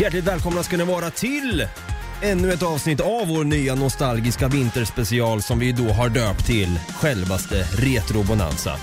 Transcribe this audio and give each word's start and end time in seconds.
Hjärtligt 0.00 0.24
välkomna 0.24 0.62
ska 0.62 0.76
ni 0.76 0.84
vara 0.84 1.10
till 1.10 1.66
ännu 2.22 2.52
ett 2.52 2.62
avsnitt 2.62 3.00
av 3.00 3.28
vår 3.28 3.44
nya 3.44 3.74
nostalgiska 3.74 4.48
vinterspecial 4.48 5.42
som 5.42 5.58
vi 5.58 5.72
då 5.72 5.88
har 5.88 6.08
döpt 6.08 6.46
till 6.46 6.80
självaste 6.94 7.62
Retro 7.62 8.22
Bonanza. 8.22 8.78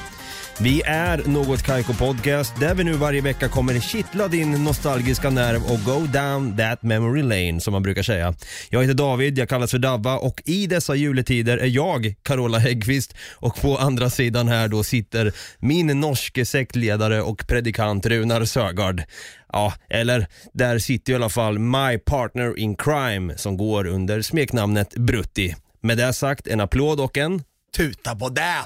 Vi 0.59 0.81
är 0.85 1.17
Något 1.25 1.63
Kaiko 1.63 1.93
Podcast 1.93 2.59
där 2.59 2.75
vi 2.75 2.83
nu 2.83 2.93
varje 2.93 3.21
vecka 3.21 3.49
kommer 3.49 3.79
kittla 3.79 4.27
din 4.27 4.51
nostalgiska 4.51 5.29
nerv 5.29 5.63
och 5.63 5.83
go 5.85 6.07
down 6.19 6.57
that 6.57 6.83
memory 6.83 7.21
lane 7.21 7.61
som 7.61 7.71
man 7.71 7.83
brukar 7.83 8.03
säga. 8.03 8.33
Jag 8.69 8.81
heter 8.81 8.93
David, 8.93 9.37
jag 9.37 9.49
kallas 9.49 9.71
för 9.71 9.77
Davva 9.77 10.17
och 10.17 10.41
i 10.45 10.67
dessa 10.67 10.95
juletider 10.95 11.57
är 11.57 11.67
jag 11.67 12.15
Carola 12.23 12.57
Häggkvist 12.57 13.15
och 13.33 13.61
på 13.61 13.77
andra 13.77 14.09
sidan 14.09 14.47
här 14.47 14.67
då 14.67 14.83
sitter 14.83 15.33
min 15.59 15.99
norske 15.99 16.45
sektledare 16.45 17.21
och 17.21 17.47
predikant 17.47 18.05
Runar 18.05 18.45
Sögaard. 18.45 19.03
Ja, 19.53 19.73
eller 19.89 20.27
där 20.53 20.79
sitter 20.79 21.13
i 21.13 21.15
alla 21.15 21.29
fall 21.29 21.59
my 21.59 21.97
partner 22.05 22.59
in 22.59 22.75
crime 22.75 23.37
som 23.37 23.57
går 23.57 23.87
under 23.87 24.21
smeknamnet 24.21 24.93
Brutti. 24.93 25.55
Med 25.81 25.97
det 25.97 26.13
sagt, 26.13 26.47
en 26.47 26.61
applåd 26.61 26.99
och 26.99 27.17
en 27.17 27.43
Tuta 27.75 28.15
på 28.15 28.29
det! 28.29 28.63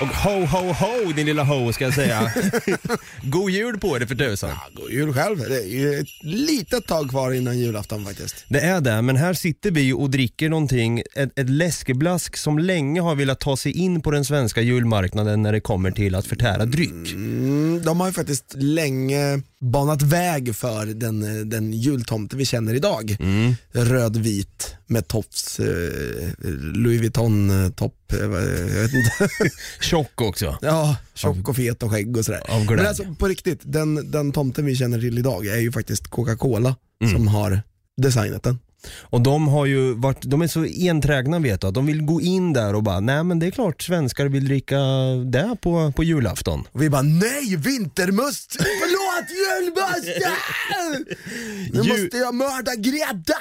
Och 0.00 0.08
ho, 0.08 0.46
ho, 0.46 0.72
ho 0.72 1.12
din 1.12 1.26
lilla 1.26 1.44
ho 1.44 1.72
ska 1.72 1.84
jag 1.84 1.94
säga. 1.94 2.32
God 3.22 3.50
jul 3.50 3.78
på 3.78 3.98
dig 3.98 4.08
för 4.08 4.14
tusan. 4.14 4.50
Ja, 4.50 4.82
god 4.82 4.90
jul 4.90 5.14
själv. 5.14 5.38
Det 5.38 5.62
är 5.62 5.66
ju 5.66 5.94
ett 5.94 6.08
litet 6.22 6.86
tag 6.86 7.10
kvar 7.10 7.32
innan 7.32 7.58
julafton 7.58 8.04
faktiskt. 8.04 8.44
Det 8.48 8.60
är 8.60 8.80
det, 8.80 9.02
men 9.02 9.16
här 9.16 9.34
sitter 9.34 9.70
vi 9.70 9.92
och 9.92 10.10
dricker 10.10 10.48
någonting, 10.48 11.02
ett, 11.14 11.38
ett 11.38 11.50
läskeblask 11.50 12.36
som 12.36 12.58
länge 12.58 13.00
har 13.00 13.14
velat 13.14 13.40
ta 13.40 13.56
sig 13.56 13.72
in 13.72 14.02
på 14.02 14.10
den 14.10 14.24
svenska 14.24 14.60
julmarknaden 14.60 15.42
när 15.42 15.52
det 15.52 15.60
kommer 15.60 15.90
till 15.90 16.14
att 16.14 16.26
förtära 16.26 16.64
dryck. 16.64 17.12
Mm, 17.12 17.82
de 17.84 18.00
har 18.00 18.06
ju 18.06 18.12
faktiskt 18.12 18.54
länge 18.54 19.42
banat 19.60 20.02
väg 20.02 20.56
för 20.56 20.86
den, 20.86 21.50
den 21.50 21.72
jultomte 21.72 22.36
vi 22.36 22.46
känner 22.46 22.74
idag. 22.74 23.16
Mm. 23.20 23.54
Rödvit 23.72 24.76
med 24.90 25.08
tofs, 25.08 25.60
eh, 25.60 25.66
Louis 26.74 27.00
Vuitton-topp, 27.00 28.12
eh, 28.12 28.18
jag 28.18 28.28
vet 28.82 28.92
inte. 28.94 29.30
Tjock 29.80 30.20
också. 30.20 30.58
Ja, 30.62 30.96
tjock 31.14 31.48
och 31.48 31.56
fet 31.56 31.82
och 31.82 31.90
skägg 31.90 32.16
och 32.16 32.24
sådär. 32.24 32.40
Av 32.50 32.60
glädje. 32.60 32.76
Men 32.76 32.86
alltså 32.86 33.04
på 33.18 33.28
riktigt, 33.28 33.60
den, 33.64 34.10
den 34.10 34.32
tomten 34.32 34.64
vi 34.66 34.76
känner 34.76 35.00
till 35.00 35.18
idag 35.18 35.46
är 35.46 35.56
ju 35.56 35.72
faktiskt 35.72 36.08
Coca-Cola 36.10 36.76
Mm. 37.02 37.12
som 37.14 37.28
har 37.28 37.62
designat 38.02 38.42
den. 38.42 38.58
Och 39.00 39.20
de 39.20 39.48
har 39.48 39.66
ju 39.66 39.94
varit, 39.94 40.22
de 40.22 40.42
är 40.42 40.46
så 40.46 40.64
enträgna 40.88 41.38
vet 41.38 41.60
du, 41.60 41.66
att 41.66 41.74
de 41.74 41.86
vill 41.86 42.02
gå 42.02 42.20
in 42.20 42.52
där 42.52 42.74
och 42.74 42.82
bara, 42.82 43.00
nej 43.00 43.24
men 43.24 43.38
det 43.38 43.46
är 43.46 43.50
klart 43.50 43.82
svenskar 43.82 44.26
vill 44.26 44.44
dricka 44.44 44.76
det 45.26 45.56
på, 45.62 45.92
på 45.96 46.04
julafton. 46.04 46.64
Och 46.72 46.82
vi 46.82 46.90
bara 46.90 47.02
nej, 47.02 47.56
vintermust! 47.56 48.56
Förlåt 48.58 49.30
julmust! 49.30 50.26
Nu 51.72 51.80
Ju- 51.82 51.88
måste 52.02 52.16
jag 52.16 52.34
mörda 52.34 52.74
Greta! 52.74 53.34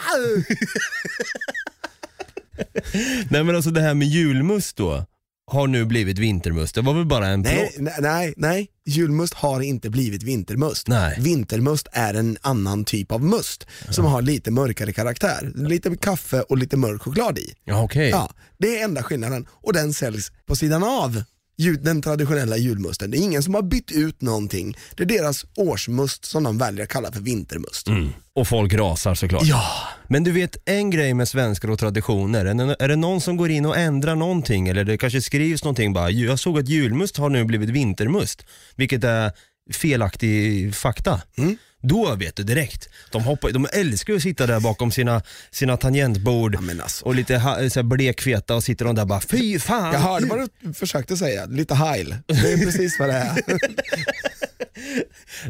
Nej 3.30 3.44
men 3.44 3.56
alltså 3.56 3.70
det 3.72 3.82
här 3.82 3.94
med 3.94 4.08
julmust 4.08 4.76
då, 4.78 5.06
har 5.50 5.68
nu 5.68 5.86
blivit 5.86 6.20
vintermust. 6.20 6.76
Det 6.76 6.82
var 6.82 6.94
väl 6.94 7.06
bara 7.06 7.28
en 7.28 7.42
Nej, 7.42 7.76
nej, 7.78 7.94
nej, 8.00 8.34
nej, 8.38 8.68
julmust 8.86 9.34
har 9.34 9.62
inte 9.62 9.90
blivit 9.90 10.24
vintermust. 10.24 10.88
Nej. 10.88 11.18
Vintermust 11.20 11.88
är 11.92 12.14
en 12.14 12.38
annan 12.42 12.86
typ 12.86 13.12
av 13.12 13.24
must 13.24 13.68
som 13.90 14.06
har 14.06 14.22
lite 14.22 14.52
mörkare 14.52 14.94
karaktär. 14.94 15.52
Lite 15.56 15.96
kaffe 15.96 16.42
och 16.42 16.58
lite 16.58 16.78
mörk 16.78 17.02
choklad 17.02 17.38
i. 17.38 17.54
Ja 17.64 17.84
okej. 17.84 18.10
Ja, 18.10 18.32
det 18.58 18.80
är 18.80 18.84
enda 18.84 19.04
skillnaden 19.04 19.48
och 19.52 19.74
den 19.74 19.94
säljs 19.94 20.32
på 20.46 20.56
sidan 20.56 20.84
av 20.84 21.24
den 21.60 22.02
traditionella 22.02 22.58
julmusten. 22.58 23.12
Det 23.12 23.18
är 23.18 23.22
ingen 23.22 23.44
som 23.44 23.54
har 23.54 23.62
bytt 23.62 23.92
ut 23.92 24.22
någonting. 24.22 24.78
Det 24.96 25.04
är 25.04 25.08
deras 25.08 25.46
årsmust 25.56 26.26
som 26.26 26.44
de 26.44 26.58
väljer 26.58 26.84
att 26.84 26.90
kalla 26.90 27.12
för 27.12 27.20
vintermust. 27.20 27.88
Mm. 27.88 28.10
Och 28.34 28.48
folk 28.48 28.74
rasar 28.74 29.16
såklart. 29.16 29.44
Ja, 29.46 29.64
Men 30.08 30.24
du 30.24 30.32
vet 30.32 30.58
en 30.66 30.90
grej 30.90 31.14
med 31.14 31.28
svenskar 31.28 31.70
och 31.72 31.80
traditioner, 31.80 32.46
är 32.46 32.54
det, 32.54 32.76
är 32.80 32.88
det 32.88 32.96
någon 32.96 33.22
som 33.22 33.38
går 33.38 33.50
in 33.50 33.66
och 33.66 33.78
ändrar 33.78 34.16
någonting 34.16 34.68
eller 34.68 34.84
det 34.84 34.98
kanske 34.98 35.22
skrivs 35.22 35.64
någonting 35.64 35.94
bara, 35.94 36.10
jag 36.10 36.40
såg 36.40 36.60
att 36.60 36.70
julmust 36.70 37.18
har 37.18 37.30
nu 37.30 37.46
blivit 37.46 37.70
vintermust, 37.70 38.46
vilket 38.76 39.04
är 39.04 39.32
felaktig 39.74 40.76
fakta. 40.76 41.22
Mm. 41.38 41.58
Då 41.82 42.16
vet 42.16 42.36
du 42.36 42.44
direkt. 42.44 42.90
De, 43.12 43.24
hoppar, 43.24 43.52
de 43.52 43.68
älskar 43.74 44.14
att 44.14 44.22
sitta 44.22 44.48
där 44.48 44.60
bakom 44.60 44.92
sina, 44.92 45.22
sina 45.52 45.78
tangentbord 45.78 46.56
Ja, 46.56 46.84
alltså. 46.84 47.06
och 47.06 47.16
lite 47.16 47.38
ha, 47.38 47.70
så 47.70 47.80
här 47.80 47.84
blekfeta 47.84 48.56
och 48.56 48.64
sitter 48.64 48.86
de 48.86 48.96
där 48.96 49.06
bara, 49.06 49.22
fy 49.22 49.60
fan. 49.60 49.94
jag 49.94 50.00
hörde 50.00 50.26
vad 50.26 50.50
du 50.62 50.74
försökte 50.74 51.18
säga, 51.18 51.46
lite 51.46 51.76
heil. 51.76 52.16
Det 52.28 52.34
är 52.54 52.58
precis 52.58 53.00
vad 53.00 53.10
det 53.10 53.14
är. 53.16 53.38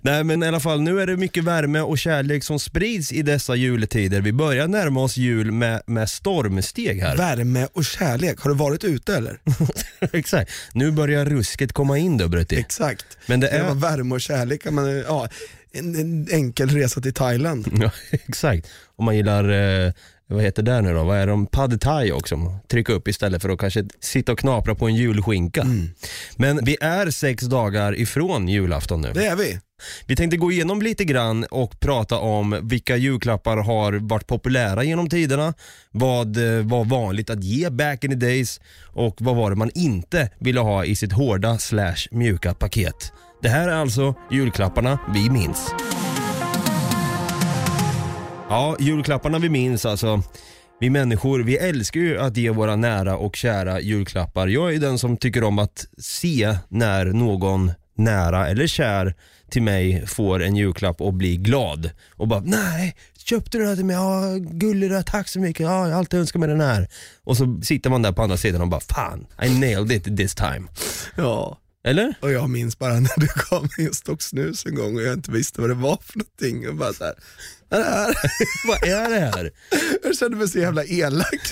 Nej 0.01 0.23
men 0.23 0.43
i 0.43 0.47
alla 0.47 0.59
fall, 0.59 0.81
nu 0.81 1.01
är 1.01 1.07
det 1.07 1.17
mycket 1.17 1.43
värme 1.43 1.79
och 1.79 1.97
kärlek 1.97 2.43
som 2.43 2.59
sprids 2.59 3.11
i 3.11 3.21
dessa 3.21 3.55
juletider. 3.55 4.21
Vi 4.21 4.33
börjar 4.33 4.67
närma 4.67 5.03
oss 5.03 5.17
jul 5.17 5.51
med, 5.51 5.81
med 5.85 6.09
stormsteg 6.09 7.01
här. 7.01 7.17
Värme 7.17 7.67
och 7.73 7.85
kärlek, 7.85 8.39
har 8.39 8.49
du 8.49 8.55
varit 8.55 8.83
ute 8.83 9.15
eller? 9.15 9.39
Exakt. 10.13 10.51
Nu 10.73 10.91
börjar 10.91 11.25
rusket 11.25 11.73
komma 11.73 11.97
in 11.97 12.17
då 12.17 12.27
Brutti. 12.27 12.55
Exakt. 12.59 13.05
Men 13.25 13.39
det 13.39 13.47
Det 13.47 13.57
är... 13.57 13.73
värme 13.73 14.15
och 14.15 14.21
kärlek, 14.21 14.71
man, 14.71 14.97
ja, 14.97 15.27
en, 15.71 15.95
en 15.95 16.27
enkel 16.31 16.69
resa 16.69 17.01
till 17.01 17.13
Thailand. 17.13 17.67
Ja, 17.81 17.91
exakt. 18.11 18.67
Om 18.95 19.05
man 19.05 19.15
gillar, 19.15 19.49
eh, 19.85 19.93
vad 20.29 20.43
heter 20.43 20.63
det 20.63 20.81
nu 20.81 20.93
då? 20.93 21.03
Vad 21.03 21.17
är 21.17 21.27
de? 21.27 21.45
Pad 21.45 21.81
thai 21.81 22.11
också. 22.11 22.59
Trycka 22.67 22.93
upp 22.93 23.07
istället 23.07 23.41
för 23.41 23.49
att 23.49 23.59
kanske 23.59 23.83
sitta 23.99 24.31
och 24.31 24.39
knapra 24.39 24.75
på 24.75 24.87
en 24.87 24.95
julskinka. 24.95 25.65
Men 26.35 26.59
vi 26.65 26.77
är 26.81 27.11
sex 27.11 27.43
dagar 27.43 27.99
ifrån 27.99 28.47
julafton 28.47 29.01
nu. 29.01 29.11
Det 29.13 29.25
är 29.25 29.35
vi. 29.35 29.59
Vi 30.05 30.15
tänkte 30.15 30.37
gå 30.37 30.51
igenom 30.51 30.81
lite 30.81 31.05
grann 31.05 31.43
och 31.43 31.79
prata 31.79 32.17
om 32.17 32.59
vilka 32.63 32.97
julklappar 32.97 33.57
har 33.57 33.93
varit 33.93 34.27
populära 34.27 34.83
genom 34.83 35.09
tiderna, 35.09 35.53
vad 35.91 36.37
eh, 36.37 36.65
var 36.65 36.85
vanligt 36.85 37.29
att 37.29 37.43
ge 37.43 37.69
back 37.69 38.03
in 38.03 38.11
the 38.11 38.17
days 38.17 38.61
och 38.85 39.15
vad 39.19 39.35
var 39.35 39.49
det 39.49 39.55
man 39.55 39.71
inte 39.75 40.29
ville 40.39 40.59
ha 40.59 40.85
i 40.85 40.95
sitt 40.95 41.13
hårda 41.13 41.57
slash 41.57 42.07
mjuka 42.11 42.53
paket. 42.53 43.13
Det 43.41 43.49
här 43.49 43.67
är 43.67 43.75
alltså 43.75 44.15
julklapparna 44.31 44.99
vi 45.13 45.29
minns. 45.29 45.71
Ja, 48.49 48.75
julklapparna 48.79 49.39
vi 49.39 49.49
minns 49.49 49.85
alltså. 49.85 50.23
Vi 50.79 50.89
människor, 50.89 51.39
vi 51.39 51.57
älskar 51.57 51.99
ju 51.99 52.19
att 52.19 52.37
ge 52.37 52.49
våra 52.49 52.75
nära 52.75 53.17
och 53.17 53.35
kära 53.35 53.81
julklappar. 53.81 54.47
Jag 54.47 54.73
är 54.73 54.79
den 54.79 54.99
som 54.99 55.17
tycker 55.17 55.43
om 55.43 55.59
att 55.59 55.85
se 55.97 56.57
när 56.67 57.05
någon 57.05 57.71
nära 57.95 58.47
eller 58.47 58.67
kär 58.67 59.15
till 59.51 59.61
mig 59.61 60.07
får 60.07 60.43
en 60.43 60.55
julklapp 60.55 61.01
och 61.01 61.13
blir 61.13 61.37
glad. 61.37 61.89
Och 62.15 62.27
bara, 62.27 62.39
nej, 62.39 62.95
köpte 63.17 63.57
du 63.57 63.59
den 63.59 63.69
här 63.69 63.75
till 63.75 63.85
mig? 63.85 63.95
Ja, 63.95 64.35
gullig 64.39 64.91
du 64.91 65.03
tack 65.03 65.27
så 65.27 65.39
mycket. 65.39 65.63
Ja, 65.63 65.87
jag 65.87 65.93
har 65.93 65.99
alltid 65.99 66.19
önskat 66.19 66.39
mig 66.39 66.49
den 66.49 66.61
här. 66.61 66.87
Och 67.23 67.37
så 67.37 67.59
sitter 67.63 67.89
man 67.89 68.01
där 68.01 68.11
på 68.11 68.21
andra 68.21 68.37
sidan 68.37 68.61
och 68.61 68.67
bara, 68.67 68.81
fan, 68.81 69.27
I 69.43 69.59
nailed 69.59 69.91
it 69.91 70.17
this 70.17 70.35
time. 70.35 70.67
Ja. 71.15 71.57
Eller? 71.83 72.13
Och 72.21 72.31
jag 72.31 72.49
minns 72.49 72.79
bara 72.79 72.93
när 72.99 73.19
du 73.19 73.27
gav 73.49 73.61
mig 73.77 73.87
en 73.87 73.93
stock 73.93 74.21
snus 74.21 74.65
en 74.65 74.75
gång 74.75 74.95
och 74.95 75.01
jag 75.01 75.13
inte 75.13 75.31
visste 75.31 75.61
vad 75.61 75.69
det 75.69 75.73
var 75.73 75.99
för 76.03 76.17
någonting. 76.17 76.69
Och 76.69 76.75
bara 76.75 76.93
så 76.93 77.03
här, 77.03 77.13
vad 77.69 77.79
är 77.79 77.83
det 77.83 77.89
här? 77.89 78.13
Vad 78.67 78.83
är 78.83 79.09
det 79.09 79.19
här? 79.19 79.51
Jag 80.03 80.17
kände 80.17 80.37
mig 80.37 80.47
så 80.47 80.59
jävla 80.59 80.85
elak. 80.85 81.51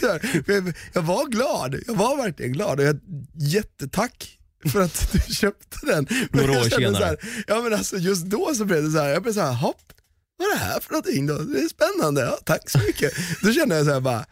Jag, 0.94 1.02
var 1.02 1.30
glad, 1.30 1.76
jag 1.88 1.94
var 1.94 2.18
verkligen 2.18 2.52
glad 2.52 2.80
och 2.80 2.86
jag, 2.86 3.00
jättetack 3.34 4.40
för 4.72 4.82
att 4.82 5.12
du 5.12 5.20
köpte 5.34 5.78
den. 5.84 6.08
Men 6.32 6.46
Några 6.46 6.60
år 6.60 6.70
senare. 6.70 7.06
Här, 7.06 7.18
ja 7.48 7.62
men 7.62 7.74
alltså 7.74 7.98
just 7.98 8.26
då 8.26 8.54
så 8.56 8.66
blev 8.66 8.84
det 8.84 8.92
så 8.92 8.98
här, 8.98 9.10
jag 9.10 9.24
blev 9.24 9.34
så 9.34 9.42
här, 9.42 9.54
hopp, 9.54 9.94
vad 10.38 10.48
är 10.48 10.52
det 10.54 10.60
här 10.66 10.80
för 10.80 10.92
någonting 10.92 11.28
då? 11.28 11.38
Det 11.38 11.60
är 11.60 11.68
spännande, 11.70 12.22
ja, 12.22 12.38
tack 12.46 12.70
så 12.70 12.80
mycket. 12.80 13.14
Då 13.42 13.52
kände 13.54 13.76
jag 13.76 13.86
så 13.86 13.94
här 13.94 14.00
bara, 14.00 14.26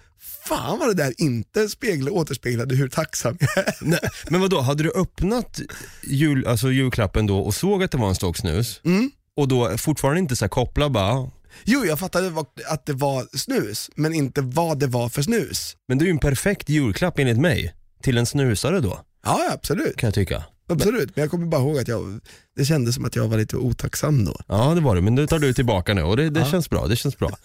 fan 0.45 0.79
vad 0.79 0.87
det 0.87 0.93
där 1.03 1.13
inte 1.17 1.69
speglar, 1.69 2.11
återspeglade 2.11 2.75
hur 2.75 2.87
tacksam 2.87 3.37
jag 3.39 3.57
är. 3.57 3.73
Nej, 3.81 3.99
men 4.29 4.41
vad 4.41 4.49
då 4.49 4.61
hade 4.61 4.83
du 4.83 4.91
öppnat 4.91 5.59
jul, 6.03 6.47
alltså 6.47 6.71
julklappen 6.71 7.27
då 7.27 7.39
och 7.39 7.55
såg 7.55 7.83
att 7.83 7.91
det 7.91 7.97
var 7.97 8.09
en 8.09 8.15
stock 8.15 8.37
snus? 8.37 8.81
Mm. 8.85 9.11
Och 9.37 9.47
då 9.47 9.77
fortfarande 9.77 10.19
inte 10.19 10.35
så 10.35 10.45
här 10.45 10.49
koppla 10.49 10.89
bara, 10.89 11.29
Jo, 11.63 11.85
jag 11.85 11.99
fattade 11.99 12.45
att 12.67 12.85
det 12.85 12.93
var 12.93 13.37
snus, 13.37 13.89
men 13.95 14.13
inte 14.13 14.41
vad 14.41 14.79
det 14.79 14.87
var 14.87 15.09
för 15.09 15.21
snus. 15.21 15.75
Men 15.87 15.97
det 15.97 16.03
är 16.03 16.05
ju 16.05 16.11
en 16.11 16.19
perfekt 16.19 16.69
julklapp 16.69 17.19
enligt 17.19 17.37
mig. 17.39 17.75
Till 18.03 18.17
en 18.17 18.25
snusare 18.25 18.79
då, 18.79 18.99
Ja, 19.25 19.39
ja, 19.47 19.53
absolut. 19.53 19.97
kan 19.97 20.07
jag 20.07 20.13
tycka. 20.13 20.43
Absolut. 20.67 21.15
Men 21.15 21.21
jag 21.21 21.31
kommer 21.31 21.45
bara 21.47 21.61
ihåg 21.61 21.77
att 21.77 21.87
jag, 21.87 22.19
det 22.55 22.65
kändes 22.65 22.95
som 22.95 23.05
att 23.05 23.15
jag 23.15 23.27
var 23.27 23.37
lite 23.37 23.57
otacksam 23.57 24.25
då. 24.25 24.35
Ja 24.47 24.73
det 24.75 24.81
var 24.81 24.95
det, 24.95 25.01
men 25.01 25.15
det 25.15 25.27
tar 25.27 25.39
du 25.39 25.53
tillbaka 25.53 25.93
nu 25.93 26.01
och 26.01 26.17
det, 26.17 26.29
det 26.29 26.39
Ja. 26.39 26.45
känns 26.45 26.69
bra. 26.69 26.87
Det 26.87 26.95
känns 26.95 27.17
bra. 27.19 27.37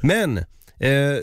Men 0.00 0.38
eh, 0.38 0.44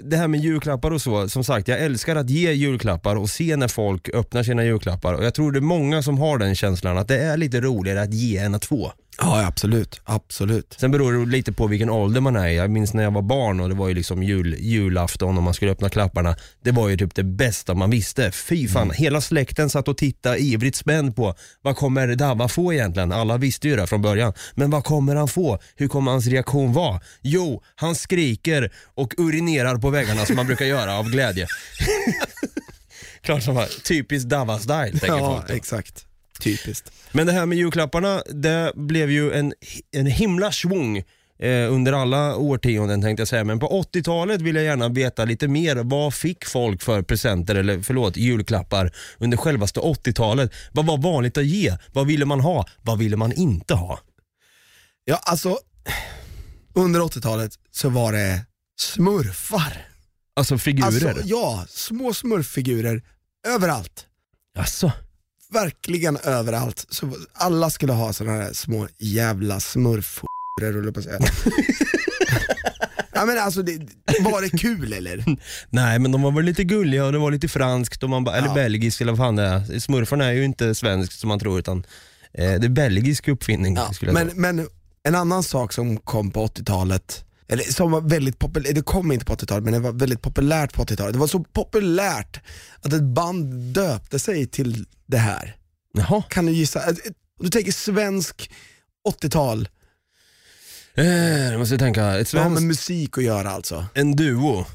det 0.04 0.18
här 0.18 0.28
med 0.28 0.40
julklappar 0.40 0.92
och 0.92 1.02
så, 1.02 1.30
som 1.30 1.44
sagt 1.44 1.68
jag 1.68 1.80
älskar 1.80 2.16
att 2.16 2.30
ge 2.30 2.52
julklappar 2.52 3.16
och 3.16 3.30
se 3.30 3.56
när 3.56 3.68
folk 3.68 4.10
öppnar 4.14 4.44
sina 4.44 4.64
julklappar 4.66 5.14
och 5.14 5.24
jag 5.24 5.34
tror 5.34 5.52
det 5.52 5.60
är 5.60 5.62
många 5.62 6.04
som 6.04 6.18
har 6.18 6.38
den 6.38 6.56
känslan 6.56 6.98
att 6.98 7.08
det 7.08 7.18
är 7.20 7.38
lite 7.38 7.62
roligare 7.62 8.02
att 8.02 8.14
ge 8.14 8.38
än 8.38 8.56
att 8.56 8.66
få. 8.66 8.94
Ja, 9.18 9.46
absolut. 9.46 10.02
Absolut. 10.04 10.76
Sen 10.80 10.92
beror 10.92 11.14
det 11.26 11.32
lite 11.32 11.54
på 11.54 11.68
vilken 11.68 11.90
ålder 11.90 12.22
man 12.22 12.36
är. 12.36 12.48
Jag 12.48 12.70
minns 12.70 12.94
när 12.94 13.04
jag 13.04 13.12
var 13.12 13.22
barn 13.22 13.60
och 13.60 13.70
det 13.70 13.76
var 13.76 13.88
ju 13.88 13.94
liksom 13.94 14.24
jul, 14.24 14.56
julafton 14.60 15.38
och 15.38 15.44
man 15.44 15.54
skulle 15.54 15.72
öppna 15.72 15.90
klapparna. 15.90 16.36
Det 16.64 16.72
var 16.72 16.90
ju 16.90 16.98
typ 16.98 17.16
det 17.16 17.24
bästa 17.24 17.74
man 17.74 17.90
visste. 17.90 18.32
Fy 18.32 18.68
fan, 18.68 18.92
hela 18.92 19.22
släkten 19.22 19.70
satt 19.70 19.88
och 19.88 19.98
tittade 19.98 20.38
ivrigt 20.40 20.76
spänd 20.78 21.16
på 21.16 21.36
vad 21.62 21.76
kommer 21.76 22.16
Davva 22.16 22.48
få 22.48 22.74
egentligen? 22.74 23.12
Alla 23.12 23.38
visste 23.38 23.68
ju 23.68 23.76
det 23.76 23.88
från 23.88 24.02
början. 24.02 24.34
Men 24.56 24.70
vad 24.70 24.84
kommer 24.84 25.16
han 25.16 25.28
få? 25.28 25.60
Hur 25.76 25.88
kommer 25.88 26.12
hans 26.12 26.28
reaktion 26.28 26.74
vara? 26.74 27.02
Jo, 27.22 27.64
han 27.76 27.96
skriker 27.96 28.72
och 28.96 29.14
urinerar 29.18 29.76
på 29.78 29.90
väggarna 29.90 30.26
som 30.26 30.36
man 30.36 30.48
brukar 30.48 30.66
göra 30.66 30.98
av 30.98 31.10
glädje. 31.10 31.48
Klart 33.22 33.44
som 33.44 33.56
var 33.56 33.84
typiskt 33.84 34.30
Davva-style 34.30 34.92
tänker 34.92 35.08
Ja, 35.08 35.36
folk 35.36 35.48
då. 35.48 35.54
exakt. 35.54 36.06
Typiskt. 36.42 36.92
Men 37.12 37.28
det 37.28 37.34
här 37.34 37.46
med 37.46 37.58
julklapparna, 37.58 38.24
det 38.30 38.72
blev 38.76 39.12
ju 39.12 39.34
en, 39.34 39.54
en 39.92 40.06
himla 40.06 40.52
svung 40.52 40.98
eh, 41.40 41.74
under 41.74 41.94
alla 41.94 42.36
årtionden 42.36 43.02
tänkte 43.02 43.22
jag 43.22 43.28
säga. 43.28 43.44
Men 43.44 43.60
på 43.60 43.84
80-talet 43.94 44.42
vill 44.42 44.56
jag 44.56 44.66
gärna 44.66 44.90
veta 44.90 45.26
lite 45.26 45.48
mer. 45.48 45.76
Vad 45.76 46.14
fick 46.14 46.46
folk 46.46 46.82
för 46.82 47.02
presenter, 47.02 47.56
eller 47.56 47.82
förlåt, 47.82 48.18
julklappar 48.18 48.92
under 49.18 49.38
självaste 49.38 49.80
80-talet? 49.80 50.52
Vad 50.72 50.86
var 50.86 50.98
vanligt 50.98 51.38
att 51.38 51.46
ge? 51.46 51.78
Vad 51.94 52.08
ville 52.08 52.26
man 52.26 52.40
ha? 52.40 52.66
Vad 52.82 52.98
ville 53.00 53.18
man 53.18 53.32
inte 53.34 53.74
ha? 53.74 54.00
Ja, 55.06 55.20
alltså 55.24 55.58
under 56.74 57.00
80-talet 57.00 57.52
så 57.72 57.90
var 57.90 58.14
det 58.14 58.46
smurfar. 58.80 59.88
Alltså 60.34 60.58
figurer? 60.58 60.86
Alltså, 61.10 61.24
ja, 61.26 61.66
små 61.70 62.14
smurffigurer 62.14 63.02
överallt. 63.48 64.06
Asså? 64.58 64.92
Verkligen 65.52 66.18
överallt. 66.18 66.86
Så 66.90 67.12
alla 67.34 67.70
skulle 67.70 67.94
ha 67.94 68.14
sådana 68.14 68.38
här 68.44 68.54
små 68.54 68.88
jävla 68.98 69.60
smurfhoror, 69.60 70.74
höll 70.74 70.86
jag 70.86 70.94
på 70.94 71.00
att 71.00 71.06
säga. 71.06 71.20
ja 73.14 73.26
men 73.26 73.38
alltså, 73.40 73.62
det, 73.62 73.88
var 74.22 74.42
det 74.42 74.50
kul 74.58 74.94
eller? 74.94 75.26
Nej 75.70 76.00
men 76.00 76.12
de 76.12 76.22
var 76.22 76.32
väl 76.32 76.46
lite 76.46 76.64
gulliga 76.64 77.06
och 77.06 77.12
det 77.12 77.18
var 77.18 77.32
lite 77.32 77.48
franskt 77.48 78.04
och 78.04 78.10
man 78.10 78.24
ba, 78.24 78.32
eller 78.34 78.48
Ja. 78.48 78.54
belgiskt 78.54 79.02
eller 79.02 79.12
vad 79.12 79.20
fan 79.20 79.36
det 79.36 79.44
är. 79.44 79.80
Smurfarna 79.80 80.26
är 80.26 80.32
ju 80.32 80.44
inte 80.46 80.76
svenskt 80.76 81.20
som 81.20 81.28
man 81.28 81.40
tror 81.40 81.60
utan 81.60 81.78
eh, 82.34 82.54
det 82.54 82.68
är 82.68 82.70
belgisk 82.70 83.28
uppfinning. 83.28 83.76
Ja, 83.76 83.92
men, 84.02 84.32
men 84.36 84.68
en 85.04 85.16
annan 85.16 85.44
sak 85.44 85.74
som 85.74 85.98
kom 85.98 86.32
på 86.32 86.46
80-talet, 86.48 87.26
eller 87.52 87.64
som 87.64 87.92
var 87.92 88.02
väldigt 88.02 88.40
populärt, 88.40 88.76
det 88.76 88.82
kom 88.82 89.12
inte 89.12 89.26
på 89.26 89.34
80-talet 89.36 89.64
men 89.64 89.74
det 89.74 89.80
var 89.80 89.92
väldigt 89.92 90.22
populärt 90.22 90.74
på 90.74 90.84
80-talet. 90.84 91.14
Det 91.14 91.20
var 91.20 91.28
så 91.28 91.40
populärt 91.44 92.40
att 92.82 92.94
ett 92.94 93.04
band 93.04 93.54
döpte 93.74 94.20
sig 94.20 94.48
till 94.48 94.86
det 95.06 95.18
här. 95.18 95.56
Jaha. 95.94 96.24
Kan 96.30 96.46
du 96.46 96.52
gissa? 96.52 96.90
Ett- 96.90 97.06
ett- 97.08 97.16
Du 97.40 97.50
tänker 97.50 97.72
svensk 97.72 98.52
80-tal, 99.10 99.70
Eh, 100.96 101.06
jag 101.52 101.60
måste 101.60 101.78
tänka, 101.78 102.20
ett 102.20 102.32
det 102.32 102.38
har 102.40 102.50
med 102.50 102.58
svenskt, 102.60 102.68
musik 102.68 103.18
att 103.18 103.24
göra 103.24 103.52
alltså. 103.52 103.86
en 103.94 104.16
duo? 104.16 104.66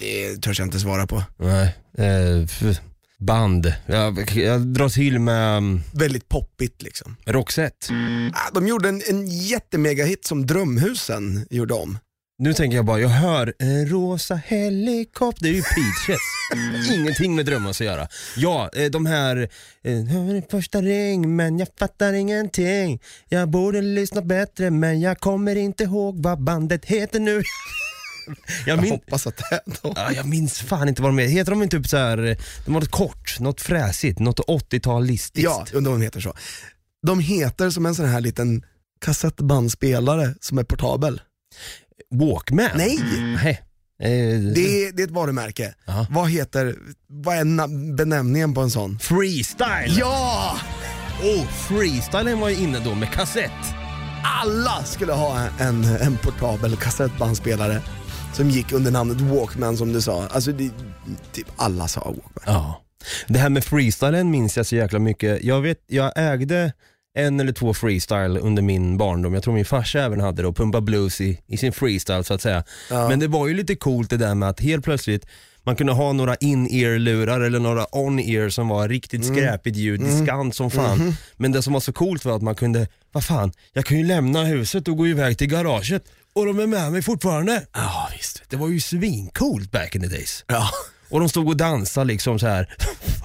Det 0.00 0.36
törs 0.42 0.58
jag 0.58 0.66
inte 0.66 0.80
svara 0.80 1.06
på. 1.06 1.22
Nej, 1.36 1.76
eh, 1.98 2.42
f- 2.44 2.80
band. 3.24 3.72
Jag, 3.86 4.30
jag 4.34 4.60
drar 4.60 4.88
till 4.88 5.18
med 5.18 5.56
um, 5.56 5.82
Väldigt 5.94 6.28
poppigt 6.28 6.82
liksom. 6.82 7.16
Roxette. 7.26 7.86
Ah, 8.34 8.50
De 8.54 8.66
gjorde 8.68 8.88
en, 8.88 9.02
en 9.08 9.26
jättemega-hit 9.26 10.24
som 10.26 10.46
Drömhusen 10.46 11.46
gjorde 11.50 11.74
om. 11.74 11.98
Nu 12.38 12.54
tänker 12.54 12.76
jag 12.76 12.84
bara, 12.84 13.00
jag 13.00 13.08
hör 13.08 13.54
en 13.58 13.88
rosa 13.88 14.34
helikopter, 14.34 15.42
det 15.42 15.48
är 15.48 15.52
ju 15.54 15.62
Peaches. 15.62 16.20
Ingenting 16.94 17.34
med 17.34 17.46
drömmar 17.46 17.70
att 17.70 17.80
göra. 17.80 18.08
Ja, 18.36 18.70
eh, 18.74 18.90
de 18.90 19.06
här, 19.06 19.36
eh, 19.84 19.92
hör 20.04 20.32
din 20.32 20.42
första 20.50 20.82
ring 20.82 21.36
men 21.36 21.58
jag 21.58 21.68
fattar 21.78 22.12
ingenting. 22.12 23.00
Jag 23.28 23.50
borde 23.50 23.80
lyssna 23.82 24.22
bättre 24.22 24.70
men 24.70 25.00
jag 25.00 25.18
kommer 25.20 25.56
inte 25.56 25.84
ihåg 25.84 26.22
vad 26.22 26.42
bandet 26.44 26.84
heter 26.84 27.20
nu. 27.20 27.42
Jag, 28.66 28.76
Jag 28.76 28.82
min, 28.82 28.90
hoppas 28.90 29.26
att 29.26 29.36
det 29.36 29.54
är 29.54 29.60
de. 29.82 29.92
ja, 29.96 30.12
jag 30.12 30.26
minns 30.26 30.58
fan 30.60 30.88
inte 30.88 31.02
vad 31.02 31.08
de 31.08 31.18
heter. 31.18 31.32
Heter 31.32 31.50
de 31.50 31.62
inte 31.62 31.76
typ 31.76 31.88
så 31.88 31.96
här, 31.96 32.36
de 32.64 32.74
har 32.74 32.80
något 32.80 32.90
kort, 32.90 33.40
något 33.40 33.60
fräsigt, 33.60 34.18
något 34.18 34.40
80-talistiskt? 34.40 35.30
Ja, 35.44 35.66
undrar 35.72 35.92
om 35.92 35.98
de 36.00 36.04
heter 36.04 36.20
så. 36.20 36.34
De 37.06 37.20
heter 37.20 37.70
som 37.70 37.86
en 37.86 37.94
sån 37.94 38.08
här 38.08 38.20
liten 38.20 38.64
kassettbandspelare 39.04 40.34
som 40.40 40.58
är 40.58 40.64
portabel. 40.64 41.20
Walkman? 42.10 42.70
Nej. 42.76 42.98
Eh, 44.02 44.08
det 44.54 44.60
är, 44.86 44.92
det 44.92 45.02
är 45.02 45.04
ett 45.04 45.10
varumärke. 45.10 45.74
Ja. 45.86 46.06
Vad 46.10 46.30
heter, 46.30 46.76
vad 47.08 47.36
är 47.36 47.94
benämningen 47.96 48.54
på 48.54 48.60
en 48.60 48.70
sån? 48.70 48.98
Freestyle! 48.98 49.98
Ja! 49.98 50.56
Oh, 51.22 51.46
freestylen 51.46 52.40
var 52.40 52.48
ju 52.48 52.56
inne 52.56 52.78
då 52.84 52.94
med 52.94 53.12
kassett. 53.12 53.50
Alla 54.24 54.84
skulle 54.84 55.12
ha 55.12 55.48
en, 55.58 55.84
en 55.84 56.16
portabel 56.18 56.76
kassettbandspelare 56.76 57.82
som 58.32 58.50
gick 58.50 58.72
under 58.72 58.90
namnet 58.90 59.20
Walkman 59.20 59.76
som 59.76 59.92
du 59.92 60.00
sa. 60.00 60.26
Alltså 60.30 60.52
det, 60.52 60.70
typ 61.32 61.46
alla 61.56 61.88
sa 61.88 62.00
Walkman. 62.00 62.42
Ja. 62.46 62.82
Det 63.28 63.38
här 63.38 63.50
med 63.50 63.64
freestylen 63.64 64.30
minns 64.30 64.56
jag 64.56 64.66
så 64.66 64.76
jäkla 64.76 64.98
mycket. 64.98 65.44
Jag, 65.44 65.60
vet, 65.60 65.78
jag 65.86 66.12
ägde 66.16 66.72
en 67.14 67.40
eller 67.40 67.52
två 67.52 67.74
freestyle 67.74 68.38
under 68.38 68.62
min 68.62 68.96
barndom. 68.96 69.34
Jag 69.34 69.42
tror 69.42 69.54
min 69.54 69.64
farsa 69.64 70.00
även 70.00 70.20
hade 70.20 70.42
det 70.42 70.48
och 70.48 70.56
pumpa 70.56 70.80
blues 70.80 71.20
i, 71.20 71.40
i 71.46 71.56
sin 71.56 71.72
freestyle 71.72 72.24
så 72.24 72.34
att 72.34 72.42
säga. 72.42 72.64
Ja. 72.90 73.08
Men 73.08 73.20
det 73.20 73.28
var 73.28 73.48
ju 73.48 73.54
lite 73.54 73.74
coolt 73.74 74.10
det 74.10 74.16
där 74.16 74.34
med 74.34 74.48
att 74.48 74.60
helt 74.60 74.84
plötsligt 74.84 75.26
man 75.64 75.76
kunde 75.76 75.92
ha 75.92 76.12
några 76.12 76.34
in-ear-lurar 76.34 77.40
eller 77.40 77.58
några 77.58 77.86
on-ear 77.96 78.48
som 78.48 78.68
var 78.68 78.88
riktigt 78.88 79.26
skräpigt 79.26 79.76
ljud, 79.76 80.00
diskant 80.00 80.54
som 80.54 80.70
fan. 80.70 81.16
Men 81.36 81.52
det 81.52 81.62
som 81.62 81.72
var 81.72 81.80
så 81.80 81.92
coolt 81.92 82.24
var 82.24 82.36
att 82.36 82.42
man 82.42 82.54
kunde, 82.54 82.88
vad 83.12 83.24
fan, 83.24 83.52
jag 83.72 83.84
kan 83.84 83.98
ju 83.98 84.04
lämna 84.04 84.44
huset 84.44 84.88
och 84.88 84.96
gå 84.96 85.08
iväg 85.08 85.38
till 85.38 85.46
garaget 85.46 86.04
och 86.34 86.46
de 86.46 86.58
är 86.58 86.66
med 86.66 86.92
mig 86.92 87.02
fortfarande. 87.02 87.66
Ja 87.72 88.08
visst. 88.16 88.42
Det 88.48 88.56
var 88.56 88.68
ju 88.68 88.80
svincoolt 88.80 89.70
back 89.70 89.94
in 89.94 90.02
the 90.02 90.08
days. 90.08 90.44
Ja. 90.48 90.68
Och 91.08 91.20
de 91.20 91.28
stod 91.28 91.48
och 91.48 91.56
dansade 91.56 92.06
liksom 92.06 92.38
så 92.38 92.46
här. 92.46 92.74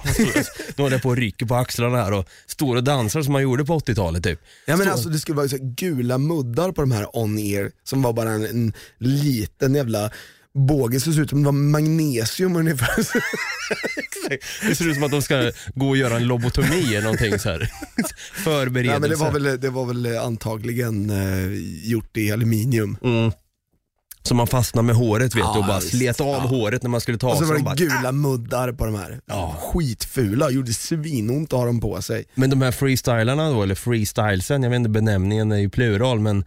de 0.76 0.82
håller 0.82 0.98
på 0.98 1.08
och 1.08 1.16
rycker 1.16 1.46
på 1.46 1.54
axlarna 1.54 1.96
här 1.96 2.12
och 2.12 2.28
står 2.46 2.76
och 2.76 2.84
dansar 2.84 3.22
som 3.22 3.32
man 3.32 3.42
gjorde 3.42 3.64
på 3.64 3.78
80-talet 3.78 4.22
typ. 4.24 4.40
Ja 4.66 4.76
men 4.76 4.86
Så- 4.86 4.92
alltså 4.92 5.08
det 5.08 5.18
skulle 5.18 5.36
vara 5.36 5.48
så 5.48 5.56
gula 5.60 6.18
muddar 6.18 6.72
på 6.72 6.80
de 6.80 6.90
här 6.92 7.16
on-ear 7.16 7.70
som 7.84 8.02
var 8.02 8.12
bara 8.12 8.30
en, 8.30 8.44
en 8.44 8.72
liten 8.98 9.74
jävla 9.74 10.10
båge, 10.58 11.00
så 11.00 11.10
det 11.10 11.14
såg 11.16 11.24
ut 11.24 11.30
som 11.30 11.38
det 11.42 11.46
var 11.46 11.52
magnesium 11.52 12.56
ungefär. 12.56 13.06
Det 14.68 14.74
ser 14.76 14.88
ut 14.88 14.94
som 14.94 15.04
att 15.04 15.10
de 15.10 15.22
ska 15.22 15.50
gå 15.74 15.88
och 15.88 15.96
göra 15.96 16.16
en 16.16 16.26
lobotomi 16.26 16.82
eller 16.94 17.02
någonting 17.02 17.38
så 17.38 17.48
här. 17.48 17.70
Förberedelse. 18.44 18.94
ja, 18.94 19.00
men 19.00 19.10
det, 19.10 19.16
var 19.16 19.30
väl, 19.32 19.60
det 19.60 19.70
var 19.70 19.86
väl 19.86 20.18
antagligen 20.18 21.10
eh, 21.10 21.58
gjort 21.90 22.16
i 22.16 22.32
aluminium. 22.32 22.96
mm. 23.02 23.32
Så 24.22 24.34
man 24.34 24.46
fastnar 24.46 24.82
med 24.82 24.96
håret 24.96 25.34
vet 25.34 25.40
Ja, 25.44 25.52
du 25.54 25.58
och 25.60 25.66
bara 25.66 25.80
slet 25.80 26.20
av 26.20 26.26
Ja. 26.26 26.38
håret 26.38 26.82
när 26.82 26.90
man 26.90 27.00
skulle 27.00 27.18
ta 27.18 27.28
Och 27.28 27.32
så 27.36 27.38
sig. 27.38 27.46
var 27.48 27.54
det 27.56 27.62
bara, 27.62 27.74
gula 27.74 28.12
muddar 28.12 28.72
på 28.72 28.84
de 28.84 28.94
här. 28.94 29.20
Ja. 29.26 29.56
Skitfula, 29.60 30.50
gjorde 30.50 30.72
svinont 30.72 31.52
att 31.52 31.58
ha 31.58 31.66
dem 31.66 31.80
på 31.80 32.02
sig. 32.02 32.24
Men 32.34 32.50
de 32.50 32.62
här 32.62 32.72
freestylarna 32.72 33.50
då, 33.50 33.62
eller 33.62 33.74
freestylesen, 33.74 34.62
jag 34.62 34.70
vet 34.70 34.76
inte 34.76 34.90
benämningen 34.90 35.52
är 35.52 35.56
ju 35.58 35.70
plural 35.70 36.20
men 36.20 36.44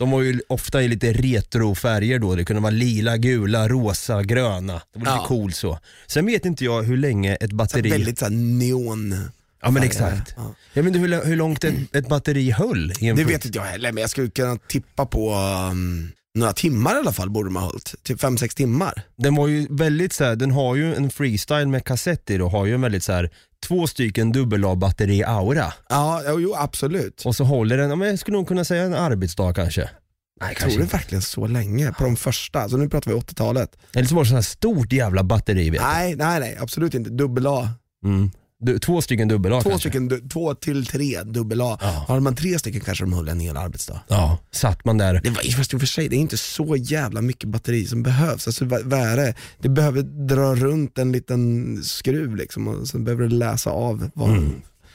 de 0.00 0.10
var 0.10 0.22
ju 0.22 0.40
ofta 0.48 0.82
i 0.82 0.88
lite 0.88 1.12
retrofärger 1.12 2.18
då. 2.18 2.34
Det 2.34 2.44
kunde 2.44 2.62
vara 2.62 2.70
lila, 2.70 3.16
gula, 3.16 3.68
rosa, 3.68 4.22
gröna. 4.22 4.72
Det 4.72 4.98
var 4.98 5.00
lite 5.00 5.10
Ja. 5.10 5.24
coolt 5.26 5.56
så. 5.56 5.78
Sen 6.06 6.26
vet 6.26 6.44
inte 6.44 6.64
jag 6.64 6.82
hur 6.82 6.96
länge 6.96 7.34
ett 7.34 7.52
batteri... 7.52 7.90
väldigt 7.90 8.18
så 8.18 8.24
här 8.24 8.32
neon. 8.32 9.28
ja 9.62 9.70
men 9.70 9.82
exakt. 9.82 10.34
Ja. 10.36 10.54
Jag 10.72 10.82
vet 10.82 10.94
inte 10.96 11.16
hur, 11.16 11.24
hur 11.24 11.36
långt 11.36 11.64
ett, 11.64 11.96
ett 11.96 12.08
batteri 12.08 12.50
höll 12.50 12.92
i 13.00 13.06
en 13.08 13.16
Det 13.16 13.24
vet 13.24 13.44
inte 13.44 13.58
jag 13.58 13.64
heller, 13.64 13.92
men 13.92 14.00
jag 14.00 14.10
skulle 14.10 14.30
kunna 14.30 14.56
tippa 14.56 15.06
på 15.06 15.34
um, 15.70 16.12
några 16.34 16.52
timmar 16.52 16.94
i 16.94 16.98
alla 16.98 17.12
fall 17.12 17.30
borde 17.30 17.48
de 17.48 17.56
ha 17.56 17.62
hållit. 17.62 17.94
Typ 18.02 18.20
5-6 18.20 18.56
timmar. 18.56 19.02
Den 19.16 19.34
var 19.34 19.48
ju 19.48 19.66
väldigt 19.70 20.12
så 20.12 20.24
här, 20.24 20.36
den 20.36 20.50
har 20.50 20.76
ju 20.76 20.94
en 20.94 21.10
freestyle 21.10 21.66
med 21.68 21.84
kassett 21.84 22.30
i 22.30 22.36
då, 22.38 22.48
har 22.48 22.66
ju 22.66 22.74
en 22.74 22.80
väldigt 22.80 23.04
så 23.04 23.12
här 23.12 23.30
två 23.66 23.86
stycken 23.86 24.32
dubbel 24.32 24.64
A-batteri 24.64 25.24
aura. 25.24 25.72
Ja, 25.88 26.22
jo, 26.28 26.40
jo 26.40 26.54
absolut. 26.56 27.22
Och 27.24 27.36
så 27.36 27.44
håller 27.44 27.76
den, 27.76 27.90
ja, 27.90 27.96
men 27.96 28.08
jag 28.08 28.18
skulle 28.18 28.36
nog 28.36 28.48
kunna 28.48 28.64
säga 28.64 28.82
en 28.82 28.94
arbetsdag 28.94 29.54
kanske. 29.54 29.90
Nej 30.40 30.54
Tror 30.54 30.78
du 30.78 30.84
verkligen 30.84 31.22
så 31.22 31.46
länge 31.46 31.92
på 31.92 32.04
de 32.04 32.16
första? 32.16 32.68
Så 32.68 32.76
nu 32.76 32.88
pratar 32.88 33.10
vi 33.10 33.16
80-talet. 33.16 33.76
Eller 33.94 34.08
så 34.08 34.14
var 34.14 34.22
det 34.22 34.28
så 34.28 34.34
här 34.34 34.42
stort 34.42 34.92
jävla 34.92 35.22
batteri 35.22 35.70
vet 35.70 35.80
du. 35.80 35.86
Nej, 35.86 36.16
nej, 36.16 36.40
nej, 36.40 36.58
absolut 36.60 36.94
inte. 36.94 37.10
Dubbel 37.10 37.46
A. 37.46 37.68
Mm. 38.04 38.30
Du, 38.62 38.78
två 38.78 39.02
stycken 39.02 39.28
dubbel-A 39.28 39.60
Två, 39.62 39.70
kanske? 39.70 39.88
stycken, 39.88 40.08
du- 40.08 40.28
två 40.28 40.54
till 40.54 40.86
tre 40.86 41.22
dubbel-A. 41.22 41.78
Ja. 41.80 42.04
Har 42.08 42.20
man 42.20 42.34
tre 42.34 42.58
stycken 42.58 42.80
kanske 42.80 43.04
de 43.04 43.12
höll 43.12 43.28
en 43.28 43.40
hel 43.40 43.56
arbetsdag. 43.56 44.00
Ja, 44.08 44.38
satt 44.50 44.84
man 44.84 44.98
där. 44.98 45.20
Det 45.24 45.30
var, 45.30 45.56
fast 45.56 45.72
i 45.72 45.76
och 45.76 45.80
för 45.80 45.86
sig, 45.86 46.08
det 46.08 46.16
är 46.16 46.20
inte 46.20 46.36
så 46.38 46.76
jävla 46.76 47.20
mycket 47.22 47.48
batteri 47.48 47.86
som 47.86 48.02
behövs. 48.02 48.46
Alltså, 48.46 48.64
vad, 48.64 48.82
vad 48.82 49.00
är 49.00 49.16
det? 49.16 49.34
Det 49.58 49.68
behöver 49.68 50.02
dra 50.02 50.54
runt 50.54 50.98
en 50.98 51.12
liten 51.12 51.76
skruv 51.84 52.36
liksom, 52.36 52.68
och 52.68 52.88
sen 52.88 53.04
behöver 53.04 53.22
du 53.22 53.28
läsa 53.28 53.70
av 53.70 54.10
vad 54.14 54.30
Mm. 54.30 54.52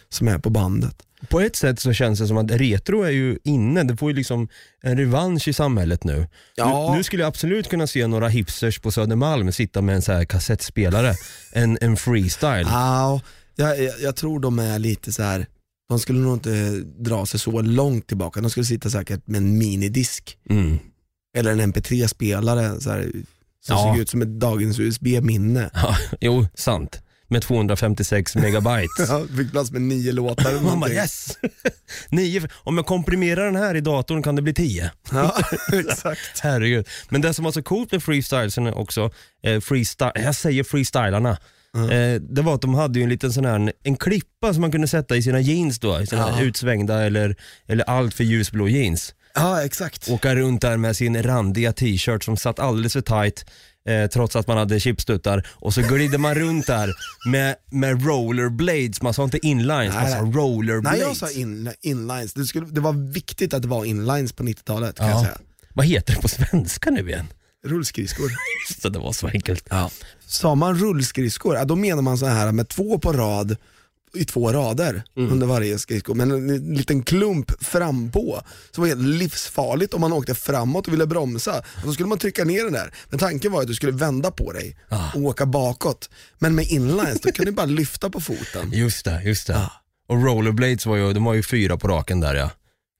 som 0.09 0.27
är 0.27 0.37
på 0.39 0.49
bandet. 0.49 0.95
På 1.29 1.39
ett 1.39 1.55
sätt 1.55 1.79
så 1.79 1.93
känns 1.93 2.19
det 2.19 2.27
som 2.27 2.37
att 2.37 2.51
retro 2.51 3.01
är 3.03 3.11
ju 3.11 3.37
inne, 3.43 3.83
det 3.83 3.97
får 3.97 4.11
ju 4.11 4.15
liksom 4.17 4.47
en 4.81 4.97
revansch 4.97 5.47
i 5.47 5.53
samhället 5.53 6.03
nu. 6.03 6.27
Ja. 6.55 6.89
Nu, 6.91 6.97
nu 6.97 7.03
skulle 7.03 7.21
jag 7.23 7.27
absolut 7.27 7.69
kunna 7.69 7.87
se 7.87 8.07
några 8.07 8.27
hipsters 8.27 8.79
på 8.79 8.91
Södermalm 8.91 9.51
sitta 9.51 9.81
med 9.81 9.95
en 9.95 10.01
så 10.01 10.11
här 10.11 10.25
kassettspelare, 10.25 11.13
en, 11.53 11.77
en 11.81 11.97
freestyle. 11.97 12.67
Ja, 12.69 13.21
jag, 13.55 13.83
jag, 13.83 13.93
jag 14.01 14.15
tror 14.15 14.39
de 14.39 14.59
är 14.59 14.79
lite 14.79 15.13
så 15.13 15.23
här. 15.23 15.45
de 15.89 15.99
skulle 15.99 16.19
nog 16.19 16.33
inte 16.33 16.71
dra 16.99 17.25
sig 17.25 17.39
så 17.39 17.61
långt 17.61 18.07
tillbaka. 18.07 18.41
De 18.41 18.49
skulle 18.49 18.65
sitta 18.65 18.89
säkert 18.89 19.27
med 19.27 19.37
en 19.37 19.57
minidisk 19.57 20.37
Mm. 20.49 20.79
eller 21.37 21.51
en 21.51 21.73
mp3-spelare 21.73 22.81
så 22.81 22.89
här, 22.91 23.01
som 23.65 23.75
Ja. 23.75 23.77
såg 23.83 23.97
ut 23.99 24.09
som 24.09 24.21
ett 24.21 24.39
dagens 24.39 24.79
USB-minne. 24.79 25.69
Ja, 25.73 25.97
jo, 26.21 26.47
sant. 26.55 27.01
Med 27.27 27.41
256 27.41 28.35
megabyte. 28.35 28.87
Ja, 29.07 29.25
fick 29.37 29.51
plats 29.51 29.71
med 29.71 29.81
nio 29.81 30.11
låtar. 30.11 30.61
Man 30.63 30.79
bara 30.79 30.89
yes! 30.91 31.37
Nio, 32.09 32.47
om 32.53 32.77
jag 32.77 32.85
komprimerar 32.85 33.45
den 33.45 33.55
här 33.55 33.75
i 33.75 33.81
datorn 33.81 34.23
kan 34.23 34.35
det 34.35 34.41
bli 34.41 34.53
10. 34.53 34.91
Ja, 35.11 35.35
exakt. 35.73 36.39
Herregud. 36.41 36.87
Men 37.09 37.21
det 37.21 37.33
som 37.33 37.45
var 37.45 37.51
så 37.51 37.63
coolt 37.63 37.91
med 37.91 38.03
freestylesen 38.03 38.67
också, 38.67 39.11
eh, 39.43 39.59
freestyle, 39.61 40.11
jag 40.15 40.35
säger 40.35 40.63
freestylarna, 40.63 41.37
eh, 41.75 42.21
det 42.21 42.41
var 42.41 42.55
att 42.55 42.61
de 42.61 42.73
hade 42.73 42.99
ju 42.99 43.03
en 43.03 43.09
liten 43.09 43.33
sån 43.33 43.45
här, 43.45 43.73
en 43.83 43.95
klippa 43.97 44.53
som 44.53 44.61
man 44.61 44.71
kunde 44.71 44.87
sätta 44.87 45.15
i 45.15 45.21
sina 45.23 45.39
jeans 45.39 45.79
då, 45.79 46.01
i 46.01 46.07
sina 46.07 46.29
Ja. 46.37 46.41
utsvängda 46.41 47.03
eller, 47.05 47.35
eller 47.67 47.83
allt 47.89 48.13
för 48.13 48.23
ljusblå 48.23 48.67
jeans. 48.67 49.15
Ja, 49.35 49.63
exakt. 49.63 50.09
Åka 50.09 50.35
runt 50.35 50.61
där 50.61 50.77
med 50.77 50.95
sin 50.95 51.23
randiga 51.23 51.73
t-shirt 51.73 52.23
som 52.23 52.37
satt 52.37 52.59
alldeles 52.59 52.93
för 52.93 53.01
tight 53.01 53.45
eh, 53.89 54.07
trots 54.09 54.35
att 54.35 54.47
man 54.47 54.57
hade 54.57 54.79
chipstuttar 54.79 55.47
och 55.51 55.73
så 55.73 55.81
glider 55.81 56.17
man 56.17 56.35
runt 56.35 56.67
där 56.67 56.93
med, 57.29 57.55
med 57.71 58.05
rollerblades, 58.05 59.01
man 59.01 59.13
sa 59.13 59.23
inte 59.23 59.47
inlines, 59.47 59.93
man 59.93 60.03
Nej, 60.03 60.13
sa 60.13 60.21
nej. 60.21 60.31
rollerblades. 60.33 60.99
Nej, 60.99 61.07
jag 61.07 61.17
sa 61.17 61.31
in, 61.31 61.71
inlines. 61.81 62.33
Det, 62.33 62.45
skulle, 62.45 62.65
det 62.65 62.81
var 62.81 63.11
viktigt 63.13 63.53
att 63.53 63.61
det 63.61 63.67
var 63.67 63.85
inlines 63.85 64.33
på 64.33 64.43
90-talet 64.43 64.97
kan 64.97 65.07
Ja. 65.07 65.13
jag 65.13 65.21
säga. 65.25 65.37
Vad 65.73 65.85
heter 65.85 66.15
det 66.15 66.21
på 66.21 66.27
svenska 66.27 66.89
nu 66.91 67.09
igen? 67.09 67.27
Rullskridskor. 67.65 68.31
Just 68.69 68.83
det, 68.93 68.99
var 68.99 69.11
så 69.13 69.27
enkelt. 69.27 69.67
Ja. 69.69 69.89
Sa 70.27 70.55
man 70.55 70.75
rullskridskor, 70.79 71.55
ja, 71.55 71.65
då 71.65 71.75
menar 71.75 72.01
man 72.01 72.17
så 72.17 72.25
här 72.25 72.51
med 72.51 72.69
två 72.69 72.99
på 72.99 73.13
rad 73.13 73.57
i 74.15 74.25
två 74.25 74.51
rader 74.53 75.03
Mm. 75.17 75.31
under 75.31 75.47
varje 75.47 75.79
skridsko, 75.79 76.13
men 76.13 76.31
en 76.31 76.73
liten 76.75 77.03
klump 77.03 77.63
fram 77.63 78.11
på. 78.11 78.41
Så 78.71 78.81
var 78.81 78.87
det 78.87 78.95
helt 78.95 79.07
livsfarligt 79.07 79.93
om 79.93 80.01
man 80.01 80.13
åkte 80.13 80.35
framåt 80.35 80.87
och 80.87 80.93
ville 80.93 81.05
bromsa. 81.07 81.57
Och 81.59 81.85
då 81.85 81.93
skulle 81.93 82.09
man 82.09 82.17
trycka 82.17 82.43
ner 82.43 82.63
den 82.63 82.73
där. 82.73 82.93
Men 83.09 83.19
tanken 83.19 83.51
var 83.51 83.61
att 83.61 83.67
du 83.67 83.73
skulle 83.73 83.91
vända 83.91 84.31
på 84.31 84.51
dig 84.51 84.77
Ah. 84.89 85.11
och 85.15 85.21
åka 85.21 85.45
bakåt. 85.45 86.09
Men 86.39 86.55
med 86.55 86.65
inlines, 86.67 87.21
då 87.21 87.31
kan 87.31 87.45
du 87.45 87.51
bara 87.51 87.65
lyfta 87.65 88.09
på 88.09 88.21
foten. 88.21 88.71
Just 88.73 89.05
det, 89.05 89.21
just 89.23 89.47
det. 89.47 89.53
Ja. 89.53 89.71
Och 90.07 90.23
rollerblades 90.23 90.85
var 90.85 90.95
ju, 90.95 91.13
de 91.13 91.23
var 91.23 91.33
ju 91.33 91.43
fyra 91.43 91.77
på 91.77 91.87
raken 91.87 92.19
där 92.19 92.35
ja. 92.35 92.51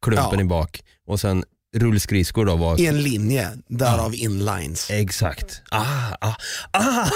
Klumpen 0.05 0.39
Ja. 0.39 0.41
i 0.41 0.43
bak. 0.45 0.83
Och 1.07 1.19
sen 1.19 1.43
rullskridskor 1.75 2.45
då 2.45 2.55
var... 2.55 2.79
I 2.81 2.85
en 2.85 3.03
linje, 3.03 3.49
därav 3.67 4.15
inlines. 4.15 4.89
Exakt. 4.91 5.61
Ah, 5.71 6.13
ah, 6.21 6.35
ah! 6.71 7.09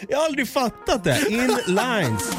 jag 0.08 0.18
har 0.18 0.26
aldrig 0.26 0.48
fattat 0.48 1.04
det. 1.04 1.18
Inlines. 1.28 2.32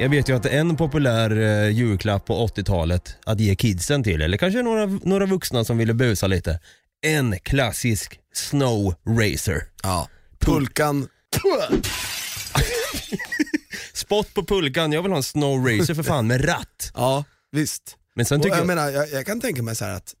Jag 0.00 0.08
vet 0.08 0.28
ju 0.28 0.36
att 0.36 0.46
en 0.46 0.76
populär 0.76 1.40
eh, 1.40 1.68
julklapp 1.68 2.24
på 2.26 2.46
80-talet 2.46 3.16
att 3.26 3.40
ge 3.40 3.54
kidsen 3.54 4.04
till, 4.04 4.22
eller 4.22 4.36
kanske 4.36 4.62
några, 4.62 4.86
några 4.86 5.26
vuxna 5.26 5.64
som 5.64 5.78
ville 5.78 5.94
busa 5.94 6.26
lite. 6.26 6.60
En 7.06 7.38
klassisk 7.40 8.20
snow 8.34 8.94
racer. 9.08 9.62
Ja. 9.82 10.08
Pulkan, 10.40 11.08
Spot 13.94 14.34
på 14.34 14.44
pulkan, 14.44 14.92
jag 14.92 15.02
vill 15.02 15.10
ha 15.12 15.16
en 15.16 15.22
snow 15.22 15.66
racer 15.66 15.94
för 15.94 16.02
fan 16.02 16.26
med 16.26 16.48
ratt. 16.48 16.92
ja 16.94 17.24
visst. 17.54 17.96
Men 18.14 18.26
sen 18.26 18.40
tycker 18.40 18.56
jag, 18.56 18.60
jag, 18.60 18.66
menar, 18.66 18.90
jag, 18.90 19.10
jag 19.10 19.26
kan 19.26 19.40
tänka 19.40 19.62
mig 19.62 19.76
så 19.76 19.84
att 19.84 20.14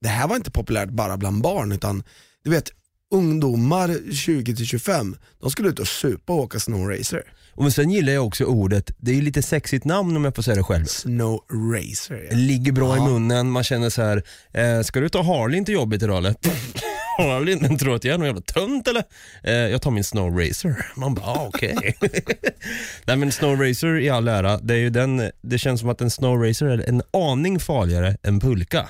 det 0.00 0.08
här 0.08 0.28
var 0.28 0.36
inte 0.36 0.50
populärt 0.50 0.88
bara 0.88 1.16
bland 1.16 1.42
barn 1.42 1.72
utan 1.72 2.02
du 2.44 2.50
vet 2.50 2.70
ungdomar 3.10 3.88
20-25, 3.88 5.16
de 5.40 5.50
skulle 5.50 5.68
ut 5.68 5.78
och 5.78 5.88
supa 5.88 6.32
och 6.32 6.38
åka 6.38 6.60
snowracer. 6.60 7.22
och 7.52 7.62
men 7.62 7.72
sen 7.72 7.90
gillar 7.90 8.12
jag 8.12 8.26
också 8.26 8.44
ordet, 8.44 8.90
det 8.98 9.10
är 9.10 9.14
ju 9.14 9.22
lite 9.22 9.42
sexigt 9.42 9.84
namn 9.84 10.16
om 10.16 10.24
jag 10.24 10.34
får 10.34 10.42
säga 10.42 10.54
det 10.56 10.62
själv. 10.62 10.84
Snowracer 10.84 12.26
ja. 12.30 12.36
ligger 12.36 12.72
bra 12.72 12.96
Ja. 12.96 13.08
i 13.08 13.12
munnen, 13.12 13.50
man 13.50 13.64
känner 13.64 13.90
så 13.90 14.02
här, 14.02 14.22
eh, 14.52 14.82
ska 14.82 15.00
du 15.00 15.08
ta 15.08 15.22
Harlin 15.22 15.64
till 15.64 15.74
jobbet 15.74 16.02
idag 16.02 16.18
eller? 16.18 16.34
Harlin, 17.18 17.58
men 17.60 17.78
tror 17.78 17.94
att 17.94 18.04
jag 18.04 18.14
är 18.14 18.18
någon 18.18 18.26
jävla 18.26 18.42
tönt 18.42 18.88
eller? 18.88 19.04
Eh, 19.42 19.54
jag 19.54 19.82
tar 19.82 19.90
min 19.90 20.04
Snow 20.04 20.38
Racer. 20.38 20.86
Man 20.96 21.14
bara, 21.14 21.26
ah, 21.26 21.46
okej. 21.48 21.96
Nej 23.04 23.16
men 23.16 23.32
Snow 23.32 23.60
Racer 23.60 24.00
i 24.00 24.10
all 24.10 24.28
ära, 24.28 24.58
det, 24.58 24.74
är 24.74 24.78
ju 24.78 24.90
den, 24.90 25.30
det 25.42 25.58
känns 25.58 25.80
som 25.80 25.88
att 25.88 26.00
en 26.00 26.10
Snow 26.10 26.42
Racer 26.42 26.66
är 26.66 26.88
en 26.88 27.02
aning 27.12 27.60
farligare 27.60 28.16
än 28.22 28.40
pulka. 28.40 28.88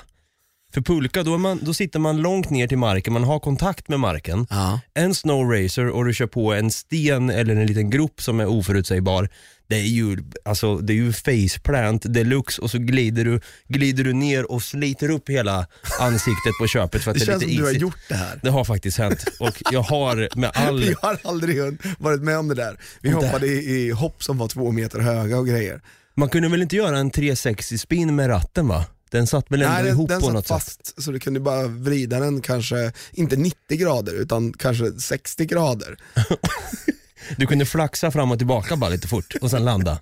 För 0.75 0.81
pulka, 0.81 1.23
då, 1.23 1.37
man, 1.37 1.59
då 1.61 1.73
sitter 1.73 1.99
man 1.99 2.17
långt 2.17 2.49
ner 2.49 2.67
till 2.67 2.77
marken, 2.77 3.13
man 3.13 3.23
har 3.23 3.39
kontakt 3.39 3.87
med 3.87 3.99
marken. 3.99 4.47
Ja. 4.49 4.79
En 4.93 5.15
Snow 5.15 5.51
Racer 5.51 5.89
och 5.89 6.05
du 6.05 6.13
kör 6.13 6.27
på 6.27 6.53
en 6.53 6.71
sten 6.71 7.29
eller 7.29 7.55
en 7.55 7.67
liten 7.67 7.89
grop 7.89 8.21
som 8.21 8.39
är 8.39 8.45
oförutsägbar. 8.45 9.29
Det 9.67 9.75
är 9.75 9.83
ju, 9.83 10.17
alltså, 10.45 10.77
det 10.77 10.93
är 10.93 10.95
ju 10.95 11.13
faceplant 11.13 12.13
deluxe 12.13 12.61
och 12.61 12.71
så 12.71 12.77
glider 12.77 13.25
du, 13.25 13.39
glider 13.67 14.03
du 14.03 14.13
ner 14.13 14.51
och 14.51 14.63
sliter 14.63 15.09
upp 15.11 15.29
hela 15.29 15.67
ansiktet 15.99 16.53
på 16.61 16.67
köpet 16.67 17.03
för 17.03 17.11
att 17.11 17.19
Det 17.19 17.25
det, 17.25 17.31
är 17.31 17.39
känns 17.39 17.43
lite 17.43 17.53
som 17.53 17.57
du 17.57 17.63
har 17.63 17.69
isigt. 17.71 17.81
gjort 17.81 17.97
det 18.09 18.15
här. 18.15 18.39
Det 18.43 18.49
har 18.49 18.63
faktiskt 18.65 18.97
hänt 18.97 19.25
och 19.39 19.63
jag 19.71 19.81
har 19.81 20.37
med 20.37 20.51
all... 20.55 20.79
Vi 20.83 20.95
har 21.01 21.17
aldrig 21.23 21.57
varit 21.99 22.21
med 22.21 22.37
om 22.37 22.47
det 22.47 22.55
där. 22.55 22.79
Vi 23.01 23.13
Och 23.13 23.21
det- 23.21 23.27
hoppade 23.27 23.47
i, 23.47 23.85
i 23.87 23.89
hopp 23.91 24.23
som 24.23 24.37
var 24.37 24.47
två 24.47 24.71
meter 24.71 24.99
höga 24.99 25.37
och 25.37 25.47
grejer. 25.47 25.81
Man 26.15 26.29
kunde 26.29 26.49
väl 26.49 26.61
inte 26.61 26.75
göra 26.75 26.97
en 26.97 27.11
360 27.11 27.77
spin 27.77 28.15
med 28.15 28.29
ratten 28.29 28.67
va? 28.67 28.85
Den 29.11 29.27
satt 29.27 29.51
väl 29.51 29.61
ändå 29.61 29.73
Nej, 29.81 29.87
ihop 29.89 30.09
den 30.09 30.21
på 30.21 30.29
något 30.31 30.47
sätt? 30.47 30.47
fast 30.47 31.03
så 31.03 31.11
du 31.11 31.19
kunde 31.19 31.39
bara 31.39 31.67
vrida 31.67 32.19
den 32.19 32.41
kanske, 32.41 32.91
inte 33.13 33.35
90 33.35 33.57
grader 33.77 34.13
utan 34.13 34.53
kanske 34.53 34.91
60 34.91 35.45
grader. 35.45 35.97
Du 37.37 37.45
kunde 37.47 37.65
flaxa 37.65 38.11
fram 38.11 38.31
och 38.31 38.37
tillbaka 38.37 38.75
bara 38.75 38.89
lite 38.89 39.07
fort 39.07 39.33
och 39.41 39.51
sen 39.51 39.65
landa. 39.65 39.99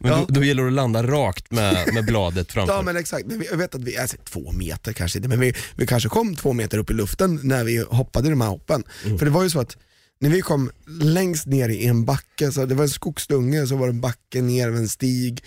Men 0.00 0.10
Ja. 0.12 0.18
då, 0.28 0.34
då 0.34 0.44
gäller 0.44 0.62
det 0.62 0.68
att 0.68 0.74
landa 0.74 1.02
rakt 1.02 1.50
med, 1.50 1.94
med 1.94 2.04
bladet 2.06 2.52
framför. 2.52 2.74
Ja 2.74 2.82
men 2.82 2.96
exakt, 2.96 3.26
men 3.26 3.38
vi, 3.38 3.46
jag 3.50 3.56
vet 3.56 3.74
att 3.74 3.84
vi 3.84 3.94
är 3.94 4.06
så, 4.06 4.16
två 4.24 4.52
meter 4.52 4.92
kanske 4.92 5.18
inte, 5.18 5.28
men 5.28 5.40
vi, 5.40 5.54
vi 5.76 5.86
kanske 5.86 6.08
kom 6.08 6.36
två 6.36 6.52
meter 6.52 6.78
upp 6.78 6.90
i 6.90 6.94
luften 6.94 7.40
när 7.42 7.64
vi 7.64 7.78
hoppade 7.88 8.26
i 8.26 8.30
de 8.30 8.40
här 8.40 8.48
hoppen. 8.48 8.84
Mm. 9.04 9.18
För 9.18 9.26
det 9.26 9.32
var 9.32 9.42
ju 9.42 9.50
så 9.50 9.60
att 9.60 9.76
när 10.20 10.30
vi 10.30 10.40
kom 10.40 10.70
längst 11.00 11.46
ner 11.46 11.68
i 11.68 11.86
en 11.86 12.04
backe, 12.04 12.52
så 12.52 12.66
det 12.66 12.74
var 12.74 12.84
en 12.84 12.90
skogsdunge, 12.90 13.66
så 13.66 13.76
var 13.76 13.86
det 13.86 13.92
en 13.92 14.00
backe 14.00 14.42
ner 14.42 14.70
med 14.70 14.78
en 14.80 14.88
stig 14.88 15.44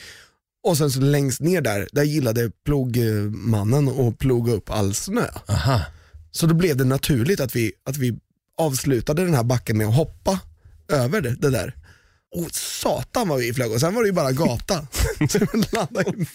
och 0.63 0.77
sen 0.77 0.91
så 0.91 0.99
längst 0.99 1.41
ner 1.41 1.61
där, 1.61 1.87
där 1.91 2.03
gillade 2.03 2.51
plogmannen 2.65 3.87
att 4.07 4.17
ploga 4.17 4.53
upp 4.53 4.69
all 4.69 4.93
snö. 4.93 5.27
Aha. 5.47 5.81
Så 6.31 6.45
då 6.47 6.53
blev 6.53 6.77
det 6.77 6.83
naturligt 6.83 7.39
att 7.39 7.55
vi, 7.55 7.71
att 7.85 7.97
vi 7.97 8.19
avslutade 8.57 9.25
den 9.25 9.33
här 9.33 9.43
backen 9.43 9.77
med 9.77 9.87
att 9.87 9.95
hoppa 9.95 10.39
över 10.89 11.22
det, 11.22 11.36
det 11.36 11.50
där. 11.50 11.74
Och 12.36 12.51
satan 12.51 13.27
vad 13.27 13.39
vi 13.39 13.53
flög 13.53 13.72
och 13.72 13.79
sen 13.79 13.96
var 13.96 14.01
det 14.01 14.08
ju 14.08 14.13
bara 14.13 14.32
gata. 14.32 14.88
så 15.29 15.39
vi 15.53 15.63
landade 15.72 16.12
ju 16.17 16.25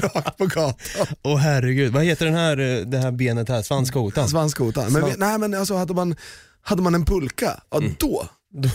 rakt 0.00 0.38
på 0.38 0.46
gatan. 0.46 1.06
Åh 1.22 1.38
herregud, 1.38 1.92
vad 1.92 2.04
heter 2.04 2.26
den 2.26 2.34
här, 2.34 2.58
eh, 2.58 2.80
det 2.86 2.98
här 2.98 3.10
benet 3.10 3.48
här, 3.48 3.62
svanskotan? 3.62 4.28
Svanskotan. 4.28 4.92
Men, 4.92 5.02
Svans- 5.02 5.14
nej, 5.18 5.38
men 5.38 5.54
alltså, 5.54 5.74
hade, 5.74 5.94
man, 5.94 6.16
hade 6.62 6.82
man 6.82 6.94
en 6.94 7.04
pulka, 7.04 7.60
ja, 7.70 7.80
då, 7.98 8.28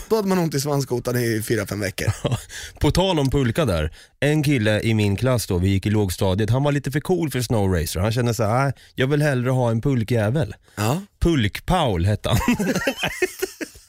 då 0.08 0.16
hade 0.16 0.28
man 0.28 0.38
ont 0.38 0.54
i 0.54 0.60
svanskotan 0.60 1.16
i 1.16 1.42
fyra 1.48 1.66
fem 1.66 1.80
veckor. 1.80 2.12
På 2.80 2.90
tal 2.90 3.18
om 3.18 3.30
pulka 3.30 3.64
där, 3.64 3.92
en 4.20 4.42
kille 4.42 4.80
i 4.80 4.94
min 4.94 5.16
klass 5.16 5.46
då, 5.46 5.58
vi 5.58 5.68
gick 5.68 5.86
i 5.86 5.90
lågstadiet, 5.90 6.50
han 6.50 6.62
var 6.62 6.72
lite 6.72 6.90
för 6.90 7.00
cool 7.00 7.30
för 7.30 7.40
Snow 7.42 7.72
Racer. 7.72 8.00
Han 8.00 8.12
kände 8.12 8.34
så 8.34 8.44
här, 8.44 8.64
"Nej, 8.64 8.72
jag 8.94 9.06
vill 9.06 9.22
hellre 9.22 9.50
ha 9.50 9.70
en 9.70 9.80
pulkjävel. 9.80 10.54
Ja. 10.76 11.02
Pulk-Paul 11.24 12.04
hette 12.06 12.28
han. 12.28 12.38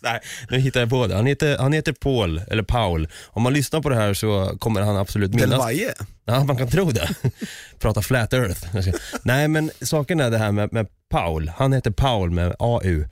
Nej, 0.03 0.19
nu 0.49 0.57
hittar 0.59 0.79
jag 0.79 0.89
på 0.89 1.07
det. 1.07 1.15
Han 1.15 1.25
heter, 1.25 1.57
han 1.57 1.73
heter 1.73 1.93
Paul, 1.93 2.41
eller 2.47 2.63
Paul. 2.63 3.07
Om 3.27 3.43
man 3.43 3.53
lyssnar 3.53 3.81
på 3.81 3.89
det 3.89 3.95
här 3.95 4.13
så 4.13 4.57
kommer 4.59 4.81
han 4.81 4.97
absolut 4.97 5.33
minnas. 5.33 5.59
Valle. 5.59 5.93
Ja, 6.25 6.43
man 6.43 6.57
kan 6.57 6.67
tro 6.69 6.91
det. 6.91 7.09
Prata 7.79 8.01
flat 8.01 8.33
earth. 8.33 8.67
Nej, 9.23 9.47
men 9.47 9.71
saken 9.81 10.19
är 10.19 10.31
det 10.31 10.37
här 10.37 10.51
med, 10.51 10.73
med 10.73 10.87
Paul. 11.09 11.51
Han 11.57 11.73
heter 11.73 11.91
Paul 11.91 12.31
med 12.31 12.55
AU. 12.59 13.05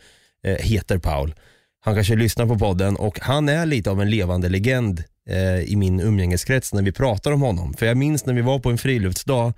Eh, 0.47 0.55
heter 0.55 0.97
Paul. 0.97 1.33
Han 1.81 1.95
kanske 1.95 2.15
lyssnar 2.15 2.45
på 2.45 2.59
podden 2.59 2.95
och 2.95 3.19
han 3.19 3.49
är 3.49 3.65
lite 3.65 3.91
av 3.91 4.01
en 4.01 4.09
levande 4.09 4.49
legend 4.49 5.03
eh, 5.29 5.59
i 5.59 5.75
min 5.75 5.99
umgängeskrets 5.99 6.73
när 6.73 6.81
vi 6.81 6.91
pratar 6.91 7.31
om 7.31 7.41
honom. 7.41 7.73
För 7.73 7.85
jag 7.85 7.97
minns 7.97 8.25
när 8.25 8.33
vi 8.33 8.41
var 8.41 8.59
på 8.59 8.69
en 8.69 8.77
friluftsdag 8.77 9.53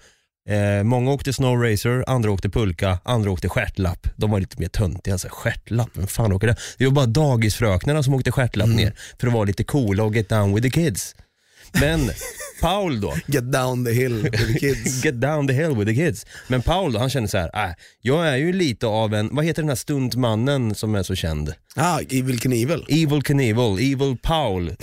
Eh, 0.50 0.84
många 0.84 1.12
åkte 1.12 1.34
snowracer, 1.34 2.04
andra 2.08 2.32
åkte 2.32 2.50
pulka, 2.50 3.00
andra 3.04 3.32
åkte 3.32 3.50
stjärtlapp. 3.50 4.08
De 4.16 4.32
var 4.32 4.40
lite 4.40 4.60
mer 4.60 4.68
töntiga. 4.68 5.14
Alltså, 5.14 5.28
stjärtlapp, 5.32 5.90
vem 5.94 6.08
fan 6.08 6.34
åker 6.34 6.48
det? 6.48 6.56
Det 6.78 6.86
var 6.86 6.92
bara 6.92 7.06
dagisfröknarna 7.06 8.04
som 8.04 8.14
åkte 8.14 8.32
stjärtlapp 8.32 8.70
ner 8.70 8.94
för 9.20 9.28
att 9.28 9.34
vara 9.34 9.44
lite 9.44 9.64
coola 9.64 10.04
och 10.04 10.16
get 10.16 10.30
down 10.30 10.56
with 10.56 10.64
the 10.64 10.82
kids. 10.82 11.16
Men 11.80 12.12
Paul 12.62 13.02
då, 13.02 13.14
Get 13.28 13.52
down 13.52 13.86
the 13.86 13.92
hill 13.92 14.24
with 14.24 14.48
the 14.48 14.60
kids. 14.60 15.02
get 15.04 15.22
down 15.22 15.48
the 15.48 15.54
hill 15.54 15.76
with 15.76 15.88
the 15.88 15.96
kids. 15.96 16.26
Men 16.48 16.62
Paul 16.62 16.92
då, 16.92 17.00
han 17.00 17.10
kände 17.10 17.30
så 17.30 17.38
här, 17.38 17.68
äh, 17.70 17.74
jag 18.02 18.28
är 18.28 18.36
ju 18.36 18.54
lite 18.54 18.88
av 18.88 19.14
en, 19.14 19.36
vad 19.36 19.46
heter 19.46 19.62
den 19.62 19.70
här 19.70 19.76
stuntmannen 19.76 20.76
som 20.76 20.96
är 20.96 21.04
så 21.04 21.16
känd? 21.16 21.54
ah, 21.76 22.00
evil. 22.00 22.40
Evil 22.90 23.24
Knievel, 23.24 23.74
Evil 23.74 24.18
Paul, 24.22 24.76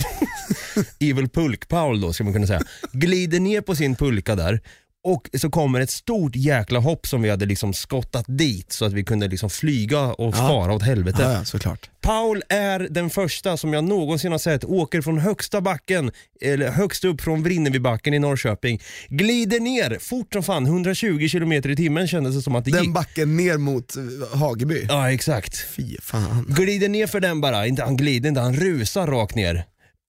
Evil 0.99 1.27
Pulk-Paul 1.27 2.01
då 2.01 2.13
ska 2.13 2.23
man 2.23 2.33
kunna 2.33 2.47
säga, 2.47 2.61
glider 2.91 3.39
ner 3.39 3.61
på 3.61 3.75
sin 3.75 3.95
pulka 3.95 4.35
där 4.35 4.61
och 5.03 5.29
så 5.37 5.49
kommer 5.49 5.81
ett 5.81 5.89
stort 5.89 6.35
jäkla 6.35 6.79
hopp 6.79 7.07
som 7.07 7.21
vi 7.21 7.29
hade 7.29 7.45
liksom 7.45 7.73
skottat 7.73 8.25
dit 8.27 8.71
så 8.71 8.85
att 8.85 8.93
vi 8.93 9.03
kunde 9.03 9.27
liksom 9.27 9.49
flyga 9.49 9.99
och 10.01 10.35
fara 10.35 10.73
åt 10.73 10.83
helvete. 10.83 11.21
Ja, 11.21 11.31
ja, 11.33 11.45
såklart. 11.45 11.89
Paul 12.01 12.43
är 12.49 12.79
den 12.79 13.09
första 13.09 13.57
som 13.57 13.73
jag 13.73 13.83
någonsin 13.83 14.31
har 14.31 14.39
sett 14.39 14.63
åker 14.65 15.01
från 15.01 15.19
högsta 15.19 15.61
backen, 15.61 16.11
eller 16.41 16.71
högst 16.71 17.05
upp 17.05 17.21
från 17.21 17.43
Vrinnevibacken 17.43 18.13
i 18.13 18.19
Norrköping, 18.19 18.81
glider 19.09 19.59
ner 19.59 19.97
fort 19.99 20.33
som 20.33 20.43
fan, 20.43 20.65
120 20.65 21.27
km 21.31 21.51
i 21.53 21.75
timmen 21.75 22.07
kändes 22.07 22.35
det 22.35 22.41
som 22.41 22.55
att 22.55 22.65
det 22.65 22.71
Den 22.71 22.83
gick. 22.83 22.93
backen 22.93 23.37
ner 23.37 23.57
mot 23.57 23.95
eh, 23.97 24.37
Hageby. 24.39 24.85
Ja 24.89 25.11
exakt. 25.11 25.57
Fy 25.75 25.97
fan. 26.01 26.45
Glider 26.49 26.89
ner 26.89 27.07
för 27.07 27.19
den 27.19 27.41
bara, 27.41 27.67
inte 27.67 27.83
han 27.83 27.97
glider 27.97 28.29
inte, 28.29 28.41
han 28.41 28.55
rusar 28.55 29.07
rakt 29.07 29.35
ner. 29.35 29.65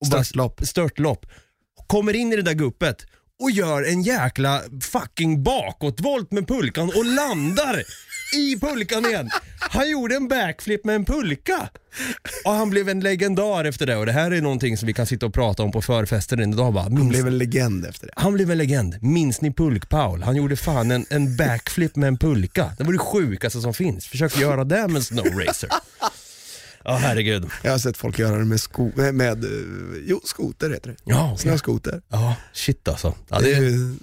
Störtlopp. 0.06 0.60
Störtlopp. 0.64 1.26
Kommer 1.86 2.16
in 2.16 2.32
i 2.32 2.36
det 2.36 2.42
där 2.42 2.54
guppet 2.54 2.96
och 3.40 3.50
gör 3.50 3.82
en 3.82 4.02
jäkla 4.02 4.62
fucking 4.80 5.42
bakåtvolt 5.42 6.32
med 6.32 6.48
pulkan 6.48 6.88
och 6.96 7.04
landar 7.04 7.84
i 8.36 8.60
pulkan 8.60 9.06
igen. 9.06 9.30
Han 9.60 9.90
gjorde 9.90 10.16
en 10.16 10.28
backflip 10.28 10.84
med 10.84 10.94
en 10.94 11.04
pulka. 11.04 11.68
Och 12.44 12.52
han 12.52 12.70
blev 12.70 12.88
en 12.88 13.00
legendar 13.00 13.64
efter 13.64 13.86
det 13.86 13.96
och 13.96 14.06
det 14.06 14.12
här 14.12 14.30
är 14.30 14.40
någonting 14.40 14.76
som 14.76 14.86
vi 14.86 14.92
kan 14.92 15.06
sitta 15.06 15.26
och 15.26 15.34
prata 15.34 15.62
om 15.62 15.72
på 15.72 15.82
förfesten 15.82 16.40
en 16.40 16.56
dag 16.56 16.72
bara. 16.72 16.82
Han 16.82 17.08
blev 17.08 17.26
en 17.26 17.38
legend 17.38 17.86
efter 17.86 18.06
det. 18.06 18.12
han 18.16 18.32
blev 18.32 18.50
en 18.50 18.58
legend. 18.58 19.02
Minns 19.02 19.40
ni 19.40 19.50
Pulk-Paul? 19.50 20.22
Han 20.22 20.36
gjorde 20.36 20.56
fan 20.56 20.90
en, 20.90 21.06
en 21.10 21.36
backflip 21.36 21.96
med 21.96 22.08
en 22.08 22.18
pulka. 22.18 22.72
Det 22.78 22.84
var 22.84 22.92
det 22.92 22.98
sjukaste 22.98 23.60
som 23.60 23.74
finns. 23.74 24.06
Försök 24.06 24.38
göra 24.38 24.64
det 24.64 24.88
med 24.88 24.96
en 24.96 25.04
snowracer. 25.04 25.70
Ja 26.84 26.96
herregud. 26.96 27.46
Jag 27.62 27.70
har 27.70 27.78
sett 27.78 27.96
folk 27.96 28.18
göra 28.18 28.38
det 28.38 28.44
med, 28.44 28.60
sko 28.60 28.90
med, 28.94 29.14
med 29.14 29.44
eh, 29.44 29.50
jo, 30.06 30.20
skoter 30.24 30.70
heter 30.70 30.90
det. 30.90 30.96
Ja, 31.04 31.24
okej. 31.32 31.38
Snöskoter. 31.38 32.02
Ja, 32.08 32.36
shit 32.52 32.88
alltså. 32.88 33.14
Ja, 33.28 33.38
Det 33.38 33.44
det, 33.44 33.54
är 33.54 33.60
ju 33.60 33.94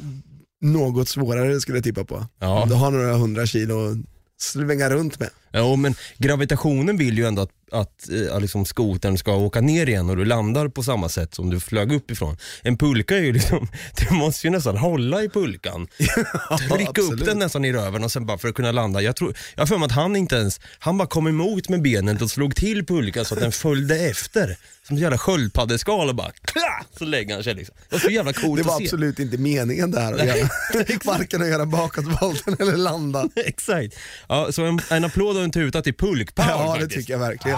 något 0.62 1.08
svårare 1.10 1.60
skulle 1.60 1.78
jag 1.78 1.84
tippa 1.84 2.04
på. 2.04 2.26
Ja. 2.40 2.66
Du 2.68 2.74
har 2.74 2.92
några 2.92 3.14
hundra 3.14 3.46
kilo 3.46 3.92
att 3.92 3.98
svänga 4.42 4.90
runt 4.90 5.20
med. 5.20 5.30
Ja, 5.58 5.76
men 5.76 5.96
gravitationen 6.18 6.98
vill 6.98 7.18
ju 7.18 7.26
ändå 7.26 7.42
att, 7.42 7.50
att 7.72 8.10
eh, 8.10 8.40
liksom 8.40 8.66
skotern 8.66 9.18
ska 9.18 9.36
åka 9.36 9.62
ner 9.62 9.90
igen 9.90 10.10
och 10.10 10.18
du 10.18 10.26
landar 10.26 10.68
på 10.68 10.84
samma 10.84 11.10
sätt 11.10 11.36
som 11.36 11.50
du 11.50 11.60
flög 11.60 11.92
uppifrån. 11.92 12.38
En 12.62 12.78
pulka 12.78 13.18
är 13.18 13.22
ju 13.22 13.34
liksom, 13.34 13.68
du 14.10 14.16
måste 14.16 14.48
ju 14.48 14.52
nästan 14.52 14.78
hålla 14.78 15.24
i 15.24 15.30
pulkan. 15.30 15.88
Trycka 15.98 16.84
upp 16.84 16.90
absolut. 16.90 17.26
den 17.26 17.40
nästan 17.40 17.66
i 17.66 17.74
röven 17.74 18.04
och 18.04 18.12
sen 18.12 18.26
bara 18.26 18.38
för 18.38 18.48
att 18.48 18.56
kunna 18.56 18.72
landa. 18.72 19.02
Jag, 19.02 19.16
tror, 19.16 19.36
jag 19.56 19.62
har 19.62 19.68
för 19.68 19.78
mig 19.78 19.86
att 19.86 19.92
han 19.92 20.16
inte 20.16 20.36
ens, 20.36 20.60
han 20.80 20.98
bara 20.98 21.08
kom 21.08 21.28
emot 21.28 21.70
med 21.70 21.82
benet 21.82 22.22
och 22.22 22.32
slog 22.32 22.56
till 22.56 22.86
pulkan 22.86 23.26
så 23.26 23.34
att 23.34 23.42
den 23.42 23.52
följde 23.52 24.00
efter. 24.00 24.58
Som 24.88 24.96
ett 24.96 25.02
jävla 25.02 25.18
sköldpaddeskal 25.18 26.10
och 26.10 26.16
bara 26.16 26.32
kla, 26.32 26.86
så 26.98 27.06
lägger 27.06 27.34
han 27.34 27.44
sig 27.44 27.54
liksom. 27.54 27.76
Det 27.90 27.96
var 27.96 28.00
så 28.00 28.10
jävla 28.10 28.34
coolt 28.34 28.62
Det 28.62 28.68
var 28.68 28.74
att 28.74 28.78
se. 28.78 28.84
absolut 28.84 29.20
inte 29.20 29.38
meningen 29.38 29.92
där 29.92 30.14
att 30.14 30.26
göra. 30.26 30.50
Varken 31.04 31.42
att 31.42 31.48
göra 31.48 31.66
bakåtvolten 31.66 32.56
eller 32.60 32.78
landa. 32.78 33.30
Exakt. 33.36 33.96
Ja, 34.30 34.52
så 34.52 34.64
en, 34.66 34.80
en 34.90 35.06
applåd 35.06 35.38
och 35.38 35.44
en 35.48 35.52
tuta 35.52 35.82
till 35.82 35.94
pulkpower 35.94 36.50
Ja 36.50 36.74
det 36.74 36.80
faktiskt. 36.80 37.00
tycker 37.00 37.14
jag 37.14 37.20
verkligen. 37.20 37.58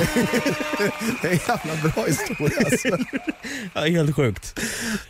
det 1.22 1.28
är 1.28 1.32
en 1.32 1.38
jävla 1.48 1.90
bra 1.94 2.04
historia 2.06 2.58
alltså. 2.64 2.88
Ja, 3.74 3.80
helt 3.80 4.16
sjukt. 4.16 4.60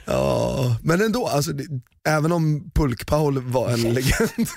Ja, 0.05 0.77
men 0.83 1.01
ändå, 1.01 1.27
alltså, 1.27 1.53
det, 1.53 1.65
även 2.09 2.33
om 2.33 2.71
Pulk-Paul 2.75 3.39
var 3.53 3.71
en 3.71 3.81
legend 3.95 4.49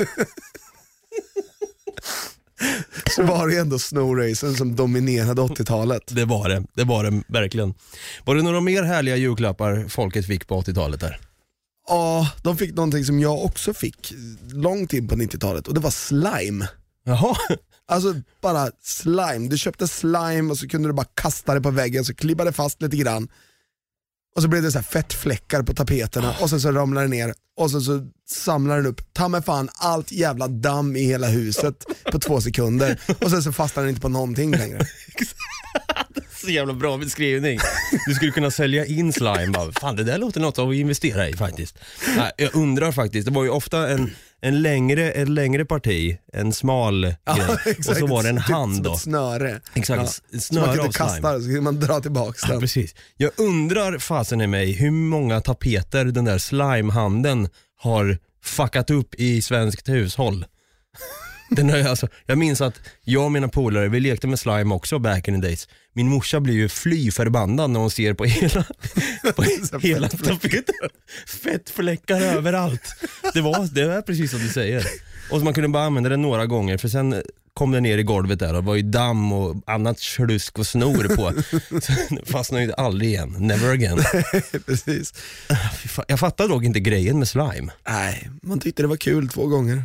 så 3.16 3.24
var 3.24 3.48
det 3.48 3.58
ändå 3.58 3.80
snowracen 3.80 4.56
som 4.56 4.76
dominerade 4.76 5.42
80-talet. 5.42 6.02
Det 6.08 6.26
var 6.26 6.50
det, 6.50 6.64
det 6.74 6.84
var 6.84 7.04
det 7.04 7.24
verkligen. 7.28 7.74
Var 8.26 8.36
det 8.36 8.42
några 8.42 8.62
mer 8.62 8.84
härliga 8.84 9.16
julklappar 9.16 9.86
folket 9.90 10.28
fick 10.28 10.48
på 10.48 10.62
80-talet 10.62 11.00
där? 11.00 11.20
Ja, 11.88 12.32
de 12.44 12.58
fick 12.58 12.76
någonting 12.76 13.06
som 13.06 13.20
jag 13.20 13.46
också 13.46 13.74
fick 13.74 14.14
långt 14.52 14.94
in 14.94 15.08
på 15.08 15.16
90-talet 15.16 15.68
och 15.68 15.74
det 15.74 15.80
var 15.80 15.92
slime. 15.92 16.68
Jaha, 17.06 17.36
Alltså 17.88 18.14
bara 18.42 18.72
slime, 18.82 19.48
du 19.50 19.58
köpte 19.58 19.88
slime 19.88 20.52
och 20.52 20.58
så 20.58 20.68
kunde 20.68 20.90
du 20.90 20.94
bara 20.94 21.08
kasta 21.14 21.54
det 21.54 21.62
på 21.62 21.72
väggen 21.72 22.06
så 22.06 22.16
klibbade 22.16 22.50
det 22.50 22.54
fast 22.54 22.82
lite 22.82 22.98
grann. 22.98 23.28
Och 24.36 24.42
så 24.42 24.48
blev 24.48 24.64
det 24.64 24.72
så 24.72 24.78
här 24.78 24.84
fettfläckar 24.84 25.64
på 25.64 25.74
tapeterna 25.74 26.36
och 26.42 26.50
sen 26.50 26.62
så 26.62 26.72
ramlar 26.72 27.02
det 27.02 27.08
ner 27.08 27.34
och 27.58 27.72
sen 27.72 27.82
så 27.82 28.08
samlar 28.30 28.78
den 28.78 28.86
upp, 28.86 29.14
ta 29.14 29.28
mig 29.28 29.42
fan 29.42 29.70
allt 29.76 30.12
jävla 30.12 30.48
damm 30.48 30.96
i 30.96 31.04
hela 31.04 31.28
huset 31.28 31.86
på 32.12 32.20
två 32.20 32.42
sekunder 32.42 33.02
och 33.22 33.30
sen 33.30 33.44
så 33.44 33.52
fastnar 33.52 33.84
den 33.84 33.90
inte 33.90 34.02
på 34.02 34.10
någonting 34.10 34.52
längre. 34.52 34.80
så 36.46 36.52
jävla 36.52 36.74
bra 36.74 36.98
beskrivning. 36.98 37.60
Du 38.08 38.14
skulle 38.14 38.32
kunna 38.32 38.52
sälja 38.52 38.86
in 38.86 39.14
slime 39.14 39.48
bara. 39.48 39.72
Fan 39.72 39.96
det 39.96 40.04
där 40.04 40.18
låter 40.18 40.40
något 40.42 40.60
att 40.60 40.74
investera 40.74 41.30
i 41.30 41.34
faktiskt. 41.34 41.78
Nej, 42.18 42.32
jag 42.38 42.56
undrar 42.56 42.92
faktiskt, 42.92 43.28
det 43.28 43.34
var 43.34 43.44
ju 43.44 43.50
ofta 43.50 43.90
en, 43.90 44.12
en 44.42 44.62
längre, 44.62 45.12
ett 45.12 45.30
längre 45.30 45.66
parti, 45.66 46.18
en 46.34 46.54
smal 46.54 47.02
grej 47.02 47.76
och 47.90 47.96
så 47.98 48.08
var 48.08 48.24
det 48.24 48.30
en 48.30 48.38
Typ 48.38 48.46
hand 48.46 48.76
som 48.76 48.84
då. 48.84 48.94
ett 48.94 49.00
snöre. 49.00 49.62
Exakt, 49.74 50.22
Ja. 50.32 50.38
ett 50.38 50.44
Så 50.44 50.54
man 50.54 50.64
snöre 50.64 50.76
kunde 50.76 50.88
av 50.88 50.92
slime. 50.92 51.10
kasta 51.12 51.40
så 51.40 51.46
kunde 51.46 51.62
man 51.62 51.80
dra 51.80 52.00
tillbaks 52.00 52.42
Ja, 52.44 52.50
den. 52.52 52.60
precis. 52.62 52.96
Jag 53.18 53.32
undrar 53.38 53.98
fasen 53.98 54.42
i 54.42 54.48
mig 54.48 54.72
hur 54.72 54.92
många 54.92 55.42
tapeter 55.42 56.06
den 56.06 56.26
där 56.26 56.38
slimehanden 56.38 57.50
har 57.80 58.18
fuckat 58.44 58.90
upp 58.90 59.16
i 59.16 59.42
svenskt 59.42 59.90
hushåll. 59.90 60.46
Den 61.56 61.70
har, 61.70 61.78
jag 61.78 61.88
alltså, 61.88 62.08
jag 62.26 62.38
minns 62.38 62.62
att 62.62 62.80
jag 63.04 63.26
och 63.26 63.32
mina 63.32 63.48
polare, 63.48 63.90
vi 63.90 64.00
lekte 64.00 64.28
med 64.28 64.40
slime 64.40 64.74
också 64.76 65.00
back 65.00 65.28
in 65.28 65.42
the 65.42 65.48
days. 65.48 65.68
Min 65.94 66.08
morsa 66.10 66.40
blir 66.40 66.54
ju 66.54 66.70
fly 66.70 67.12
förbannad 67.12 67.70
när 67.70 67.80
hon 67.80 67.92
ser 67.92 68.14
på 68.14 68.26
hela, 68.26 68.66
på 69.36 69.44
hela 69.80 70.10
tapeten. 70.10 70.76
Fettfläckar 71.44 72.22
överallt. 72.22 72.96
Det 73.34 73.42
var, 73.42 73.76
det 73.76 73.82
är 73.82 74.02
precis 74.02 74.32
som 74.32 74.40
du 74.40 74.50
säger. 74.50 74.86
Och 75.32 75.42
man 75.42 75.54
kunde 75.54 75.70
bara 75.70 75.84
använda 75.84 76.10
den 76.10 76.22
några 76.22 76.46
gånger 76.46 76.78
för 76.78 76.88
sen 76.88 77.24
kom 77.54 77.72
den 77.72 77.84
ner 77.84 77.98
i 77.98 78.04
golvet 78.04 78.40
där 78.40 78.48
och 78.56 78.62
det 78.64 78.68
var 78.68 78.76
ju 78.76 78.82
damm 78.82 79.34
och 79.34 79.56
annat 79.68 80.00
slusk 80.00 80.60
och 80.60 80.68
snor 80.68 81.16
på. 81.16 81.34
Så 81.82 81.92
den 82.10 82.26
fastnade 82.26 82.64
ju 82.64 82.74
aldrig 82.74 83.10
igen. 83.10 83.36
Never 83.40 83.72
again. 83.74 84.04
Precis. 84.66 85.14
Fan, 85.88 86.06
Jag 86.08 86.20
fattar 86.20 86.48
dock 86.48 86.64
inte 86.64 86.80
grejen 86.80 87.20
med 87.20 87.28
slime. 87.28 87.72
Nej, 87.88 88.30
man 88.44 88.60
tyckte 88.60 88.82
det 88.84 88.88
var 88.88 88.98
kul 88.98 89.30
två 89.30 89.48
gånger. 89.48 89.84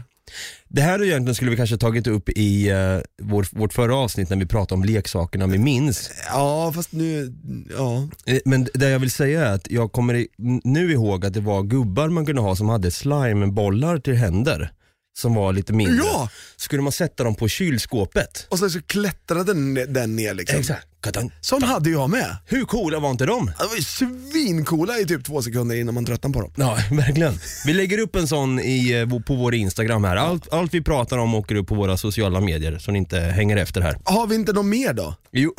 Det 0.69 0.83
här 0.83 1.05
egentligen 1.05 1.35
skulle 1.35 1.51
vi 1.51 1.57
kanske 1.57 1.77
tagit 1.77 2.07
upp 2.07 2.29
i 2.29 2.73
uh, 2.73 3.01
vår, 3.23 3.47
vårt 3.51 3.73
förra 3.73 3.97
avsnitt 3.97 4.31
när 4.31 4.37
vi 4.37 4.47
pratade 4.47 4.75
om 4.75 4.85
leksakerna 4.85 5.47
vi 5.47 5.59
minns. 5.59 6.11
Ja, 6.27 6.73
fast 6.75 6.93
nu, 6.93 7.35
ja. 7.79 8.09
Eh, 8.27 8.39
Men 8.45 8.69
det 8.75 8.89
jag 8.89 8.99
vill 8.99 9.11
säga 9.11 9.47
är 9.47 9.55
att 9.55 9.71
jag 9.71 9.93
kommer 9.93 10.27
nu 10.65 10.93
ihåg 10.93 11.27
att 11.27 11.35
det 11.35 11.41
var 11.41 11.63
gubbar 11.63 12.09
man 12.09 12.27
kunde 12.27 12.43
ha 12.43 12.57
som 12.57 12.69
hade 12.69 12.91
slimebollar 12.91 13.99
till 13.99 14.15
händer. 14.15 14.73
Som 15.19 15.35
var 15.35 15.53
lite 15.53 15.73
mindre. 15.73 16.07
Ja! 16.07 16.29
Skulle 16.57 16.83
man 16.83 16.93
sätta 16.93 17.25
dem 17.25 17.35
på 17.35 17.49
kylskåpet. 17.49 18.47
Och 18.49 18.59
sen 18.59 18.71
så 18.71 18.83
klättrade 18.83 19.45
den, 19.45 19.75
den 19.75 20.17
ner 20.17 20.35
liksom. 20.35 20.59
Exakt. 20.59 20.87
Sån 21.41 21.63
hade 21.63 21.91
jag 21.91 22.11
med. 22.11 22.37
Hur 22.47 22.65
coola 22.65 22.99
var 22.99 23.11
inte 23.11 23.27
de? 23.27 23.53
De 23.59 23.69
var 23.69 23.77
ju 23.77 23.83
svincoola 23.83 24.99
i 24.99 25.07
typ 25.07 25.25
två 25.25 25.43
sekunder 25.43 25.77
innan 25.77 25.95
man 25.95 26.05
tröttnade 26.05 26.33
på 26.33 26.41
dem. 26.41 26.53
Ja, 26.57 26.79
verkligen. 26.97 27.39
Vi 27.67 27.73
lägger 27.73 27.99
upp 27.99 28.17
en 28.17 28.29
sån 28.29 28.61
i, 28.61 28.93
eh, 28.93 29.21
på 29.21 29.35
vår 29.35 29.55
Instagram 29.55 30.05
här. 30.05 30.17
Allt, 30.17 30.53
allt 30.53 30.75
vi 30.75 30.83
pratar 30.83 31.19
om 31.19 31.35
åker 31.35 31.55
upp 31.55 31.69
på 31.69 31.75
våra 31.75 31.97
sociala 31.97 32.41
medier 32.41 32.79
så 32.79 32.91
ni 32.91 32.99
inte 32.99 33.21
hänger 33.21 33.57
efter 33.57 33.81
här. 33.81 33.99
Har 34.05 34.27
vi 34.27 34.35
inte 34.35 34.53
något 34.53 34.67
mer 34.67 34.93
då? 34.93 35.15
Jo, 35.33 35.55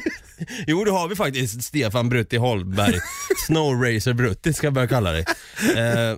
jo 0.66 0.84
det 0.84 0.90
har 0.90 1.08
vi 1.08 1.16
faktiskt. 1.16 1.64
Stefan 1.64 2.08
Brutti 2.08 2.36
Holmberg. 2.36 3.00
Snowracer 3.46 4.12
Brutti 4.12 4.52
ska 4.52 4.66
jag 4.66 4.74
börja 4.74 4.88
kalla 4.88 5.12
dig. 5.12 5.24
Eh, 5.76 6.16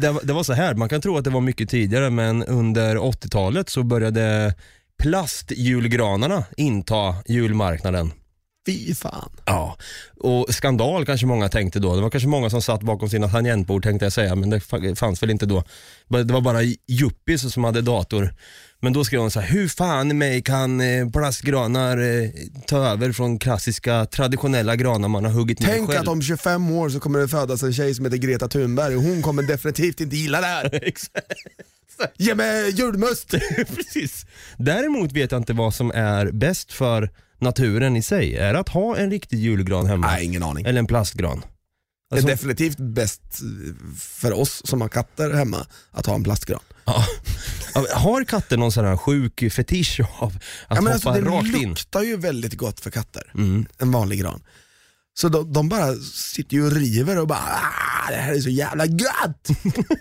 det, 0.00 0.10
var- 0.10 0.22
det 0.24 0.32
var 0.32 0.42
så 0.42 0.52
här, 0.52 0.74
man 0.74 0.88
kan 0.88 1.00
tro 1.00 1.16
att 1.18 1.24
det 1.24 1.30
var 1.30 1.40
mycket 1.40 1.68
tidigare 1.68 2.10
men 2.10 2.44
under 2.44 2.96
80-talet 2.96 3.68
så 3.68 3.82
började 3.82 4.54
plastjulgranarna 5.02 6.44
inta 6.56 7.14
julmarknaden. 7.26 8.12
Fy 8.68 8.94
fan. 8.94 9.30
Ja, 9.44 9.76
och 10.20 10.54
skandal 10.54 11.06
kanske 11.06 11.26
många 11.26 11.48
tänkte 11.48 11.78
då. 11.80 11.96
Det 11.96 12.02
var 12.02 12.10
kanske 12.10 12.28
många 12.28 12.50
som 12.50 12.62
satt 12.62 12.82
bakom 12.82 13.08
sina 13.08 13.28
tangentbord 13.28 13.82
tänkte 13.82 14.04
jag 14.04 14.12
säga, 14.12 14.34
men 14.34 14.50
det 14.50 14.58
fa- 14.58 14.94
fanns 14.94 15.22
väl 15.22 15.30
inte 15.30 15.46
då. 15.46 15.64
Det 16.08 16.32
var 16.32 16.40
bara 16.40 16.62
yuppies 16.88 17.52
som 17.52 17.64
hade 17.64 17.80
dator. 17.82 18.34
Men 18.80 18.92
då 18.92 19.04
skrev 19.04 19.20
de 19.20 19.30
så 19.30 19.40
här, 19.40 19.48
hur 19.48 19.68
fan 19.68 20.10
i 20.10 20.14
mig 20.14 20.42
kan 20.42 20.80
eh, 20.80 21.08
plastgranar 21.10 21.98
eh, 21.98 22.28
ta 22.66 22.76
över 22.86 23.12
från 23.12 23.38
klassiska 23.38 24.06
traditionella 24.06 24.76
granar 24.76 25.08
man 25.08 25.24
har 25.24 25.32
huggit 25.32 25.60
ner 25.60 25.68
Tänk 25.68 25.88
själv. 25.90 26.00
att 26.00 26.08
om 26.08 26.22
25 26.22 26.70
år 26.70 26.88
så 26.90 27.00
kommer 27.00 27.18
det 27.18 27.28
födas 27.28 27.62
en 27.62 27.72
tjej 27.72 27.94
som 27.94 28.04
heter 28.04 28.18
Greta 28.18 28.48
Thunberg 28.48 28.96
och 28.96 29.02
hon 29.02 29.22
kommer 29.22 29.42
definitivt 29.42 30.00
inte 30.00 30.16
gilla 30.16 30.40
det 30.40 30.46
här. 30.46 30.92
Ge 32.16 32.34
mig 32.34 32.70
julmust! 32.70 33.30
Precis. 33.76 34.26
Däremot 34.56 35.12
vet 35.12 35.32
jag 35.32 35.40
inte 35.40 35.52
vad 35.52 35.74
som 35.74 35.90
är 35.90 36.30
bäst 36.32 36.72
för 36.72 37.10
naturen 37.40 37.96
i 37.96 38.02
sig. 38.02 38.36
Är 38.36 38.52
det 38.52 38.58
att 38.58 38.68
ha 38.68 38.96
en 38.96 39.10
riktig 39.10 39.38
julgran 39.38 39.86
hemma? 39.86 40.06
Nej, 40.06 40.24
ingen 40.24 40.42
aning. 40.42 40.66
Eller 40.66 40.78
en 40.78 40.86
plastgran? 40.86 41.40
Det 42.10 42.14
är 42.14 42.16
Alltså, 42.16 42.28
definitivt 42.28 42.78
bäst 42.78 43.22
för 43.98 44.32
oss 44.32 44.62
som 44.64 44.80
har 44.80 44.88
katter 44.88 45.30
hemma 45.34 45.66
att 45.90 46.06
ha 46.06 46.14
en 46.14 46.24
plastgran. 46.24 46.60
ja. 46.84 47.04
Har 47.94 48.24
katter 48.24 48.56
någon 48.56 48.72
sån 48.72 48.84
här 48.84 48.96
sjuk 48.96 49.52
fetisch 49.52 50.00
av 50.18 50.28
att 50.36 50.42
Ja, 50.68 50.74
men 50.74 50.76
hoppa 50.92 50.92
alltså, 50.94 51.10
det 51.12 51.20
rakt 51.20 51.56
in? 51.62 51.68
luktar 51.68 52.02
ju 52.02 52.16
väldigt 52.16 52.54
gott 52.54 52.80
för 52.80 52.90
katter, 52.90 53.30
Mm. 53.34 53.66
en 53.78 53.90
vanlig 53.92 54.20
gran. 54.20 54.42
Så 55.20 55.28
de, 55.28 55.52
de 55.52 55.68
bara 55.68 55.94
sitter 56.14 56.54
ju 56.56 56.66
och 56.66 56.72
river 56.72 57.18
och 57.20 57.26
bara 57.26 57.38
ah, 57.38 58.10
det 58.10 58.16
här 58.16 58.34
är 58.34 58.40
så 58.40 58.50
jävla 58.50 58.86
gött! 58.86 59.48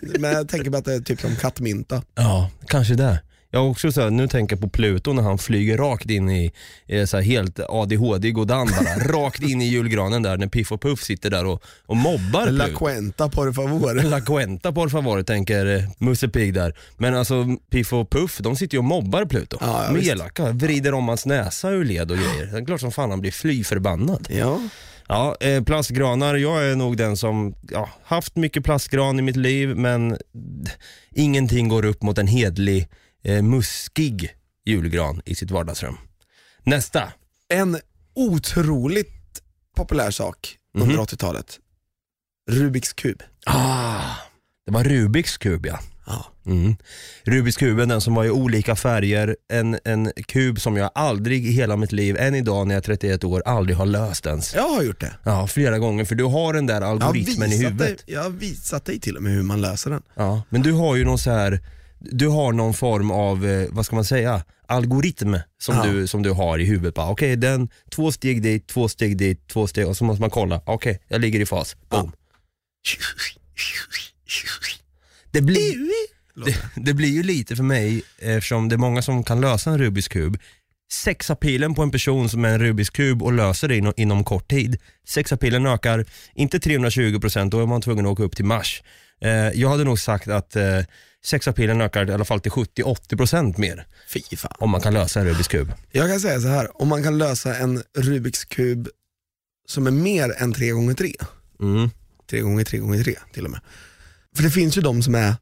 men 0.19 0.31
jag 0.31 0.49
tänker 0.49 0.71
på 0.71 0.77
att 0.77 0.85
det 0.85 0.93
är 0.93 0.99
typ 0.99 1.21
som 1.21 1.35
kattmynta. 1.35 2.01
Ja, 2.15 2.51
kanske 2.67 2.93
det. 2.95 3.21
Jag 3.51 3.69
också 3.69 3.91
så 3.91 4.01
här, 4.01 4.09
nu 4.09 4.27
tänker 4.27 4.55
jag 4.55 4.61
på 4.61 4.69
Pluto 4.69 5.13
när 5.13 5.23
han 5.23 5.37
flyger 5.37 5.77
rakt 5.77 6.09
in 6.09 6.29
i, 6.29 6.51
eh, 6.87 7.05
så 7.05 7.17
här, 7.17 7.23
helt 7.23 7.59
ADHD 7.69 8.31
Godan 8.31 8.67
bara, 8.67 9.07
rakt 9.19 9.43
in 9.43 9.61
i 9.61 9.65
julgranen 9.65 10.23
där 10.23 10.37
när 10.37 10.47
Piff 10.47 10.71
och 10.71 10.81
Puff 10.81 11.03
sitter 11.03 11.29
där 11.29 11.45
och, 11.45 11.63
och 11.85 11.97
mobbar 11.97 12.45
La 12.45 12.65
Pluto. 12.65 12.79
cuenta 12.79 13.29
por 13.29 13.53
favor. 13.53 13.93
La 14.03 14.21
cuenta 14.21 14.71
por 14.71 14.89
favor 14.89 15.23
tänker 15.23 15.65
eh, 15.65 15.83
Musse 15.97 16.27
Pigg 16.27 16.53
där. 16.53 16.75
Men 16.97 17.15
alltså 17.15 17.45
Piff 17.71 17.93
och 17.93 18.09
Puff 18.09 18.37
de 18.37 18.55
sitter 18.55 18.75
ju 18.75 18.79
och 18.79 18.83
mobbar 18.85 19.25
Pluto. 19.25 19.57
Ja, 19.61 19.85
ja, 19.87 19.93
visst. 19.93 20.11
elaka, 20.11 20.51
vrider 20.51 20.93
om 20.93 21.07
hans 21.07 21.25
näsa 21.25 21.69
ur 21.69 21.85
led 21.85 22.11
och 22.11 22.17
grejer. 22.17 22.45
Det 22.45 22.57
är 22.57 22.65
klart 22.65 22.81
som 22.81 22.91
fan 22.91 23.09
han 23.09 23.21
blir 23.21 23.31
fly 23.31 23.63
förbannad. 23.63 24.27
Ja. 24.29 24.59
Ja, 25.09 25.35
eh, 25.39 25.63
plastgranar, 25.63 26.35
jag 26.35 26.65
är 26.65 26.75
nog 26.75 26.97
den 26.97 27.17
som 27.17 27.55
ja, 27.71 27.89
haft 28.03 28.35
mycket 28.35 28.63
plastgran 28.63 29.19
i 29.19 29.21
mitt 29.21 29.35
liv 29.35 29.75
men 29.75 30.17
ingenting 31.11 31.67
går 31.67 31.85
upp 31.85 32.03
mot 32.03 32.17
en 32.17 32.27
hedlig, 32.27 32.87
eh, 33.23 33.41
muskig 33.41 34.29
julgran 34.65 35.21
i 35.25 35.35
sitt 35.35 35.51
vardagsrum. 35.51 35.97
Nästa. 36.63 37.13
En 37.49 37.77
otroligt 38.15 39.41
populär 39.75 40.11
sak 40.11 40.57
under 40.73 40.95
Mhm. 40.95 40.99
80-talet. 41.03 41.59
Rubiks 42.49 42.93
kub. 42.93 43.23
Ah, 43.45 44.01
det 44.65 44.71
var 44.71 44.83
Rubiks 44.83 45.37
kub 45.37 45.65
ja. 45.65 45.79
Ja. 46.07 46.25
Mm. 46.45 46.75
Rubiks 47.23 47.57
kuben, 47.57 47.89
den 47.89 48.01
som 48.01 48.15
var 48.15 48.25
i 48.25 48.29
olika 48.29 48.75
färger, 48.75 49.35
en, 49.53 49.79
en 49.85 50.11
kub 50.27 50.61
som 50.61 50.77
jag 50.77 50.91
aldrig 50.95 51.45
i 51.47 51.51
hela 51.51 51.75
mitt 51.77 51.91
liv, 51.91 52.17
än 52.17 52.35
idag 52.35 52.67
när 52.67 52.75
jag 52.75 52.81
är 52.81 52.85
31 52.97 53.23
år, 53.23 53.43
aldrig 53.45 53.77
har 53.77 53.85
löst 53.85 54.25
ens. 54.25 54.53
Jag 54.55 54.69
har 54.69 54.83
gjort 54.83 54.99
det. 54.99 55.13
Ja, 55.23 55.47
flera 55.47 55.79
gånger, 55.79 56.05
för 56.05 56.15
du 56.15 56.23
har 56.23 56.53
den 56.53 56.65
där 56.65 56.73
Jag 56.81 56.81
har, 56.81 56.91
algoritmen 56.91 57.47
i 57.47 57.57
visat 57.57 57.71
huvudet. 57.71 58.05
dig, 58.05 58.13
jag 58.15 58.23
har 58.23 58.29
visat 58.29 58.85
dig 58.85 58.99
till 58.99 59.15
och 59.17 59.23
med 59.23 59.31
hur 59.33 59.43
man 59.43 59.61
löser 59.61 59.89
den. 59.89 60.01
Ja, 60.15 60.41
men 60.49 60.61
du 60.61 60.71
har 60.71 60.95
ju 60.95 61.05
någon 61.05 61.19
så 61.19 61.31
här 61.31 61.59
du 61.99 62.27
har 62.27 62.51
någon 62.53 62.73
form 62.73 63.11
av, 63.11 63.45
eh, 63.45 63.67
vad 63.71 63.85
ska 63.85 63.95
man 63.95 64.05
säga, 64.05 64.43
algoritm 64.67 65.35
som, 65.61 65.75
Ja. 65.75 65.83
du, 65.83 66.07
som 66.07 66.23
du 66.23 66.31
har 66.31 66.59
i 66.59 66.65
huvudet. 66.65 66.97
Okej, 66.97 67.35
den, 67.35 67.69
två 67.91 68.11
steg 68.11 68.41
dit, 68.41 68.67
två 68.67 68.89
steg 68.89 69.17
dit, 69.17 69.47
två 69.47 69.67
steg 69.67 69.87
och 69.87 69.97
så 69.97 70.03
måste 70.03 70.21
man 70.21 70.29
kolla. 70.29 70.61
Okej, 70.65 70.99
jag 71.07 71.21
ligger 71.21 71.39
i 71.39 71.45
fas. 71.45 71.75
Boom. 71.89 72.11
Det 75.31 75.41
blir, 75.41 75.75
det, 76.45 76.57
det 76.75 76.93
blir 76.93 77.09
ju 77.09 77.23
lite 77.23 77.55
för 77.55 77.63
mig, 77.63 78.01
eftersom 78.19 78.69
det 78.69 78.75
är 78.75 78.77
många 78.77 79.01
som 79.01 79.23
kan 79.23 79.41
lösa 79.41 79.69
en 79.71 79.77
Rubiks 79.77 80.07
kub. 80.07 80.37
Sexapilen 80.91 81.75
på 81.75 81.83
en 81.83 81.91
person 81.91 82.29
som 82.29 82.45
är 82.45 82.49
en 82.49 82.59
Rubiks 82.59 82.89
kub 82.89 83.23
och 83.23 83.33
löser 83.33 83.67
det 83.67 83.77
inom, 83.77 83.93
inom 83.97 84.23
kort 84.23 84.47
tid. 84.47 84.77
Sexapilen 85.07 85.65
ökar, 85.65 86.05
inte 86.33 86.57
320%, 86.57 87.49
då 87.49 87.61
är 87.61 87.65
man 87.65 87.81
tvungen 87.81 88.05
att 88.05 88.11
åka 88.11 88.23
upp 88.23 88.35
till 88.35 88.45
Mars. 88.45 88.83
Eh, 89.21 89.31
jag 89.31 89.69
hade 89.69 89.83
nog 89.83 89.99
sagt 89.99 90.27
att 90.27 90.55
eh, 90.55 90.79
sexapilen 91.27 91.81
ökar 91.81 92.09
i 92.09 92.13
alla 92.13 92.25
fall 92.25 92.39
till 92.39 92.51
70-80% 92.51 93.59
mer 93.59 93.87
Fy 94.13 94.21
fan. 94.37 94.51
om 94.59 94.69
man 94.69 94.81
kan 94.81 94.93
lösa 94.93 95.19
en 95.19 95.25
Rubiks 95.25 95.47
kub. 95.47 95.71
Jag 95.91 96.09
kan 96.09 96.19
säga 96.19 96.41
så 96.41 96.47
här, 96.47 96.81
om 96.81 96.87
man 96.87 97.03
kan 97.03 97.17
lösa 97.17 97.55
en 97.55 97.83
Rubiks 97.97 98.45
kub 98.45 98.89
som 99.67 99.87
är 99.87 99.91
mer 99.91 100.35
än 100.37 100.53
3x3, 100.53 101.13
Mm. 101.59 101.89
3x3x3 102.31 103.15
till 103.33 103.45
och 103.45 103.51
med. 103.51 103.59
För 104.35 104.43
det 104.43 104.49
finns 104.51 104.77
ju 104.77 104.81
de 104.81 105.03
som 105.03 105.15
är 105.15 105.35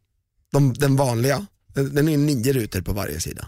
de, 0.51 0.73
den 0.73 0.95
vanliga, 0.95 1.45
den 1.73 1.95
den 1.95 2.09
är 2.09 2.17
nio 2.17 2.53
rutor 2.53 2.81
på 2.81 2.93
varje 2.93 3.19
sida. 3.19 3.47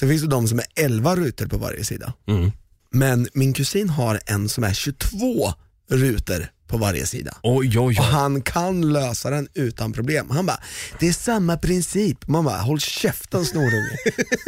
Sen 0.00 0.08
finns 0.08 0.22
det 0.22 0.28
de 0.28 0.48
som 0.48 0.58
är 0.58 0.66
11 0.76 1.16
rutor 1.16 1.46
på 1.46 1.56
varje 1.58 1.84
sida. 1.84 2.12
Mm. 2.28 2.50
Men 2.90 3.28
min 3.34 3.52
kusin 3.52 3.88
har 3.88 4.20
en 4.26 4.48
som 4.48 4.64
är 4.64 4.72
22 4.72 5.52
rutor 5.90 6.46
på 6.70 6.76
varje 6.78 7.06
sida. 7.06 7.36
Oj, 7.42 7.66
oj, 7.68 7.78
Och 7.78 7.84
oj. 7.86 7.94
han 7.94 8.42
kan 8.42 8.92
lösa 8.92 9.30
den 9.30 9.48
utan 9.54 9.92
problem. 9.92 10.30
Han 10.30 10.46
bara, 10.46 10.60
det 10.98 11.08
är 11.08 11.12
samma 11.12 11.56
princip. 11.56 12.28
Man 12.28 12.44
bara, 12.44 12.56
håll 12.58 12.80
käften 12.80 13.44
snorunge. 13.44 13.96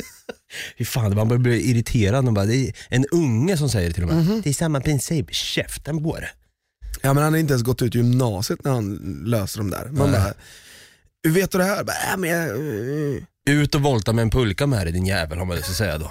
Fy 0.79 0.85
fan, 0.85 1.15
man 1.15 1.29
börjar 1.29 1.41
bli 1.41 1.71
irriterad. 1.71 2.27
Och 2.27 2.33
bara, 2.33 2.45
det 2.47 2.57
är 2.57 2.73
en 2.89 3.05
unge 3.13 3.57
som 3.57 3.69
säger 3.69 3.89
det 3.89 3.95
till 3.95 4.03
och 4.05 4.09
med. 4.15 4.41
Det 4.45 4.51
är 4.51 4.55
samma 4.55 4.81
princip, 4.81 5.35
käften 5.35 6.03
på 6.03 6.17
det. 6.17 6.29
ja 7.03 7.15
men 7.15 7.23
han 7.23 7.33
har 7.33 7.41
inte 7.41 7.53
ens 7.53 7.63
gått 7.63 7.83
ut 7.83 7.95
gymnasiet 7.95 8.65
när 8.65 8.73
han 8.73 8.95
löser 9.27 9.59
de 9.59 9.71
där. 9.71 9.89
Man 9.93 10.11
Nej. 10.11 10.21
bara, 10.21 10.35
hur 11.25 11.31
vet 11.31 11.51
du 11.51 11.59
det 11.59 11.65
här? 11.65 11.85
Bara, 11.85 11.97
äh, 12.13 12.17
men 12.19 12.31
jag, 12.31 12.49
eh, 12.49 13.23
Ut 13.51 13.75
och 13.75 13.81
volta 13.83 14.13
med 14.13 14.23
en 14.23 14.31
pulka 14.31 14.67
med 14.67 14.87
dig 14.87 14.93
din 14.93 15.07
jävel 15.07 15.39
har 15.39 15.45
man 15.47 15.57
det 15.57 15.63
så 15.63 15.73
säga 15.75 15.99
då. 15.99 16.11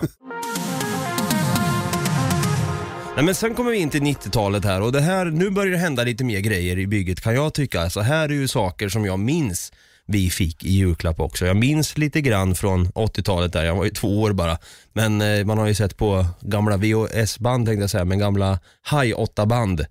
Nej, 3.22 3.26
men 3.26 3.36
sen 3.36 3.56
kommer 3.56 3.72
vi 3.72 3.78
in 3.78 3.90
till 3.90 4.02
90-talet 4.02 4.66
här 4.66 4.82
och 4.82 4.92
det 4.92 5.02
här, 5.02 5.26
nu 5.26 5.50
börjar 5.50 5.72
det 5.72 5.78
hända 5.78 6.04
lite 6.04 6.24
mer 6.24 6.40
grejer 6.40 6.80
i 6.80 6.88
bygget 6.88 7.22
kan 7.22 7.36
jag 7.36 7.54
tycka. 7.54 7.82
Alltså 7.82 8.00
här 8.00 8.30
är 8.30 8.34
ju 8.34 8.48
saker 8.48 8.90
som 8.90 9.06
jag 9.06 9.20
minns 9.20 9.74
vi 10.06 10.30
fick 10.30 10.64
i 10.64 10.72
julklapp 10.72 11.20
också. 11.20 11.46
Jag 11.46 11.58
minns 11.58 11.98
lite 11.98 12.22
grann 12.22 12.56
från 12.56 12.88
80-talet 12.88 13.54
där, 13.54 13.64
jag 13.64 13.76
var 13.76 13.84
ju 13.84 13.90
två 13.90 14.22
år 14.22 14.34
bara. 14.34 14.58
Men 14.94 15.22
eh, 15.22 15.46
man 15.46 15.58
har 15.58 15.68
ju 15.68 15.76
sett 15.76 15.98
på 15.98 16.26
gamla 16.42 16.78
VHS-band 16.78 17.68
tänkte 17.68 17.82
jag 17.84 17.90
säga, 17.90 18.06
men 18.06 18.20
gamla 18.20 18.60
High 18.92 19.16
8-band. 19.16 19.86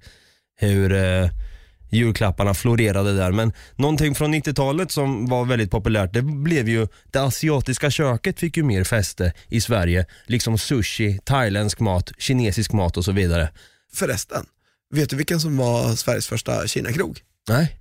Hur 0.60 0.92
eh, 0.92 1.30
julklapparna 1.90 2.54
florerade 2.54 3.16
där. 3.16 3.32
Men 3.32 3.52
någonting 3.76 4.14
från 4.14 4.34
90-talet 4.34 4.90
som 4.92 5.26
var 5.26 5.44
väldigt 5.44 5.70
populärt, 5.70 6.12
det 6.12 6.22
blev 6.22 6.68
ju, 6.68 6.86
det 7.10 7.18
asiatiska 7.18 7.90
köket 7.90 8.40
fick 8.40 8.56
ju 8.56 8.62
mer 8.62 8.84
fäste 8.84 9.32
i 9.48 9.60
Sverige. 9.60 10.06
Liksom 10.26 10.58
sushi, 10.58 11.18
thailändsk 11.24 11.80
mat, 11.80 12.12
kinesisk 12.18 12.72
mat 12.72 12.96
och 12.96 13.04
så 13.04 13.12
vidare. 13.12 13.50
förresten, 13.94 14.46
vet 14.94 15.10
du 15.10 15.16
vilken 15.16 15.40
som 15.40 15.56
var 15.56 15.94
Sveriges 15.96 16.26
första 16.26 16.66
Kina-krog? 16.66 17.20
Nej, 17.48 17.76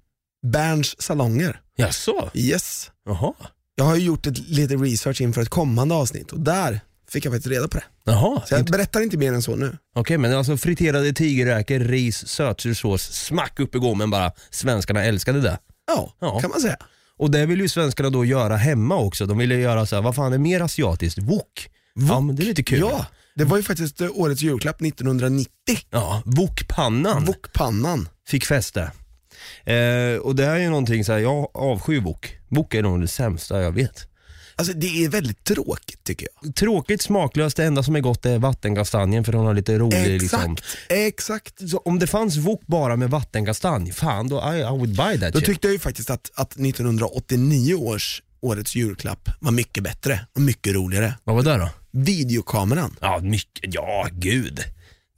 Berns 0.48 1.02
salonger. 1.02 1.60
jaså? 1.76 2.30
Yes. 2.34 2.92
Jaha. 3.06 3.34
Jag 3.76 3.86
har 3.86 3.96
ju 3.96 4.06
gjort 4.06 4.28
ett, 4.28 4.38
lite 4.50 4.76
research 4.76 5.22
inför 5.22 5.42
ett 5.42 5.50
kommande 5.50 5.96
avsnitt 5.96 6.32
och 6.32 6.40
där 6.40 6.80
fick 7.12 7.26
jag 7.26 7.34
faktiskt 7.34 7.52
reda 7.52 7.68
på 7.68 7.78
det. 7.78 7.84
Jaha, 8.04 8.42
Så 8.48 8.54
jag 8.54 8.62
okej 8.62 8.72
berättar 8.72 9.02
inte 9.02 9.18
mer 9.18 9.34
än 9.34 9.42
så 9.42 9.56
nu. 9.56 9.78
men 10.18 10.34
alltså 10.34 10.58
friterade 10.58 11.14
tigerräkor, 11.14 11.80
ris, 11.80 12.28
sötsursås, 12.28 13.02
smack 13.14 13.60
upp 13.60 13.76
i 13.76 13.78
gommen 13.78 14.10
bara. 14.10 14.32
Svenskarna 14.50 15.04
älskade 15.04 15.42
det. 15.42 15.60
Ja, 15.88 16.14
Ja. 16.22 16.40
kan 16.40 16.50
man 16.50 16.62
säga. 16.62 16.78
Och 17.18 17.32
det 17.32 17.46
vill 17.46 17.60
ju 17.62 17.70
svenskarna 17.70 18.10
då 18.10 18.26
göra 18.26 18.56
hemma 18.56 18.96
också. 18.96 19.26
De 19.26 19.38
ville 19.38 19.56
göra 19.56 19.86
så 19.86 19.96
här, 19.96 20.04
vad 20.04 20.16
fan 20.16 20.34
är 20.34 20.38
mer 20.38 20.62
asiatiskt? 20.62 21.18
Wok. 21.18 21.70
Ja 22.10 22.20
men 22.20 22.36
det 22.36 22.44
är 22.44 22.46
lite 22.46 22.64
kul. 22.64 22.80
Ja, 22.80 23.06
det 23.36 23.44
var 23.44 23.58
ju 23.58 23.64
faktiskt 23.64 24.02
eh, 24.02 24.08
årets 24.14 24.42
julklapp 24.42 24.82
1990. 24.82 25.50
Ja, 25.90 26.22
wokpannan 26.26 27.26
Wokpannan. 27.26 28.10
fick 28.28 28.46
fäste. 28.46 28.92
Eh, 29.66 30.18
och 30.22 30.36
det 30.36 30.46
här 30.46 30.56
är 30.56 30.60
ju 30.60 30.70
någonting 30.70 31.06
så 31.06 31.12
här, 31.12 31.20
jag 31.20 31.50
avskyr 31.54 32.00
wok. 32.02 32.38
Wok 32.50 32.74
är 32.74 32.82
nog 32.84 33.02
det 33.02 33.08
sämsta 33.08 33.62
jag 33.62 33.72
vet. 33.72 34.08
Alltså 34.60 34.74
det 34.74 35.06
är 35.06 35.10
väldigt 35.10 35.44
tråkigt 35.44 36.04
tycker 36.04 36.28
jag. 36.42 36.56
Tråkigt, 36.56 37.02
smaklöst, 37.02 37.58
det 37.58 37.64
enda 37.64 37.84
som 37.84 37.96
är 37.96 38.00
gott 38.00 38.26
är 38.26 38.40
vattenkastanjen 38.40 39.24
för 39.24 39.32
den 39.32 39.42
har 39.42 39.54
lite 39.54 39.78
rolig 39.78 40.16
Exakt, 40.16 40.22
liksom. 40.22 40.58
exakt. 40.90 41.70
Så 41.70 41.78
om 41.78 42.00
det 42.00 42.08
fanns 42.08 42.38
wok 42.38 42.62
bara 42.66 42.96
med 42.96 43.10
vattenkastanj, 43.10 43.92
fan 43.92 44.28
då 44.30 44.36
I, 44.56 44.60
I 44.60 44.64
would 44.64 44.96
buy 44.96 45.20
that 45.20 45.34
Då 45.34 45.40
shit. 45.40 45.46
tyckte 45.46 45.68
jag 45.68 45.74
ju 45.74 45.80
faktiskt 45.80 46.10
att, 46.10 46.32
att 46.36 46.52
1989 46.52 47.74
års 47.76 48.24
årets 48.42 48.76
julklapp 48.76 49.30
var 49.40 49.52
mycket 49.52 49.84
bättre 49.84 50.26
och 50.36 50.42
mycket 50.42 50.74
roligare. 50.74 51.14
Vad 51.24 51.36
var 51.36 51.44
det 51.44 51.58
då? 51.58 51.70
Videokameran. 51.92 52.96
Ja, 53.02 53.20
mycket, 53.24 53.74
ja 53.74 54.08
gud. 54.12 54.64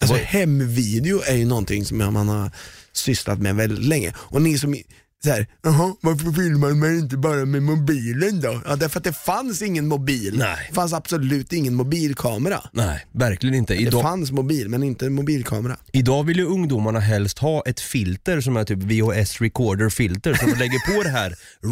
Alltså 0.01 0.15
hemvideo 0.15 1.21
är 1.25 1.35
ju 1.35 1.45
någonting 1.45 1.85
som 1.85 1.97
man 1.97 2.29
har 2.29 2.51
sysslat 2.93 3.39
med 3.39 3.55
väldigt 3.55 3.85
länge. 3.85 4.13
Och 4.17 4.41
ni 4.41 4.57
som 4.57 4.75
så 5.23 5.29
här, 5.29 5.47
jaha, 5.63 5.95
varför 6.01 6.31
filmar 6.31 6.69
man 6.69 6.99
inte 6.99 7.17
bara 7.17 7.45
med 7.45 7.63
mobilen 7.63 8.41
då? 8.41 8.61
Ja, 8.65 8.75
därför 8.75 8.97
att 8.97 9.03
det 9.03 9.13
fanns 9.13 9.61
ingen 9.61 9.87
mobil. 9.87 10.37
Nej. 10.37 10.65
Det 10.69 10.75
fanns 10.75 10.93
absolut 10.93 11.53
ingen 11.53 11.75
mobilkamera. 11.75 12.61
Nej, 12.73 13.05
verkligen 13.11 13.55
inte. 13.55 13.73
Det 13.73 13.79
Idag, 13.81 14.01
fanns 14.01 14.31
mobil, 14.31 14.69
men 14.69 14.83
inte 14.83 15.09
mobilkamera. 15.09 15.77
idag 15.93 16.23
vill 16.23 16.37
ju 16.37 16.45
ungdomarna 16.45 16.99
helst 16.99 17.39
ha 17.39 17.63
ett 17.65 17.79
filter 17.79 18.41
som 18.41 18.57
är 18.57 18.63
typ 18.63 18.77
VHS 18.83 19.41
recorder 19.41 19.89
filter 19.89 20.33
som 20.33 20.49
lägger 20.49 20.95
på 20.97 21.03
det 21.03 21.09
här 21.09 21.29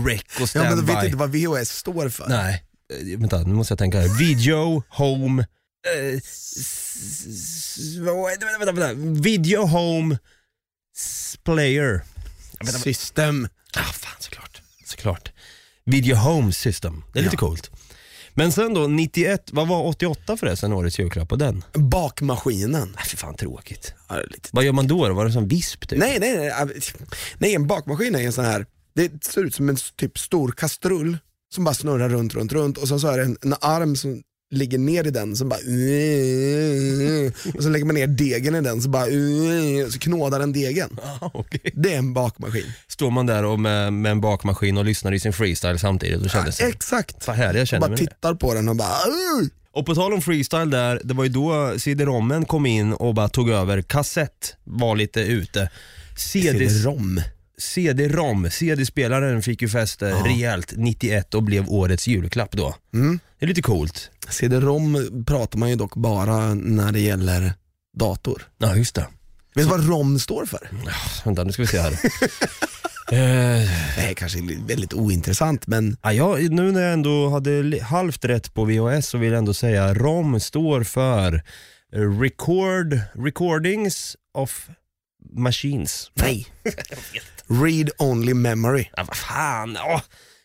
rec 0.07 0.21
och 0.35 0.41
Ja, 0.41 0.47
standby. 0.47 0.75
men 0.75 0.85
de 0.85 0.93
vet 0.95 1.05
inte 1.05 1.17
vad 1.17 1.29
VHS 1.31 1.69
står 1.69 2.09
för. 2.09 2.25
Nej, 2.29 2.63
eh, 3.13 3.19
vänta 3.19 3.37
nu 3.41 3.53
måste 3.53 3.71
jag 3.71 3.79
tänka 3.79 3.99
här. 4.01 4.17
Video, 4.19 4.83
home, 4.89 5.45
vad- 7.99 8.29
vänta, 8.29 8.45
vänta, 8.65 8.71
vänta. 8.71 9.21
Video, 9.21 9.65
home, 9.65 10.17
s- 10.97 11.37
player. 12.59 12.77
System. 12.79 13.47
Ah, 13.73 13.83
fan 13.83 14.15
såklart. 14.19 14.61
Såklart. 14.85 15.31
Video 15.85 16.15
home 16.15 16.53
system. 16.53 17.03
Det 17.13 17.19
är 17.19 17.23
lite 17.23 17.37
coolt. 17.37 17.71
Men 18.33 18.51
sen 18.51 18.73
då, 18.73 18.87
91, 18.87 19.49
vad 19.51 19.67
var 19.67 19.85
88 19.87 20.37
förresten 20.37 20.73
årets 20.73 20.99
julklapp 20.99 21.29
på 21.29 21.35
den? 21.35 21.63
Bakmaskinen. 21.73 22.93
Nej, 22.95 23.05
för 23.05 23.17
fan 23.17 23.35
tråkigt. 23.35 23.93
Ja, 24.09 24.15
det 24.15 24.21
är 24.21 24.27
lite 24.27 24.49
Vad 24.51 24.63
gör 24.63 24.71
man 24.71 24.87
då? 24.87 25.07
då? 25.07 25.13
Var 25.13 25.25
det 25.25 25.31
som 25.31 25.47
visp 25.47 25.87
typ? 25.89 25.99
Nej, 25.99 26.19
nej, 26.19 26.37
nej. 26.37 26.81
Nej, 27.37 27.55
en 27.55 27.67
bakmaskin 27.67 28.15
är 28.15 28.19
en 28.19 28.33
sån 28.33 28.45
här, 28.45 28.65
det 28.95 29.23
ser 29.23 29.43
ut 29.43 29.55
som 29.55 29.69
en 29.69 29.77
typ 29.95 30.19
stor 30.19 30.51
kastrull 30.51 31.17
som 31.53 31.63
bara 31.63 31.75
snurrar 31.75 32.09
runt, 32.09 32.33
runt, 32.33 32.51
runt 32.53 32.77
och 32.77 32.87
så, 32.87 32.99
så 32.99 33.07
är 33.07 33.17
det 33.17 33.23
en, 33.23 33.37
en 33.41 33.55
arm 33.61 33.95
som 33.95 34.21
ligger 34.51 34.77
ner 34.77 35.07
i 35.07 35.11
den 35.11 35.35
som 35.35 35.49
bara 35.49 35.59
och 37.57 37.63
så 37.63 37.69
lägger 37.69 37.85
man 37.85 37.95
ner 37.95 38.07
degen 38.07 38.55
i 38.55 38.61
den 38.61 38.81
så 38.81 38.89
bara 38.89 39.05
så 39.91 39.99
knådar 39.99 40.39
den 40.39 40.53
degen. 40.53 40.89
Ah, 41.21 41.29
okej. 41.33 41.71
Det 41.73 41.93
är 41.93 41.97
en 41.97 42.13
bakmaskin. 42.13 42.65
Står 42.87 43.11
man 43.11 43.25
där 43.25 43.45
och 43.45 43.59
med, 43.59 43.93
med 43.93 44.11
en 44.11 44.21
bakmaskin 44.21 44.77
och 44.77 44.85
lyssnar 44.85 45.11
i 45.13 45.19
sin 45.19 45.33
freestyle 45.33 45.79
samtidigt 45.79 46.21
och 46.21 46.29
känner 46.29 46.51
sig, 46.51 46.69
Exakt. 46.69 47.27
vad 47.27 47.35
härlig 47.35 47.59
jag 47.59 47.67
känner 47.67 47.79
Bara 47.81 47.89
mig. 47.89 47.99
nu. 47.99 48.05
tittar 48.05 48.33
på 48.33 48.53
den 48.53 48.69
och 48.69 48.75
bara. 48.75 48.97
Och 49.71 49.85
på 49.85 49.95
tal 49.95 50.13
om 50.13 50.21
freestyle 50.21 50.69
där, 50.69 51.01
det 51.03 51.13
var 51.13 51.23
ju 51.23 51.29
då 51.29 51.73
CD-rommen 51.77 52.45
kom 52.45 52.65
in 52.65 52.93
och 52.93 53.13
bara 53.13 53.29
tog 53.29 53.49
över. 53.49 53.81
Kassett 53.81 54.55
var 54.63 54.95
lite 54.95 55.19
ute. 55.21 55.69
CD, 56.17 56.69
CD-ROM. 56.69 57.21
CD-ROM, 57.57 58.49
CD-spelaren 58.51 59.41
fick 59.41 59.61
ju 59.61 59.69
fäste 59.69 60.11
rejält 60.11 60.73
91 60.75 61.33
och 61.33 61.43
blev 61.43 61.69
årets 61.69 62.07
julklapp 62.07 62.51
då. 62.51 62.75
Mm. 62.93 63.19
Det 63.39 63.45
är 63.45 63.47
lite 63.47 63.61
coolt. 63.61 64.11
CD-ROM 64.29 65.23
pratar 65.27 65.59
man 65.59 65.69
ju 65.69 65.75
dock 65.75 65.95
bara 65.95 66.53
när 66.53 66.91
det 66.91 66.99
gäller 66.99 67.53
dator. 67.97 68.41
Ja 68.57 68.75
just 68.75 68.95
det. 68.95 69.07
Vet 69.55 69.65
du 69.65 69.69
vad 69.71 69.87
ROM 69.89 70.19
står 70.19 70.45
för? 70.45 70.69
Vänta 71.25 71.43
nu 71.43 71.51
ska 71.51 71.61
vi 71.61 71.67
se 71.67 71.79
här. 71.79 71.99
Eh, 73.11 73.15
Det 73.95 74.01
är 74.09 74.13
kanske 74.13 74.39
är 74.39 74.67
väldigt 74.67 74.93
ointressant 74.93 75.67
men 75.67 75.97
ja, 76.03 76.13
jag, 76.13 76.51
nu 76.51 76.71
när 76.71 76.81
jag 76.81 76.93
ändå 76.93 77.29
hade 77.29 77.63
li- 77.63 77.79
halvt 77.79 78.25
rätt 78.25 78.53
på 78.53 78.65
VHS 78.65 79.07
så 79.07 79.17
vill 79.17 79.31
jag 79.31 79.37
ändå 79.39 79.53
säga 79.53 79.93
ROM 79.93 80.39
står 80.39 80.83
för 80.83 81.33
eh, 81.95 82.19
Record, 82.19 82.99
Recordings 83.13 84.15
of 84.33 84.67
Machines. 85.33 86.11
nej. 86.13 86.47
Read 87.47 87.89
only 87.97 88.33
memory. 88.33 88.85
Ja, 88.97 89.03
vad 89.07 89.17
fan. 89.17 89.77
Åh. 89.77 90.01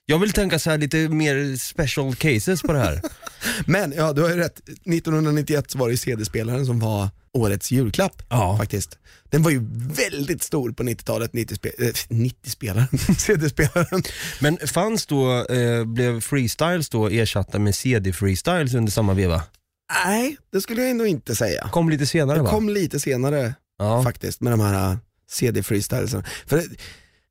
Jag 0.07 0.19
vill 0.19 0.33
tänka 0.33 0.59
så 0.59 0.71
här 0.71 0.79
lite 0.79 0.97
mer 1.09 1.57
special 1.57 2.15
cases 2.15 2.63
på 2.63 2.73
det 2.73 2.79
här. 2.79 3.01
Men 3.67 3.93
ja, 3.97 4.13
du 4.13 4.23
har 4.23 4.29
ju 4.29 4.37
rätt. 4.37 4.61
1991 4.69 5.71
så 5.71 5.79
var 5.79 5.89
det 5.89 5.97
CD-spelaren 5.97 6.67
som 6.67 6.79
var 6.81 7.09
årets 7.33 7.73
julklapp 7.73 8.23
Ja. 8.29 8.59
faktiskt. 8.59 8.99
Den 9.31 9.43
var 9.43 9.51
ju 9.51 9.61
väldigt 9.95 10.43
stor 10.43 10.73
på 10.73 10.83
90-talet, 10.83 11.33
90-spelaren, 11.33 12.89
90 12.89 13.15
CD-spelaren. 13.19 14.03
Men 14.41 14.59
fanns 14.59 15.07
då, 15.07 15.45
eh, 15.47 15.85
blev 15.85 16.21
freestyles 16.21 16.89
då 16.89 17.07
ersatta 17.09 17.59
med 17.59 17.75
CD-freestyles 17.75 18.75
under 18.77 18.93
samma 18.93 19.15
veva? 19.15 19.43
Nej, 20.05 20.37
det 20.53 20.61
skulle 20.61 20.81
jag 20.81 20.91
ändå 20.91 21.07
inte 21.07 21.37
säga. 21.37 21.69
Kom 21.73 21.89
lite 21.91 22.07
senare 22.07 22.39
Det 22.39 22.43
va? 22.43 22.51
kom 22.51 22.69
lite 22.69 23.01
senare 23.01 23.55
ja. 23.79 24.03
faktiskt 24.03 24.41
med 24.41 24.53
de 24.53 24.61
här 24.61 24.91
uh, 24.93 24.97
CD-freestylesen. 25.31 26.25
För 26.47 26.63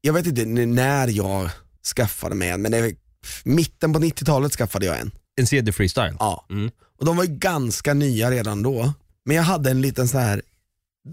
jag 0.02 0.14
vet 0.14 0.28
inte 0.28 0.46
när 0.46 1.08
jag 1.08 1.50
skaffade 1.96 2.36
mig 2.36 2.50
en, 2.50 2.62
men 2.62 2.72
det 2.72 2.78
är 2.78 2.96
mitten 3.43 3.93
på 3.93 4.00
90-talet 4.00 4.52
skaffade 4.54 4.86
jag 4.86 5.00
en. 5.00 5.12
En 5.36 5.46
CD-freestyle? 5.48 6.15
Ja. 6.19 6.46
Mm. 6.50 6.72
Och 7.00 7.06
de 7.06 7.17
var 7.17 7.24
ju 7.24 7.36
ganska 7.36 7.93
nya 7.93 8.32
redan 8.32 8.63
då. 8.63 8.93
Men 9.26 9.36
jag 9.36 9.43
hade 9.43 9.72
en 9.72 9.82
liten 9.82 10.08
så 10.08 10.17
här, 10.17 10.41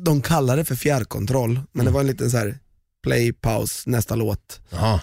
de 0.04 0.22
kallar 0.22 0.56
det 0.56 0.64
för 0.64 0.74
fjärrkontroll, 0.74 1.54
men 1.54 1.64
det 1.72 1.80
Mm. 1.82 1.92
var 1.92 2.00
en 2.00 2.06
liten 2.06 2.30
så 2.30 2.36
här 2.36 2.58
play, 3.02 3.32
paus, 3.32 3.86
nästa 3.86 4.14
låt, 4.14 4.60
Ja. 4.70 5.00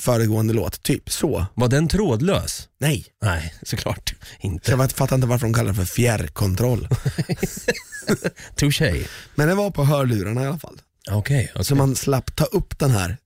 föregående 0.00 0.54
låt, 0.54 0.82
typ 0.82 1.10
så. 1.12 1.46
Var 1.54 1.68
den 1.68 1.88
trådlös? 1.88 2.68
Nej, 2.78 3.06
Nej, 3.22 3.54
såklart 3.62 4.08
så 4.08 4.46
inte. 4.46 4.70
jag 4.70 4.92
fattar 4.92 5.16
inte 5.16 5.26
varför 5.28 5.46
de 5.46 5.54
kallar 5.54 5.68
det 5.68 5.74
för 5.76 5.84
fjärrkontroll. 5.84 6.88
Touché. 8.56 9.04
Men 9.34 9.48
det 9.48 9.54
var 9.54 9.70
på 9.70 9.84
hörlurarna 9.84 10.42
i 10.42 10.46
alla 10.46 10.58
fall. 10.58 10.80
Okej. 11.10 11.50
okej. 11.54 11.64
Så 11.64 11.74
man 11.74 11.96
slapp 11.96 12.36
ta 12.36 12.44
upp 12.44 12.78
den 12.78 12.90
här 12.90 13.16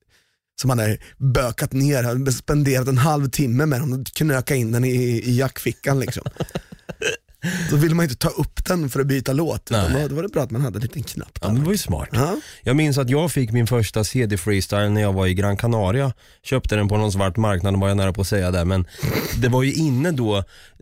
som 0.63 0.71
han 0.71 0.79
hade 0.79 0.99
bökat 1.19 1.73
ner, 1.73 2.03
hade 2.03 2.33
spenderat 2.33 2.89
en 2.89 2.99
halv 2.99 3.31
timme 3.31 3.67
med 3.67 3.81
den 3.81 3.93
och 3.93 4.07
knöka 4.07 4.55
in 4.55 4.73
den 4.73 4.85
i, 4.85 4.95
i 5.25 5.39
jackfickan 5.39 6.01
liksom. 6.01 6.23
Då 7.71 7.77
ville 7.77 7.95
man 7.95 8.03
inte 8.05 8.17
ta 8.17 8.29
upp 8.29 8.65
den 8.65 8.89
för 8.91 9.01
att 9.01 9.07
byta 9.07 9.33
låt, 9.33 9.71
utan 9.71 10.09
då, 10.09 10.15
var 10.15 10.23
det 10.23 10.29
bra 10.29 10.43
att 10.43 10.51
man 10.51 10.61
hade 10.63 10.77
en 10.79 10.83
liten 10.83 11.03
knapp 11.03 11.39
Ja, 11.43 11.49
där. 11.49 11.55
det 11.55 11.61
var 11.65 11.73
ju 11.73 11.79
smart. 11.79 12.09
Ja. 12.13 12.37
Jag 12.63 12.77
minns 12.77 12.99
att 12.99 13.11
jag 13.11 13.33
fick 13.33 13.53
min 13.53 13.67
första 13.67 14.05
CD-freestyle 14.05 14.89
när 14.89 15.01
jag 15.01 15.13
var 15.13 15.27
i 15.27 15.35
Gran 15.35 15.57
Canaria. 15.57 16.13
Köpte 16.45 16.77
den 16.77 16.89
på 16.89 16.97
någon 16.97 17.13
svart 17.13 17.37
marknad 17.37 17.81
var 17.81 17.89
jag 17.89 17.97
nära 17.97 18.13
på 18.13 18.21
att 18.21 18.27
säga 18.27 18.51
det. 18.51 18.65
Men 18.65 18.87
det 19.37 19.49
var 19.49 19.63
ju 19.63 19.73
inne 19.73 20.11
då, 20.11 20.37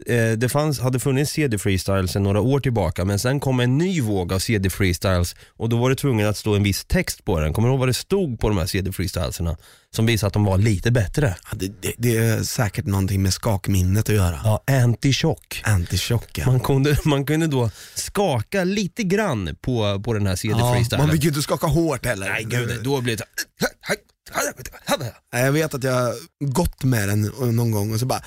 eh, 0.06 0.30
det 0.36 0.48
fanns, 0.48 0.80
hade 0.80 1.00
funnits 1.00 1.32
CD-freestyle 1.32 2.06
sedan 2.06 2.22
några 2.22 2.40
år 2.40 2.60
tillbaka 2.60 3.04
men 3.04 3.18
sen 3.18 3.40
kom 3.40 3.60
en 3.60 3.78
ny 3.78 4.00
våg 4.00 4.32
av 4.32 4.38
CD-freestyles 4.38 5.36
och 5.56 5.68
då 5.68 5.76
var 5.78 5.90
det 5.90 5.96
tvungen 5.96 6.28
att 6.28 6.36
stå 6.36 6.54
en 6.54 6.62
viss 6.62 6.84
text 6.84 7.24
på 7.24 7.40
den. 7.40 7.52
Kommer 7.52 7.68
du 7.68 7.72
ihåg 7.72 7.78
vad 7.80 7.88
det 7.88 7.94
stod 7.94 8.40
på 8.40 8.48
de 8.48 8.58
här 8.58 8.66
CD-freestyleserna? 8.66 9.56
Som 9.92 10.06
visade 10.06 10.26
att 10.26 10.32
de 10.32 10.44
var 10.44 10.58
lite 10.58 10.90
bättre. 10.90 11.34
Ja, 11.50 11.56
det, 11.60 11.72
det, 11.82 11.92
det 11.98 12.16
är 12.16 12.42
säkert 12.42 12.84
någonting 12.86 13.22
med 13.22 13.32
skakminnet 13.32 14.08
att 14.08 14.14
göra. 14.14 14.40
Ja, 14.44 14.62
anti-chock. 14.66 15.62
Anti-chock 15.64 16.44
Man 16.50 16.60
kunde, 16.60 16.96
man 17.04 17.26
kunde 17.26 17.46
då 17.46 17.70
skaka 17.94 18.64
lite 18.64 19.02
grann 19.02 19.56
på, 19.60 20.02
på 20.04 20.12
den 20.12 20.26
här 20.26 20.36
CD-freestylen. 20.36 21.06
Man 21.06 21.12
fick 21.12 21.22
ju 21.22 21.28
inte 21.28 21.42
skaka 21.42 21.66
hårt 21.66 22.06
heller. 22.06 22.28
Nej 22.28 22.44
gud, 22.44 22.80
då 22.82 23.00
blev 23.00 23.16
det 23.16 23.24
Nej, 25.32 25.44
Jag 25.44 25.52
vet 25.52 25.74
att 25.74 25.84
jag 25.84 25.92
har 25.92 26.14
gått 26.40 26.84
med 26.84 27.08
den 27.08 27.22
någon 27.56 27.70
gång 27.70 27.92
och 27.92 28.00
så 28.00 28.06
bara, 28.06 28.22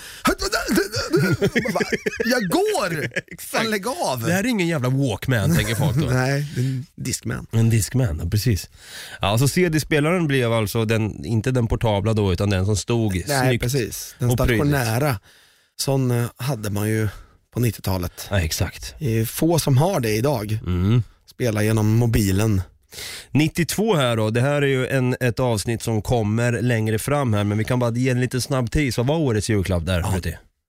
jag 2.25 2.49
går! 2.49 3.07
Fan 3.41 3.69
lägg 3.69 3.87
av! 3.87 4.23
Det 4.25 4.33
här 4.33 4.43
är 4.43 4.47
ingen 4.47 4.67
jävla 4.67 4.89
walkman 4.89 5.55
tänker 5.55 5.75
folk 5.75 5.95
då. 5.95 6.05
Nej, 6.09 6.47
det 6.55 6.61
är 6.61 6.65
en 6.65 6.85
diskman. 6.95 7.47
En 7.51 7.69
Discman, 7.69 8.19
ja, 8.23 8.29
precis. 8.29 8.69
Ja, 9.21 9.27
alltså 9.27 9.47
CD-spelaren 9.47 10.27
blev 10.27 10.53
alltså 10.53 10.85
den, 10.85 11.25
inte 11.25 11.51
den 11.51 11.67
portabla 11.67 12.13
då 12.13 12.33
utan 12.33 12.49
den 12.49 12.65
som 12.65 12.77
stod 12.77 13.13
Nej 13.27 13.47
snyggt. 13.47 13.63
precis, 13.63 14.15
den 14.19 14.31
stationära. 14.31 15.19
Sån 15.75 16.11
eh, 16.11 16.25
hade 16.37 16.69
man 16.69 16.89
ju 16.89 17.07
på 17.53 17.59
90-talet. 17.59 18.27
Ja, 18.29 18.39
exakt. 18.41 18.95
Det 18.99 19.19
är 19.19 19.25
få 19.25 19.59
som 19.59 19.77
har 19.77 19.99
det 19.99 20.09
idag. 20.15 20.59
Mm. 20.65 21.03
Spela 21.31 21.63
genom 21.63 21.95
mobilen. 21.95 22.61
92 23.31 23.95
här 23.95 24.17
då, 24.17 24.29
det 24.29 24.41
här 24.41 24.61
är 24.61 24.67
ju 24.67 24.87
en, 24.87 25.15
ett 25.19 25.39
avsnitt 25.39 25.81
som 25.81 26.01
kommer 26.01 26.61
längre 26.61 26.99
fram 26.99 27.33
här 27.33 27.43
men 27.43 27.57
vi 27.57 27.63
kan 27.63 27.79
bara 27.79 27.91
ge 27.91 28.09
en 28.09 28.21
lite 28.21 28.41
snabb 28.41 28.71
tease. 28.71 29.01
Vad 29.01 29.07
var 29.07 29.15
årets 29.17 29.49
julklapp 29.49 29.85
där? 29.85 29.99
Ja. 29.99 30.19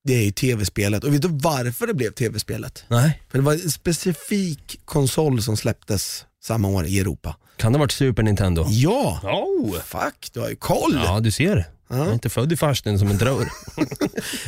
Det 0.05 0.15
är 0.15 0.23
ju 0.25 0.31
tv-spelet. 0.31 1.05
Och 1.05 1.15
vet 1.15 1.23
du 1.23 1.29
varför 1.29 1.87
det 1.87 1.95
blev 1.95 2.11
tv-spelet? 2.11 2.85
Nej, 2.89 3.23
För 3.31 3.39
det 3.39 3.45
var 3.45 3.53
en 3.53 3.71
specifik 3.71 4.81
konsol 4.85 5.43
som 5.43 5.57
släpptes 5.57 6.25
samma 6.45 6.69
år 6.69 6.87
i 6.87 7.01
Europa. 7.01 7.37
kan 7.57 7.73
det 7.73 7.79
ha 7.79 7.81
varit 7.81 7.93
Super 7.93 8.23
Nintendo? 8.23 8.67
Ja! 8.69 9.21
Oh. 9.23 9.75
Fuck, 9.85 10.31
du 10.33 10.41
har 10.41 10.49
ju 10.49 10.57
koll! 10.57 11.01
Ja, 11.05 11.21
du 11.21 11.31
ser. 11.31 11.67
Jag 11.99 12.09
är 12.09 12.13
inte 12.13 12.29
född 12.29 12.53
i 12.53 12.57
farsten 12.57 12.99
som 12.99 13.09
en. 13.11 13.17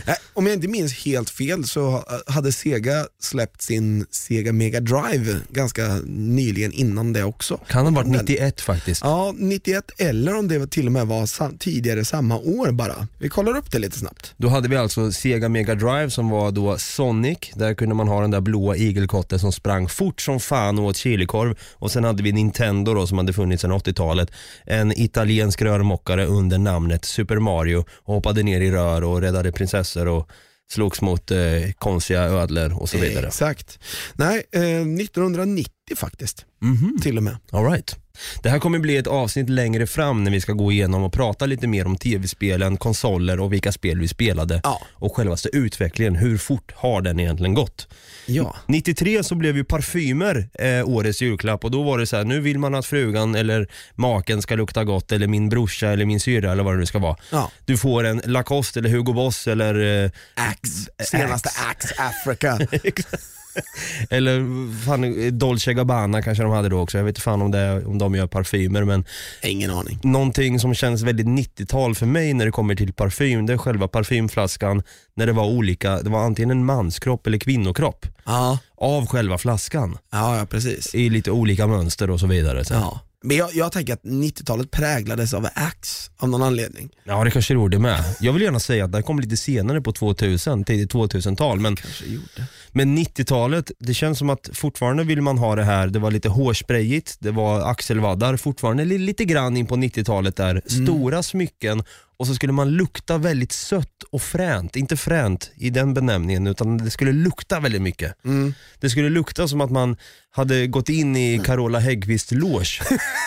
Nej, 0.07 0.17
Om 0.35 0.47
jag 0.47 0.55
inte 0.55 0.69
minns 0.69 0.95
helt 1.05 1.31
fel 1.31 1.65
så 1.65 2.05
hade 2.27 2.53
Sega 2.53 3.07
släppt 3.21 3.63
sin 3.63 4.07
Sega 4.11 4.53
Mega 4.53 4.81
Drive 4.81 5.41
ganska 5.51 6.01
nyligen 6.07 6.73
innan 6.73 7.13
det 7.13 7.25
också. 7.25 7.57
Kan 7.69 7.85
ha 7.87 7.93
varit 7.93 8.09
91 8.09 8.61
faktiskt. 8.61 9.01
Ja, 9.05 9.35
91 9.37 9.85
eller 9.99 10.35
om 10.39 10.49
det 10.49 10.67
till 10.67 10.87
och 10.87 10.93
med 10.93 11.07
var 11.07 11.27
sam- 11.27 11.59
tidigare 11.59 12.05
samma 12.05 12.37
år 12.39 12.73
bara. 12.73 13.09
Vi 13.19 13.29
kollar 13.29 13.57
upp 13.57 13.71
det 13.73 13.79
lite 13.79 13.99
snabbt. 13.99 14.35
Då 14.37 14.49
hade 14.49 14.69
vi 14.69 14.77
alltså 14.77 15.13
Sega 15.13 15.49
Mega 15.49 15.75
Drive 15.75 16.11
som 16.11 16.29
var 16.31 16.51
då 16.51 16.79
Sonic, 16.79 17.39
där 17.55 17.75
kunde 17.75 17.95
man 17.95 18.09
ha 18.09 18.21
den 18.21 18.31
där 18.31 18.41
blåa 18.41 18.77
igelkotten 18.77 19.39
som 19.39 19.53
sprang 19.53 19.89
fort 19.89 20.21
som 20.21 20.41
fan 20.41 20.79
och 20.79 20.85
åt 20.85 20.97
chilikorv. 20.97 21.59
Och 21.73 21.91
sen 21.91 22.05
hade 22.05 22.23
vi 22.23 22.33
Nintendo 22.33 22.95
då 22.95 23.07
som 23.07 23.19
hade 23.19 23.33
funnits 23.33 23.63
sedan 23.63 23.73
80-talet. 23.73 24.31
En 24.65 24.93
italiensk 25.01 25.63
rörmokare 25.63 26.27
under 26.27 26.59
namnet 26.59 27.05
Super 27.05 27.36
Mario 27.40 27.85
och 27.88 28.14
hoppade 28.14 28.42
ner 28.42 28.61
i 28.61 28.70
rör 28.70 29.05
och 29.05 29.20
räddade 29.20 29.53
prinsessor 29.53 30.09
och 30.09 30.31
slogs 30.70 31.03
mot 31.03 31.31
eh, 31.31 31.38
konstiga 31.79 32.22
ödlor 32.22 32.83
och 32.83 32.88
så 32.88 32.99
vidare. 32.99 33.27
Exakt. 33.27 33.79
Nej, 34.14 34.44
eh, 34.53 34.62
1990 34.62 35.76
faktiskt, 35.94 36.44
Mhm. 36.61 36.99
till 37.03 37.16
och 37.16 37.22
med. 37.22 37.37
All 37.53 37.70
right. 37.70 37.96
Det 38.42 38.51
här 38.51 38.59
kommer 38.59 38.79
bli 38.79 38.96
ett 38.96 39.07
avsnitt 39.07 39.49
längre 39.49 39.87
fram 39.87 40.25
när 40.25 40.31
vi 40.31 40.40
ska 40.40 40.53
gå 40.53 40.72
igenom 40.72 41.03
och 41.03 41.12
prata 41.12 41.46
lite 41.46 41.66
mer 41.66 41.87
om 41.87 41.96
tv-spelen, 41.96 42.77
konsoler 42.77 43.40
och 43.40 43.53
vilka 43.53 43.72
spel 43.72 44.01
vi 44.01 44.09
spelade. 44.09 44.61
Ja. 44.64 44.81
Och 44.92 45.16
självaste 45.16 45.49
utvecklingen, 45.53 46.14
hur 46.16 46.38
fort 46.38 46.72
har 46.77 47.03
den 47.03 47.20
egentligen 47.20 47.55
gått? 47.55 47.88
Ja. 48.27 48.57
93 48.66 49.22
så 49.25 49.35
blev 49.35 49.57
ju 49.57 49.64
parfymer 49.64 50.49
eh, 50.55 50.88
årets 50.88 51.22
julklapp 51.22 51.64
och 51.64 51.70
då 51.70 51.83
var 51.83 51.99
det 51.99 52.07
så 52.07 52.16
här, 52.16 52.25
nu 52.25 52.40
vill 52.40 52.59
man 52.59 52.75
att 52.75 52.87
frugan 52.87 53.35
eller 53.35 53.68
maken 53.94 54.42
ska 54.42 54.55
lukta 54.55 54.85
gott 54.85 55.12
eller 55.12 55.27
min 55.27 55.49
brorsa 55.49 55.88
eller 55.88 56.05
min 56.05 56.20
syrra 56.20 56.53
eller 56.53 56.62
vad 56.62 56.75
det 56.75 56.79
nu 56.81 56.87
ska 56.87 56.99
vara. 56.99 57.16
Ja. 57.33 57.51
Du 57.64 57.77
får 57.79 58.05
en 58.05 58.22
Lacoste 58.25 58.79
eller 58.81 58.90
Hugo 58.90 59.12
Boss 59.12 59.46
eller 59.46 60.05
eh, 60.05 60.11
Axe, 60.35 60.90
senaste 61.11 61.49
Axe 61.70 61.94
Africa. 61.99 62.59
Eller 64.11 64.40
fan, 64.85 65.38
Dolce 65.38 65.75
Gabbana 65.75 66.23
kanske 66.23 66.42
de 66.42 66.53
hade 66.53 66.69
då 66.69 66.79
också. 66.81 66.99
Jag 66.99 67.05
vet 67.05 67.11
inte 67.11 67.21
fan 67.21 67.42
om, 67.42 67.51
det, 67.51 67.85
om 67.85 67.99
de 67.99 68.14
gör 68.14 68.27
parfymer 68.27 68.85
men 68.85 69.05
Ingen 69.42 69.71
aning. 69.71 69.99
någonting 70.03 70.61
som 70.61 70.75
känns 70.75 71.03
väldigt 71.03 71.27
90-tal 71.27 71.95
för 71.95 72.07
mig 72.07 72.35
när 72.35 72.45
det 72.45 72.51
kommer 72.51 72.75
till 72.75 72.92
parfym, 72.92 73.47
det 73.47 73.53
är 73.53 73.59
själva 73.59 73.88
parfymflaskan 73.88 74.83
när 75.14 75.27
det 75.27 75.33
var 75.33 75.45
olika, 75.45 76.03
det 76.03 76.11
var 76.11 76.21
antingen 76.25 76.51
en 76.51 76.64
manskropp 76.64 77.27
eller 77.27 77.38
kvinnokropp 77.38 78.07
Ja, 78.25 78.59
av 78.77 79.07
själva 79.07 79.38
flaskan 79.38 79.99
ja, 80.12 80.38
ja 80.38 80.47
precis. 80.47 80.95
i 80.95 81.09
lite 81.11 81.31
olika 81.31 81.66
mönster 81.66 82.11
och 82.11 82.21
så 82.21 82.27
vidare. 82.27 82.64
Så. 82.64 82.75
Ja. 82.75 83.01
Men 83.27 83.37
jag, 83.37 83.55
jag 83.55 83.73
tänker 83.73 83.93
att 83.93 84.03
90-talet 84.03 84.71
präglades 84.71 85.35
av 85.35 85.47
Axe 85.55 86.11
av 86.19 86.29
någon 86.29 86.43
anledning. 86.43 86.91
Ja 87.05 87.25
det 87.25 87.31
kanske 87.31 87.55
det 87.55 87.59
gjorde 87.59 87.79
med. 87.79 88.05
Jag 88.21 88.33
vill 88.33 88.43
gärna 88.43 88.61
säga 88.61 88.85
att 88.85 88.93
det 88.93 88.99
här 88.99 89.03
kom 89.03 89.21
lite 89.21 89.37
senare 89.37 89.81
på 89.81 89.93
2000, 89.93 90.65
tidigt 90.65 90.93
2000-tal 90.93 91.61
men, 91.61 91.77
Kanske 91.77 92.05
gjorde. 92.07 92.47
men 92.73 92.99
90-talet, 92.99 93.71
det 93.79 93.95
känns 93.95 94.19
som 94.19 94.31
att 94.31 94.51
fortfarande 94.53 95.05
vill 95.05 95.21
man 95.23 95.39
ha 95.39 95.57
det 95.57 95.65
här, 95.65 95.87
det 95.87 95.99
var 95.99 96.11
lite 96.11 96.29
hårsprayigt, 96.29 97.17
det 97.19 97.31
var 97.31 97.71
axelvaddar, 97.71 98.37
fortfarande 98.37 98.85
li- 98.85 98.99
lite 98.99 99.25
grann 99.25 99.57
in 99.57 99.67
på 99.67 99.77
90-talet 99.77 100.37
där, 100.37 100.62
stora 100.67 101.23
smycken 101.23 101.83
och 102.18 102.26
så 102.26 102.35
skulle 102.35 102.52
man 102.52 102.70
lukta 102.70 103.18
väldigt 103.18 103.52
sött 103.52 104.02
och 104.11 104.22
fränt, 104.22 104.76
inte 104.76 104.96
fränt 104.96 105.50
i 105.57 105.70
den 105.70 105.94
benämningen 105.94 106.46
utan 106.46 106.79
det 106.79 106.90
skulle 106.90 107.12
lukta 107.12 107.61
väldigt 107.61 107.83
mycket. 107.83 108.24
Mm. 108.24 108.55
Det 108.81 108.90
skulle 108.90 109.09
lukta 109.09 109.48
som 109.48 109.61
att 109.61 109.70
man 109.70 109.96
hade 110.31 110.66
gått 110.66 110.88
in 110.88 111.16
i 111.16 111.42
Carola 111.44 111.79
Häggkvists 111.79 112.33
loge 112.33 112.81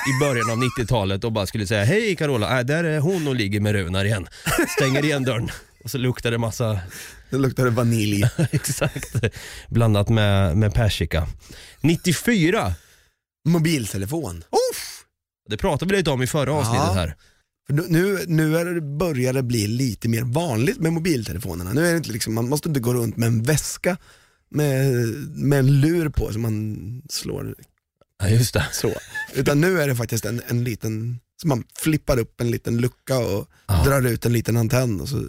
i 0.09 0.19
början 0.21 0.51
av 0.51 0.57
90-talet 0.79 1.23
och 1.23 1.31
bara 1.31 1.45
skulle 1.45 1.67
säga 1.67 1.83
hej 1.83 2.15
Carola, 2.15 2.59
äh, 2.59 2.65
där 2.65 2.83
är 2.83 2.99
hon 2.99 3.27
och 3.27 3.35
ligger 3.35 3.59
med 3.59 3.73
Runar 3.73 4.05
igen. 4.05 4.27
Stänger 4.77 5.05
igen 5.05 5.23
dörren 5.23 5.49
och 5.83 5.91
så 5.91 5.97
luktar 5.97 6.31
det 6.31 6.37
massa, 6.37 6.79
Det 7.29 7.37
luktade 7.37 7.69
vanilj. 7.69 8.23
exakt, 8.51 9.15
blandat 9.67 10.09
med, 10.09 10.57
med 10.57 10.73
persika. 10.73 11.27
94, 11.81 12.73
Mobiltelefon. 13.47 14.43
det 15.49 15.57
pratade 15.57 15.91
vi 15.93 15.97
lite 15.97 16.11
om 16.11 16.21
i 16.21 16.27
förra 16.27 16.53
avsnittet 16.53 16.93
här. 16.93 17.15
För 17.69 17.75
nu- 17.75 18.23
nu, 18.27 18.57
är 18.57 18.65
det, 18.65 18.81
börjar 18.81 19.33
det 19.33 19.43
bli 19.43 19.67
lite 19.67 20.09
mer 20.09 20.21
vanligt 20.23 20.77
med 20.79 20.93
mobiltelefonerna. 20.93 21.73
Nu 21.73 21.85
är 21.87 21.91
det 21.91 21.97
inte 21.97 22.11
liksom, 22.11 22.33
man 22.33 22.49
måste 22.49 22.67
inte 22.69 22.79
gå 22.79 22.93
runt 22.93 23.17
med 23.17 23.27
en 23.27 23.43
väska 23.43 23.97
med, 24.51 24.93
med 25.33 25.59
en 25.59 25.81
lur 25.81 26.09
på 26.09 26.33
som 26.33 26.41
man 26.41 27.01
slår 27.09 27.55
Ja, 28.21 28.29
just 28.29 28.53
det. 28.53 28.65
så. 28.71 28.91
Utan 29.33 29.61
nu 29.61 29.81
är 29.81 29.87
det 29.87 29.95
faktiskt 29.95 30.25
en, 30.25 30.41
en 30.47 30.63
liten, 30.63 31.19
så 31.41 31.47
man 31.47 31.63
flippar 31.79 32.19
upp 32.19 32.41
en 32.41 32.51
liten 32.51 32.77
lucka 32.77 33.17
och 33.19 33.47
Ja. 33.67 33.83
drar 33.85 34.07
ut 34.07 34.25
en 34.25 34.33
liten 34.33 34.57
antenn 34.57 35.01
och 35.01 35.09
så 35.09 35.23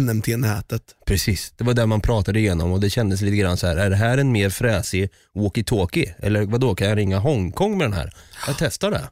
NMT-nätet. 0.00 0.82
Precis, 1.06 1.52
det 1.56 1.64
var 1.64 1.74
det 1.74 1.86
man 1.86 2.00
pratade 2.00 2.38
igenom 2.38 2.72
och 2.72 2.80
det 2.80 2.90
kändes 2.90 3.20
lite 3.20 3.36
grann 3.36 3.56
så 3.56 3.66
här. 3.66 3.76
är 3.76 3.90
det 3.90 3.96
här 3.96 4.18
en 4.18 4.32
mer 4.32 4.50
fräsig 4.50 5.08
walkie-talkie? 5.34 6.12
Eller 6.18 6.44
vad 6.46 6.60
då 6.60 6.74
kan 6.74 6.88
jag 6.88 6.98
ringa 6.98 7.18
Hongkong 7.18 7.78
med 7.78 7.84
den 7.84 7.92
här? 7.92 8.14
Jag 8.46 8.56
testar 8.58 8.90
det. 8.90 9.08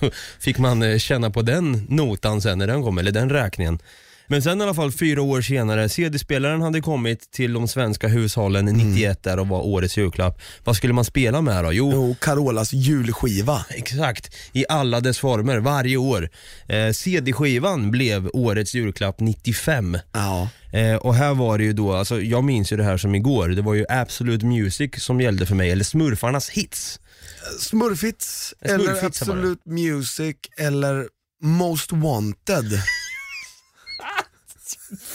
Så 0.00 0.10
Fick 0.40 0.58
man 0.58 0.82
eh, 0.82 0.98
känna 0.98 1.30
på 1.30 1.42
den 1.42 1.86
notan 1.88 2.40
sen 2.40 2.58
när 2.58 2.66
den 2.66 2.82
kom, 2.82 2.98
eller 2.98 3.12
den 3.12 3.30
räkningen. 3.30 3.78
Men 4.26 4.42
sen 4.42 4.60
i 4.60 4.64
alla 4.64 4.74
fall 4.74 4.92
fyra 4.92 5.22
år 5.22 5.40
senare, 5.40 5.88
CD-spelaren 5.88 6.62
hade 6.62 6.80
kommit 6.80 7.30
till 7.30 7.52
de 7.52 7.68
svenska 7.68 8.08
hushållen 8.08 8.64
91 8.64 9.22
där 9.22 9.38
och 9.38 9.48
var 9.48 9.66
årets 9.66 9.96
julklapp. 9.96 10.40
Vad 10.64 10.76
skulle 10.76 10.92
man 10.92 11.04
spela 11.04 11.40
med 11.40 11.64
då? 11.64 11.72
Jo, 11.72 12.10
Och 12.10 12.20
Carolas 12.20 12.72
julskiva. 12.72 13.64
Exakt, 13.70 14.34
i 14.52 14.64
alla 14.68 15.00
dess 15.00 15.18
former, 15.18 15.58
varje 15.58 15.96
år. 15.96 16.30
Eh, 16.68 16.92
CD-skivan 16.92 17.90
blev 17.90 18.30
årets 18.32 18.74
julklapp 18.74 19.20
95. 19.20 19.98
Ja. 20.12 20.48
Eh, 20.72 20.96
och 20.96 21.14
här 21.14 21.34
var 21.34 21.58
det 21.58 21.64
ju 21.64 21.72
då, 21.72 21.92
alltså, 21.92 22.20
jag 22.20 22.44
minns 22.44 22.72
ju 22.72 22.76
det 22.76 22.84
här 22.84 22.96
som 22.96 23.14
igår, 23.14 23.48
det 23.48 23.62
var 23.62 23.74
ju 23.74 23.84
Absolute 23.88 24.46
Music 24.46 24.90
som 25.04 25.20
gällde 25.20 25.46
för 25.46 25.54
mig, 25.54 25.70
eller 25.70 25.84
Smurfarnas 25.84 26.50
hits. 26.50 26.99
Smurfits, 27.60 28.54
eller 28.60 28.84
Smurfits 28.84 29.00
det. 29.18 29.24
Absolute 29.24 29.60
Music 29.70 30.36
eller 30.58 31.08
Most 31.42 31.92
Wanted. 31.92 32.64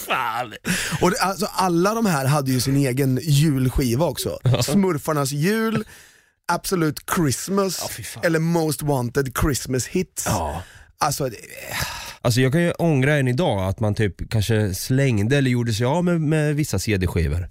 Fan! 0.07 0.53
Och 1.01 1.11
det, 1.11 1.17
alltså, 1.19 1.45
alla 1.45 1.93
de 1.93 2.05
här 2.05 2.25
hade 2.25 2.51
ju 2.51 2.59
sin 2.61 2.75
egen 2.77 3.19
julskiva 3.23 4.05
också. 4.05 4.39
Smurfarnas 4.63 5.31
jul, 5.31 5.83
Absolute 6.47 7.01
Christmas 7.15 7.79
Ja, 8.15 8.21
eller 8.23 8.39
Most 8.39 8.81
Wanted 8.81 9.37
Christmas 9.41 9.87
Hits. 9.87 10.23
Ja. 10.25 10.63
Alltså, 10.97 11.29
det- 11.29 11.37
Alltså 12.21 12.41
jag 12.41 12.51
kan 12.51 12.61
ju 12.63 12.71
ångra 12.71 13.15
än 13.15 13.27
idag 13.27 13.69
att 13.69 13.79
man 13.79 13.95
typ 13.95 14.29
kanske 14.31 14.73
slängde 14.75 15.37
eller 15.37 15.51
gjorde 15.51 15.73
sig 15.73 15.85
av 15.85 16.03
med, 16.05 16.21
med 16.21 16.55
vissa 16.55 16.79
CD-skivor. 16.79 17.49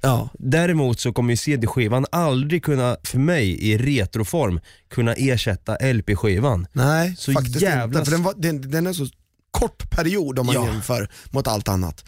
Ja. 0.00 0.28
Däremot 0.38 1.00
så 1.00 1.12
kommer 1.12 1.30
ju 1.30 1.36
CD-skivan 1.36 2.06
aldrig 2.12 2.64
kunna, 2.64 2.96
för 3.04 3.18
mig 3.18 3.62
i 3.70 3.78
retroform, 3.78 4.60
kunna 4.90 5.12
ersätta 5.14 5.76
LP-skivan. 5.92 6.66
Nej, 6.72 7.14
Så 7.18 7.32
faktiskt 7.32 7.60
jävla 7.60 7.98
inte. 7.98 8.04
För 8.10 8.16
den, 8.16 8.22
var, 8.22 8.34
den, 8.36 8.70
den 8.70 8.86
är 8.86 8.92
så 8.92 9.06
kort 9.50 9.90
period 9.90 10.38
om 10.38 10.46
man 10.46 10.54
Ja. 10.54 10.66
jämför 10.66 11.08
mot 11.30 11.46
allt 11.46 11.68
annat. 11.68 12.04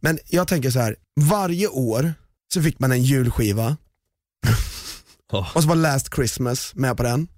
Men 0.00 0.18
jag 0.28 0.48
tänker 0.48 0.70
så 0.70 0.78
här, 0.80 0.96
varje 1.20 1.68
år 1.68 2.14
så 2.54 2.62
fick 2.62 2.78
man 2.78 2.92
en 2.92 3.02
julskiva 3.02 3.76
Oh. 5.32 5.56
och 5.56 5.62
så 5.62 5.68
var 5.68 5.76
Last 5.76 6.14
Christmas 6.14 6.72
med 6.74 6.96
på 6.96 7.02
den. 7.02 7.28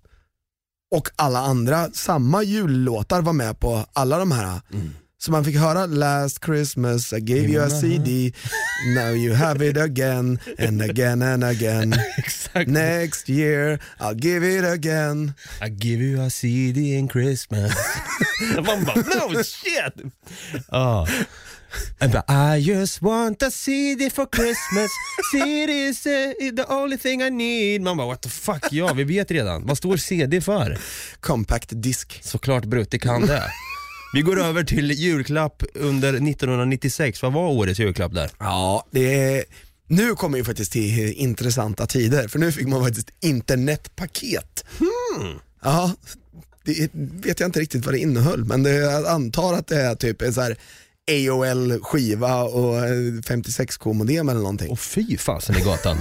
Och 0.95 1.09
alla 1.17 1.39
andra, 1.41 1.91
samma 1.93 2.43
jullåtar 2.43 3.23
var 3.23 3.33
med 3.33 3.61
på 3.61 3.87
alla 3.93 4.19
de 4.19 4.33
här. 4.33 4.61
Så 5.25 5.31
man 5.31 5.45
fick 5.45 5.57
höra 5.57 5.87
Last 5.87 6.45
Christmas, 6.45 7.13
I 7.13 7.21
gave 7.21 7.49
you 7.49 7.63
a 7.63 7.71
CD, 7.71 8.33
now 8.95 9.15
you 9.15 9.35
have 9.35 9.69
it 9.69 9.77
again 9.77 10.39
and 10.59 10.83
again 10.83 11.23
and 11.23 11.45
again. 11.45 11.95
Next 12.67 13.29
year 13.29 13.79
I'll 13.99 14.15
give 14.15 14.45
it 14.45 14.65
again. 14.65 15.33
I 15.63 15.69
give 15.69 16.05
you 16.05 16.21
a 16.21 16.31
CD 16.31 16.99
in 16.99 17.09
Christmas. 17.09 17.73
Man 18.55 18.85
bara, 18.85 19.03
no 19.03 19.43
shit! 19.43 20.13
Ja. 20.73 21.07
And 22.01 22.13
but 22.13 22.25
I 22.29 22.61
just 22.61 23.03
want 23.03 23.43
a 23.43 23.51
CD 23.51 24.11
for 24.11 24.27
Christmas, 24.27 24.91
CD 25.33 25.73
is 25.73 26.07
uh, 26.07 26.35
the 26.53 26.67
only 26.69 26.99
thing 26.99 27.23
I 27.23 27.31
need. 27.31 27.81
Man 27.83 27.97
bara, 27.97 28.07
what 28.07 28.23
the 28.23 28.29
fuck, 28.29 28.73
ja 28.73 28.93
vi 28.93 29.05
vet 29.05 29.31
redan. 29.31 29.67
Vad 29.67 29.77
står 29.79 29.97
CD 29.97 30.41
för? 30.41 30.79
Compact 31.21 31.69
disk. 31.83 32.21
Såklart 32.23 32.65
Brutti 32.65 32.99
kan 32.99 33.27
det. 33.27 33.51
Vi 34.15 34.23
går 34.23 34.41
över 34.41 34.65
till 34.65 34.91
julklapp 34.91 35.63
under 35.75 36.09
1996. 36.09 37.23
Vad 37.23 37.33
var 37.33 37.49
årets 37.49 37.81
julklapp 37.81 38.15
där? 38.15 38.31
Ja, 38.39 38.87
det 38.91 39.15
är, 39.15 39.45
nu 39.87 40.15
kommer 40.15 40.39
vi 40.39 40.45
faktiskt 40.45 40.73
till 40.73 41.13
intressanta 41.13 41.87
tider, 41.87 42.29
för 42.29 42.39
nu 42.39 42.53
fick 42.53 42.69
man 42.69 42.85
faktiskt 42.85 43.11
internetpaket. 43.21 44.65
Ja, 45.63 45.93
det 46.65 46.91
vet 46.95 47.41
jag 47.41 47.49
inte 47.49 47.61
riktigt 47.61 47.85
vad 47.85 47.95
det 47.95 47.99
innehöll, 47.99 48.45
men 48.45 48.63
det, 48.63 48.71
jag 48.75 49.07
antar 49.07 49.55
att 49.55 49.67
det 49.67 49.81
är 49.81 49.95
typ 49.95 50.23
en 50.23 50.35
så 50.35 50.41
här 50.41 50.57
AOL-skiva 51.11 52.43
och 52.43 52.79
eh, 52.79 52.91
56k-modem 53.21 54.31
eller 54.31 54.41
någonting. 54.41 54.71
Och 54.71 54.81
fy 54.81 55.17
fasen 55.17 55.57
i 55.57 55.61
gatan. 55.61 55.99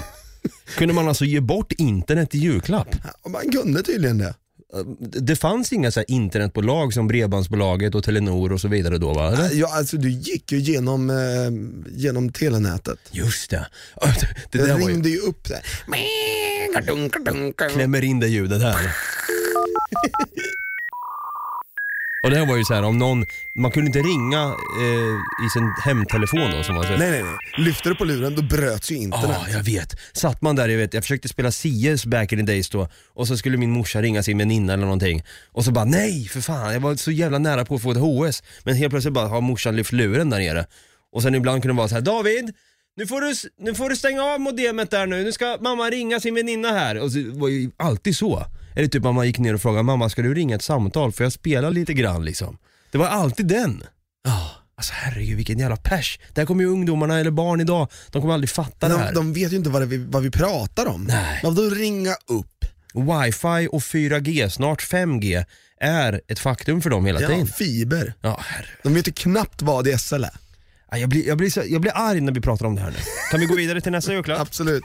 Kunde 0.77 0.93
man 0.93 1.07
alltså 1.07 1.25
ge 1.25 1.39
bort 1.39 1.71
internet 1.71 2.35
i 2.35 2.37
julklapp? 2.37 2.95
Och 3.21 3.31
man 3.31 3.51
kunde 3.51 3.83
tydligen 3.83 4.17
det. 4.17 4.33
Det 4.99 5.35
fanns 5.35 5.73
inga 5.73 5.91
så 5.91 5.99
här 5.99 6.11
internetbolag 6.11 6.93
som 6.93 7.07
Bredbandsbolaget 7.07 7.95
och 7.95 8.03
Telenor 8.03 8.51
och 8.53 8.61
så 8.61 8.67
vidare 8.67 8.97
då 8.97 9.13
va? 9.13 9.33
Eller? 9.33 9.49
Ja, 9.53 9.77
alltså 9.77 9.97
du 9.97 10.09
gick 10.11 10.51
ju 10.51 10.57
genom, 10.59 11.09
eh, 11.09 11.15
genom 11.95 12.31
telenätet. 12.31 12.99
Just 13.11 13.49
det. 13.49 13.67
Det 14.51 14.57
Det 14.57 14.65
där 14.65 14.73
var 14.73 14.79
ju, 14.79 14.87
ringde 14.87 15.09
ju 15.09 15.17
upp 15.19 15.49
där. 15.49 15.61
klämmer 17.73 18.03
in 18.03 18.19
det 18.19 18.27
ljudet 18.27 18.61
här. 18.61 18.95
Och 22.23 22.29
det 22.29 22.35
här 22.37 22.45
var 22.45 22.57
ju 22.57 22.63
så 22.63 22.73
här 22.73 22.83
om 22.83 22.97
någon, 22.97 23.25
man 23.55 23.71
kunde 23.71 23.87
inte 23.87 23.99
ringa 23.99 24.43
eh, 24.81 25.45
i 25.45 25.49
sin 25.53 25.73
hemtelefon 25.85 26.51
då 26.51 26.63
som 26.63 26.75
man 26.75 26.83
säger. 26.83 26.97
Nej, 26.97 27.11
nej, 27.11 27.23
nej. 27.23 27.65
Lyfte 27.65 27.89
du 27.89 27.95
på 27.95 28.05
luren 28.05 28.35
då 28.35 28.41
bröts 28.41 28.91
ju 28.91 28.95
internet. 28.95 29.37
Ja, 29.47 29.49
jag 29.57 29.63
vet. 29.63 29.95
Satt 30.13 30.41
man 30.41 30.55
där, 30.55 30.69
jag 30.69 30.77
vet, 30.77 30.93
jag 30.93 31.03
försökte 31.03 31.27
spela 31.29 31.51
CS 31.51 32.05
back 32.05 32.31
in 32.33 32.39
the 32.39 32.45
days 32.45 32.69
då 32.69 32.87
och 33.13 33.27
så 33.27 33.37
skulle 33.37 33.57
min 33.57 33.71
morsa 33.71 34.01
ringa 34.01 34.23
sin 34.23 34.37
väninna 34.37 34.73
eller 34.73 34.83
någonting 34.83 35.23
och 35.51 35.65
så 35.65 35.71
bara 35.71 35.85
nej 35.85 36.27
för 36.27 36.41
fan, 36.41 36.73
jag 36.73 36.79
var 36.79 36.95
så 36.95 37.11
jävla 37.11 37.37
nära 37.39 37.65
på 37.65 37.75
att 37.75 37.81
få 37.81 37.91
ett 37.91 37.97
HS 37.97 38.43
men 38.63 38.75
helt 38.75 38.89
plötsligt 38.91 39.13
bara 39.13 39.27
har 39.27 39.41
morsan 39.41 39.75
lyft 39.75 39.91
luren 39.91 40.29
där 40.29 40.39
nere 40.39 40.65
och 41.13 41.21
sen 41.21 41.35
ibland 41.35 41.61
kunde 41.61 41.73
det 41.73 41.77
vara 41.77 41.87
så 41.87 41.95
här 41.95 42.01
David, 42.01 42.53
nu 42.97 43.07
får, 43.07 43.21
du, 43.21 43.31
s- 43.31 43.45
nu 43.59 43.73
får 43.75 43.89
du 43.89 43.95
stänga 43.95 44.23
av 44.23 44.39
modemet 44.41 44.91
där 44.91 45.05
nu, 45.05 45.23
nu 45.23 45.31
ska 45.31 45.57
mamma 45.61 45.89
ringa 45.89 46.19
sin 46.19 46.35
väninna 46.35 46.69
här. 46.71 46.99
Och 46.99 47.11
så 47.11 47.19
var 47.33 47.47
ju 47.49 47.71
alltid 47.77 48.15
så. 48.15 48.45
Eller 48.75 48.87
typ 48.87 49.03
mamma 49.03 49.25
gick 49.25 49.39
ner 49.39 49.53
och 49.53 49.61
frågade, 49.61 49.83
mamma 49.83 50.09
ska 50.09 50.21
du 50.21 50.33
ringa 50.33 50.55
ett 50.55 50.61
samtal 50.61 51.11
för 51.11 51.23
jag 51.23 51.33
spelar 51.33 51.71
lite 51.71 51.93
grann 51.93 52.25
liksom. 52.25 52.57
Det 52.91 52.97
var 52.97 53.07
alltid 53.07 53.47
den. 53.47 53.83
Ja. 54.25 54.51
Alltså 54.75 54.93
herregud 54.95 55.37
vilken 55.37 55.59
jävla 55.59 55.75
pers. 55.77 56.19
Där 56.33 56.45
kommer 56.45 56.63
ju 56.63 56.69
ungdomarna 56.69 57.19
eller 57.19 57.31
barn 57.31 57.61
idag, 57.61 57.87
de 58.11 58.21
kommer 58.21 58.33
aldrig 58.33 58.49
fatta 58.49 58.87
det 58.87 58.93
De, 58.93 58.99
här. 58.99 59.13
de 59.13 59.33
vet 59.33 59.51
ju 59.53 59.57
inte 59.57 59.69
vad, 59.69 59.81
det, 59.81 59.85
vi- 59.85 59.97
vad 60.09 60.23
vi 60.23 60.31
pratar 60.31 60.85
om. 60.85 61.03
Nej. 61.03 61.39
Vadå 61.43 61.61
ringa 61.69 62.11
upp? 62.27 62.65
Wifi 62.93 63.67
och 63.71 63.81
4G, 63.81 64.49
snart 64.49 64.81
5G, 64.81 65.45
är 65.79 66.21
ett 66.27 66.39
faktum 66.39 66.81
för 66.81 66.89
dem 66.89 67.05
hela 67.05 67.21
Ja, 67.21 67.27
tiden. 67.27 67.47
fiber. 67.47 68.13
Ja, 68.21 68.39
herre. 68.45 68.67
De 68.83 68.93
vet 68.93 69.07
ju 69.07 69.11
knappt 69.11 69.61
vad 69.61 69.85
DSL 69.85 70.23
är. 70.23 70.31
Ja, 70.93 70.99
Jag 70.99 71.09
blir, 71.09 71.27
jag, 71.27 71.37
blir 71.37 71.49
så, 71.49 71.61
jag 71.67 71.81
blir 71.81 71.91
arg 71.95 72.21
när 72.21 72.31
vi 72.31 72.41
pratar 72.41 72.65
om 72.65 72.75
det 72.75 72.81
här 72.81 72.91
nu. 72.91 72.97
Kan 73.31 73.39
vi 73.39 73.45
gå 73.45 73.55
vidare 73.55 73.81
till 73.81 73.91
nästa 73.91 74.13
julklapp? 74.13 74.39
Absolut. 74.47 74.83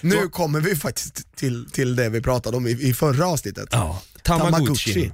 Nu 0.00 0.28
kommer 0.28 0.60
vi 0.60 0.76
faktiskt 0.76 1.36
till, 1.36 1.70
till 1.70 1.96
det 1.96 2.08
vi 2.08 2.20
pratade 2.20 2.56
om 2.56 2.66
i, 2.66 2.70
i 2.70 2.94
förra 2.94 3.26
avsnittet. 3.26 3.68
Ja, 3.72 4.02
Tamagotchi. 4.22 4.92
Tamagotchi. 4.92 5.12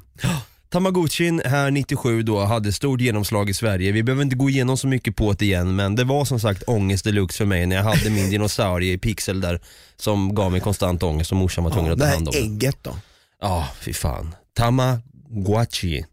Tamagotchin 0.68 1.42
här 1.44 1.70
97 1.70 2.22
då 2.22 2.44
hade 2.44 2.72
stort 2.72 3.00
genomslag 3.00 3.50
i 3.50 3.54
Sverige. 3.54 3.92
Vi 3.92 4.02
behöver 4.02 4.22
inte 4.22 4.36
gå 4.36 4.50
igenom 4.50 4.76
så 4.76 4.86
mycket 4.86 5.16
på 5.16 5.32
det 5.32 5.44
igen 5.44 5.76
men 5.76 5.96
det 5.96 6.04
var 6.04 6.24
som 6.24 6.40
sagt 6.40 6.62
ångest 6.66 7.04
deluxe 7.04 7.38
för 7.38 7.44
mig 7.44 7.66
när 7.66 7.76
jag 7.76 7.82
hade 7.82 8.10
min 8.10 8.30
dinosaurie 8.30 8.92
i 8.92 8.98
pixel 8.98 9.40
där 9.40 9.60
som 9.96 10.34
gav 10.34 10.52
mig 10.52 10.60
konstant 10.60 11.02
ångest 11.02 11.30
och 11.32 11.36
morsan 11.38 11.64
var 11.64 11.70
tvungen 11.70 11.86
Ja, 11.86 11.92
att 11.92 11.98
det 11.98 12.04
ta 12.04 12.08
här 12.08 12.14
hand 12.14 12.28
om. 12.28 12.34
Ja, 12.36 12.40
ägget 12.40 12.76
då. 12.82 13.64
fy 13.80 13.92
fan. 13.92 14.34
Tamagotchi. 14.56 16.04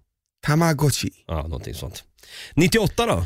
Tamagotchi. 0.45 1.09
Ja, 1.27 1.41
någonting 1.41 1.73
sånt. 1.73 2.03
98 2.55 3.05
då? 3.05 3.25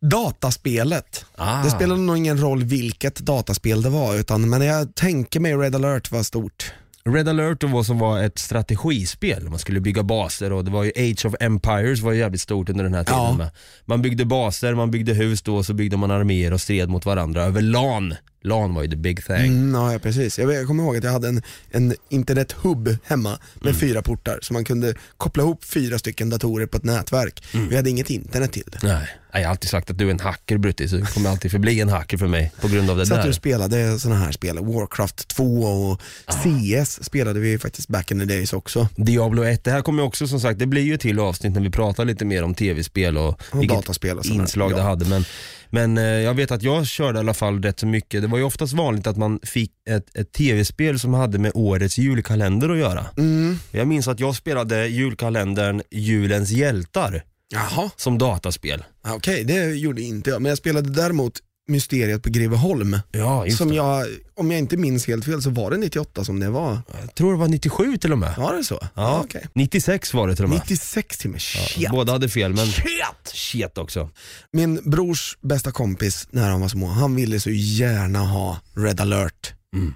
Dataspelet. 0.00 1.24
Ah. 1.36 1.62
Det 1.64 1.70
spelade 1.70 2.00
nog 2.00 2.16
ingen 2.16 2.40
roll 2.40 2.64
vilket 2.64 3.14
dataspel 3.16 3.82
det 3.82 3.90
var, 3.90 4.14
utan, 4.16 4.50
men 4.50 4.60
jag 4.62 4.94
tänker 4.94 5.40
mig 5.40 5.54
Red 5.56 5.74
alert 5.74 6.10
var 6.10 6.22
stort. 6.22 6.72
Red 7.04 7.28
alert 7.28 7.62
var 7.64 7.82
som 7.82 7.98
var 7.98 8.22
ett 8.22 8.38
strategispel. 8.38 9.48
Man 9.48 9.58
skulle 9.58 9.80
bygga 9.80 10.02
baser 10.02 10.52
och 10.52 10.64
det 10.64 10.70
var 10.70 10.84
ju 10.84 10.90
Age 10.96 11.26
of 11.26 11.34
Empires 11.40 12.00
var 12.00 12.12
ju 12.12 12.18
jävligt 12.18 12.40
stort 12.40 12.68
under 12.68 12.84
den 12.84 12.94
här 12.94 13.04
tiden. 13.04 13.20
Ja. 13.20 13.32
med. 13.32 13.50
Man 13.84 14.02
byggde 14.02 14.24
baser, 14.24 14.74
man 14.74 14.90
byggde 14.90 15.12
hus 15.14 15.42
då 15.42 15.56
och 15.56 15.66
så 15.66 15.74
byggde 15.74 15.96
man 15.96 16.10
arméer 16.10 16.52
och 16.52 16.60
stred 16.60 16.88
mot 16.88 17.06
varandra 17.06 17.42
över 17.44 17.62
LAN. 17.62 18.14
LAN 18.42 18.74
var 18.74 18.82
ju 18.82 18.88
the 18.90 18.96
big 18.96 19.24
thing. 19.26 19.36
Mm, 19.46 19.74
ja, 19.92 19.98
precis. 19.98 20.38
Jag, 20.38 20.52
jag 20.52 20.66
kommer 20.66 20.82
ihåg 20.82 20.96
att 20.96 21.04
jag 21.04 21.12
hade 21.12 21.28
en, 21.28 21.42
en 21.70 21.94
internethubb 22.08 22.96
hemma 23.04 23.38
med 23.54 23.66
Mm. 23.70 23.80
fyra 23.80 24.02
portar, 24.02 24.38
så 24.42 24.52
man 24.52 24.64
kunde 24.64 24.94
koppla 25.16 25.42
ihop 25.42 25.64
fyra 25.64 25.98
stycken 25.98 26.30
datorer 26.30 26.66
på 26.66 26.76
ett 26.76 26.84
nätverk. 26.84 27.44
Mm. 27.54 27.68
Vi 27.68 27.76
hade 27.76 27.90
inget 27.90 28.10
internet 28.10 28.52
till 28.52 28.64
det. 28.72 28.78
Nej, 28.82 29.08
jag 29.32 29.40
har 29.40 29.50
alltid 29.50 29.70
sagt 29.70 29.90
att 29.90 29.98
du 29.98 30.06
är 30.06 30.10
en 30.10 30.20
hacker 30.20 30.58
Brutti, 30.58 30.88
så 30.88 30.96
du 30.96 31.06
kommer 31.06 31.30
alltid 31.30 31.50
förbli 31.50 31.80
en 31.80 31.88
hacker 31.88 32.16
för 32.16 32.26
mig 32.26 32.52
på 32.60 32.68
grund 32.68 32.90
av 32.90 32.96
det 32.96 33.06
Så 33.06 33.14
att 33.14 33.20
där. 33.20 33.26
du 33.28 33.34
spelade 33.34 33.98
sådana 33.98 34.20
här 34.20 34.32
spel, 34.32 34.58
Warcraft 34.58 35.28
2 35.28 35.44
och 35.62 36.00
CS 36.28 37.04
spelade 37.04 37.40
vi 37.40 37.58
faktiskt 37.58 37.88
back 37.88 38.10
in 38.10 38.18
the 38.18 38.24
days 38.24 38.52
också. 38.52 38.88
Diablo 38.96 39.42
1, 39.44 39.64
det 39.64 39.70
här 39.70 39.82
kommer 39.82 40.02
också 40.02 40.26
som 40.28 40.40
sagt, 40.40 40.58
det 40.58 40.66
blir 40.66 40.82
ju 40.82 40.96
till 40.96 41.18
avsnitt 41.20 41.52
när 41.52 41.60
vi 41.60 41.70
pratar 41.70 42.04
lite 42.04 42.24
mer 42.24 42.42
om 42.42 42.54
tv-spel 42.54 43.18
och, 43.18 43.40
Och 43.50 43.66
dataspel 43.66 44.18
och 44.18 44.26
inslag 44.26 44.70
det 44.70 44.76
Ja. 44.76 44.82
hade. 44.82 45.04
Men, 45.04 45.24
men 45.70 45.98
eh, 45.98 46.04
jag 46.04 46.34
vet 46.34 46.50
att 46.50 46.62
jag 46.62 46.86
körde 46.86 47.18
i 47.18 47.20
alla 47.20 47.34
fall 47.34 47.62
rätt 47.62 47.80
så 47.80 47.86
mycket. 47.86 48.22
Det 48.22 48.28
var 48.28 48.38
ju 48.38 48.44
oftast 48.44 48.72
vanligt 48.72 49.06
att 49.06 49.16
man 49.16 49.40
fick 49.42 49.70
ett, 49.90 50.16
ett 50.16 50.32
tv-spel 50.32 50.98
som 50.98 51.14
hade 51.14 51.38
med 51.38 51.52
årets 51.54 51.98
julkalender 51.98 52.68
att 52.68 52.78
göra. 52.78 53.06
Mm. 53.18 53.58
Jag 53.70 53.88
minns 53.88 54.08
att 54.08 54.20
jag 54.20 54.36
spelade 54.36 54.86
julkalendern 54.86 55.82
Julens 55.90 56.50
hjältar 56.50 57.22
Jaha, 57.52 57.90
som 57.96 58.18
dataspel. 58.18 58.84
Ja, 59.04 59.14
okej 59.14 59.44
det 59.44 59.64
gjorde 59.74 60.02
inte 60.02 60.30
jag. 60.30 60.42
Men 60.42 60.48
jag 60.50 60.58
spelade 60.58 60.90
däremot 60.90 61.32
Mysteriet 61.68 62.22
på 62.22 62.28
Greveholm. 62.30 62.98
Ja, 63.12 63.46
just 63.46 63.58
Som 63.58 63.68
det. 63.68 63.74
jag, 63.74 64.06
om 64.34 64.50
jag 64.50 64.58
inte 64.58 64.76
minns 64.76 65.06
helt 65.06 65.24
fel 65.24 65.42
så 65.42 65.50
var 65.50 65.70
det 65.70 65.76
98 65.76 66.24
som 66.24 66.40
det 66.40 66.50
var. 66.50 66.78
Jag 67.00 67.14
tror 67.14 67.32
det 67.32 67.38
var 67.38 67.48
97 67.48 67.96
till 67.96 68.12
och 68.12 68.18
med. 68.18 68.36
Var 68.36 68.54
det 68.56 68.64
så? 68.64 68.80
Ja, 68.94 69.20
okej. 69.24 69.46
96 69.54 70.14
var 70.14 70.28
det 70.28 70.34
till 70.36 70.44
och 70.44 70.50
med. 70.50 70.58
96 70.58 71.18
timmar, 71.18 71.38
shit. 71.38 71.90
Båda 71.90 72.12
hade 72.12 72.28
fel 72.28 72.52
men 72.54 72.66
Shit! 72.66 72.84
shit 73.24 73.78
också. 73.78 74.10
Min 74.52 74.80
brors 74.90 75.38
bästa 75.40 75.72
kompis 75.72 76.28
när 76.30 76.50
han 76.50 76.60
var 76.60 76.68
små, 76.68 76.86
han 76.86 77.16
ville 77.16 77.40
så 77.40 77.50
gärna 77.50 78.18
ha 78.18 78.58
Red 78.76 79.00
alert 79.00 79.52
Mm. 79.76 79.94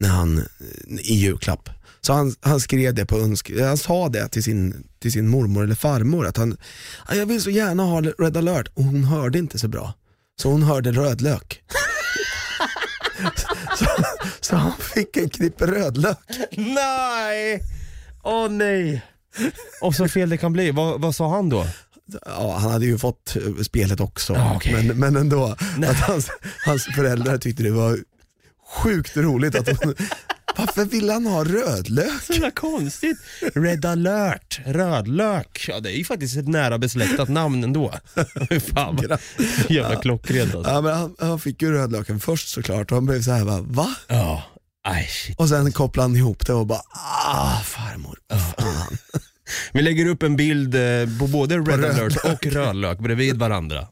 När 0.00 0.08
han, 0.08 0.44
i 1.00 1.14
julklapp. 1.14 1.68
Så 2.00 2.12
han, 2.12 2.34
han 2.40 2.60
skrev 2.60 2.94
det 2.94 3.06
på 3.06 3.18
önsk... 3.18 3.50
Han 3.60 3.78
sa 3.78 4.08
det 4.08 4.28
till 4.28 4.42
sin, 4.42 4.88
till 5.00 5.12
sin 5.12 5.28
mormor 5.28 5.64
eller 5.64 5.74
farmor 5.74 6.26
att 6.26 6.36
han, 6.36 6.56
"Ja, 7.08 7.14
jag 7.14 7.26
vill 7.26 7.42
så 7.42 7.50
gärna 7.50 7.82
ha 7.82 8.00
Red 8.00 8.36
alert 8.36 8.68
och 8.74 8.84
hon 8.84 9.04
hörde 9.04 9.38
inte 9.38 9.58
så 9.58 9.68
bra. 9.68 9.94
Så 10.40 10.50
hon 10.50 10.62
hörde 10.62 10.92
rödlök. 10.92 11.62
så, 13.78 13.86
så 14.40 14.56
han 14.56 14.72
fick 14.94 15.16
en 15.16 15.30
knippe 15.30 15.66
rödlök. 15.66 16.18
Nej! 16.56 17.62
Åh 18.22 18.48
nej. 18.50 19.02
Och 19.80 19.94
så 19.94 20.08
fel 20.08 20.30
det 20.30 20.36
kan 20.36 20.52
bli. 20.52 20.70
Vad, 20.70 21.00
vad 21.00 21.14
sa 21.14 21.30
han 21.34 21.48
då? 21.48 21.66
Ja, 22.26 22.56
han 22.60 22.70
hade 22.72 22.86
ju 22.86 22.98
fått 22.98 23.36
eh, 23.36 23.62
spelet 23.62 24.00
också, 24.00 24.32
Ja, 24.34 24.52
okej. 24.56 24.72
men, 24.72 24.98
men 24.98 25.16
ändå. 25.16 25.56
Att 25.86 25.96
hans, 26.00 26.30
hans 26.66 26.84
föräldrar 26.84 27.38
tyckte 27.38 27.62
det 27.62 27.70
var 27.70 27.98
sjukt 28.68 29.16
roligt 29.16 29.54
att 29.54 29.84
hon, 29.84 29.94
varför 30.56 30.84
ville 30.84 31.12
han 31.12 31.26
ha 31.26 31.44
rödlök? 31.44 32.22
Så 32.22 32.32
jävla 32.32 32.50
konstigt. 32.50 33.18
Red 33.54 33.84
alert, 33.84 34.60
rödlök. 34.66 35.64
Ja 35.68 35.80
det 35.80 35.92
är 35.92 35.96
ju 35.96 36.04
faktiskt 36.04 36.36
ett 36.36 36.48
nära 36.48 36.78
besläktat 36.78 37.28
namn 37.28 37.64
ändå. 37.64 37.94
Fan 38.74 38.96
vad 38.96 39.18
jävla 39.68 39.96
klockrent 39.96 40.54
alltså. 40.54 40.72
Ja, 40.72 40.80
men 40.80 40.94
han, 40.94 41.14
han 41.18 41.40
fick 41.40 41.62
ju 41.62 41.72
rödlöken 41.72 42.20
först 42.20 42.48
såklart 42.48 42.90
och 42.90 42.96
han 42.96 43.06
blev 43.06 43.22
så 43.22 43.30
här 43.30 43.44
va? 43.44 43.60
va? 43.60 43.94
Ja. 44.06 44.42
Aj. 44.84 45.08
Och 45.36 45.48
sen 45.48 45.72
kopplade 45.72 46.08
han 46.08 46.16
ihop 46.16 46.46
det 46.46 46.52
och 46.52 46.66
bara 46.66 46.82
ah 47.24 47.60
farmor, 47.60 48.18
fan. 48.30 48.98
Vi 49.72 49.82
lägger 49.82 50.06
upp 50.06 50.22
en 50.22 50.36
bild 50.36 50.74
eh, 50.74 51.18
på 51.18 51.26
både 51.26 51.58
Red 51.58 51.84
alert 51.84 52.16
och 52.24 52.46
rödlök 52.46 52.98
bredvid 52.98 53.36
varandra. 53.36 53.86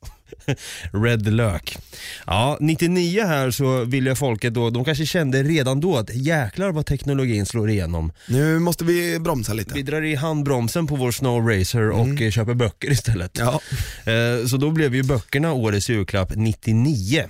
Red 0.93 1.33
lök. 1.33 1.79
Ja, 2.27 2.57
99 2.61 3.25
här 3.27 3.51
så 3.51 3.85
ville 3.85 4.15
folket 4.17 4.55
då, 4.55 4.71
de 4.71 4.85
kanske 4.85 5.07
kände 5.07 5.43
redan 5.43 5.81
då 5.81 5.97
att 5.97 6.15
jäklar 6.15 6.73
vad 6.73 6.87
teknologin 6.87 7.47
slår 7.47 7.71
igenom. 7.71 8.13
Nu 8.29 8.59
måste 8.59 8.85
vi 8.85 9.19
bromsa 9.19 9.53
lite. 9.53 9.75
Vi 9.75 9.83
drar 9.83 10.03
i 10.03 10.15
handbromsen 10.15 10.87
på 10.87 10.97
vår 10.97 11.11
Snow 11.13 11.49
Racer 11.49 11.91
och 11.91 12.21
eh, 12.23 12.31
köper 12.31 12.55
böcker 12.55 12.91
istället. 12.91 13.39
Ja. 13.39 13.61
Eh, 14.13 14.47
Så 14.47 14.57
då 14.57 14.71
blev 14.71 14.95
ju 14.95 15.03
böckerna 15.03 15.53
årets 15.53 15.89
julklapp 15.91 16.33
99. 16.37 17.25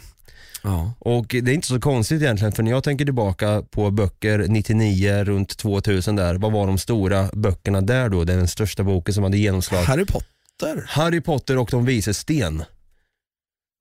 ja. 0.62 0.92
Och 0.98 1.26
det 1.26 1.50
är 1.50 1.54
inte 1.54 1.66
så 1.66 1.80
konstigt 1.80 2.22
egentligen 2.22 2.52
för 2.52 2.62
när 2.62 2.70
jag 2.70 2.84
tänker 2.84 3.04
tillbaka 3.04 3.62
på 3.70 3.90
böcker 3.90 4.38
99 4.48 5.24
runt 5.24 5.56
2000 5.56 6.16
där, 6.16 6.34
vad 6.34 6.52
var 6.52 6.66
de 6.66 6.78
stora 6.78 7.28
böckerna 7.32 7.80
där 7.80 8.08
då? 8.08 8.24
Den 8.24 8.48
största 8.48 8.82
boken 8.82 9.14
som 9.14 9.24
hade 9.24 9.38
genomslag. 9.38 9.82
Harry 9.84 10.04
Potter. 10.04 10.84
Harry 10.86 11.20
Potter 11.20 11.58
och 11.58 11.68
de 11.70 11.84
vises 11.84 12.18
sten. 12.18 12.64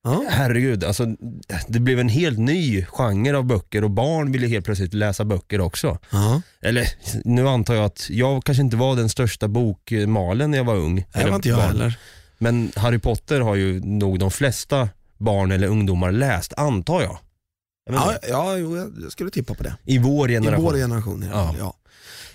Ja. 0.06 0.26
Herregud, 0.30 0.84
alltså 0.84 1.06
det 1.68 1.80
blev 1.80 2.00
en 2.00 2.10
helt 2.10 2.40
ny 2.40 2.86
genre 2.86 3.38
av 3.38 3.44
böcker 3.46 3.84
och 3.84 3.92
barn 3.92 4.32
ville 4.32 4.48
helt 4.48 4.66
plötsligt 4.66 4.94
läsa 4.94 5.26
böcker 5.26 5.62
också. 5.62 5.98
Ja. 6.12 6.42
Eller 6.62 6.88
nu 7.26 7.48
antar 7.50 7.76
jag 7.76 7.86
att 7.86 8.08
jag 8.10 8.44
kanske 8.44 8.62
inte 8.64 8.76
var 8.78 8.96
den 8.96 9.10
största 9.10 9.48
bokmalen 9.48 10.52
när 10.52 10.58
jag 10.58 10.66
var 10.66 10.76
ung. 10.76 11.06
Det 11.14 11.26
var 11.30 11.36
inte 11.36 11.50
jag 11.50 11.58
barn. 11.58 11.68
heller. 11.68 11.98
Men 12.38 12.72
Harry 12.76 13.00
Potter 13.00 13.40
har 13.42 13.56
ju 13.56 13.80
nog 13.80 14.20
de 14.20 14.32
flesta 14.32 14.90
barn 15.18 15.52
eller 15.52 15.68
ungdomar 15.68 16.12
läst, 16.12 16.54
antar 16.58 17.02
jag. 17.02 17.18
Ja, 17.92 18.14
ja 18.30 18.58
jo, 18.58 18.78
jag 18.78 19.12
skulle 19.12 19.30
tippa 19.32 19.54
på 19.54 19.64
det. 19.64 19.76
I 19.86 19.98
vår 19.98 20.30
I 20.30 20.34
generation. 20.34 20.66
vår 20.66 20.74
generation 20.74 21.24
i 21.24 21.28
Ja. 21.32 21.56
ja. 21.60 21.74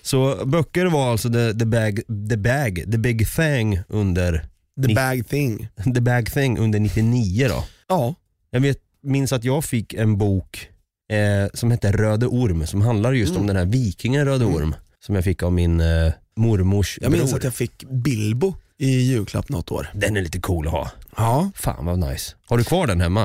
Så 0.02 0.46
böcker 0.46 0.86
var 0.86 1.10
alltså 1.12 1.28
the, 1.32 1.54
the, 1.58 1.66
bag, 1.66 2.00
the 2.30 2.36
bag, 2.36 2.84
the 2.92 2.98
big 2.98 3.28
thing 3.28 3.80
under, 3.88 4.44
The 4.88 4.94
bag 4.94 5.28
thing. 5.28 5.68
the 5.94 6.00
bag 6.00 6.32
thing 6.32 6.58
under 6.58 6.80
99 6.80 7.48
då. 7.48 7.64
Ja. 7.88 8.14
Jag 8.50 8.60
vet, 8.60 8.78
minns 9.02 9.32
att 9.32 9.44
jag 9.44 9.64
fick 9.64 9.94
en 9.94 10.18
bok 10.18 10.68
eh, 11.12 11.50
som 11.54 11.70
hette 11.70 11.92
Röde 11.92 12.26
Orm 12.26 12.66
som 12.66 12.80
handlar 12.82 13.12
just 13.12 13.30
Mm. 13.30 13.40
om 13.40 13.46
den 13.46 13.56
här 13.56 13.64
vikingen 13.64 14.24
Röde 14.24 14.44
Orm 14.44 14.74
som 15.06 15.14
jag 15.14 15.24
fick 15.24 15.42
av 15.42 15.52
min 15.52 15.80
eh, 15.80 16.12
mormors 16.36 16.98
Jag 17.02 17.12
minns 17.12 17.24
bror. 17.30 17.38
att 17.38 17.44
jag 17.44 17.54
fick 17.54 17.84
Bilbo 17.90 18.54
i 18.78 18.90
julklapp 19.00 19.48
något 19.48 19.70
år. 19.70 19.90
Den 19.94 20.16
är 20.16 20.22
lite 20.22 20.40
cool 20.40 20.66
att 20.66 20.72
ha. 20.72 20.90
Ja. 21.16 21.50
Fan 21.54 21.86
vad 21.86 21.98
nice. 21.98 22.34
Har 22.46 22.58
du 22.58 22.64
kvar 22.64 22.86
den 22.86 23.00
hemma? 23.00 23.24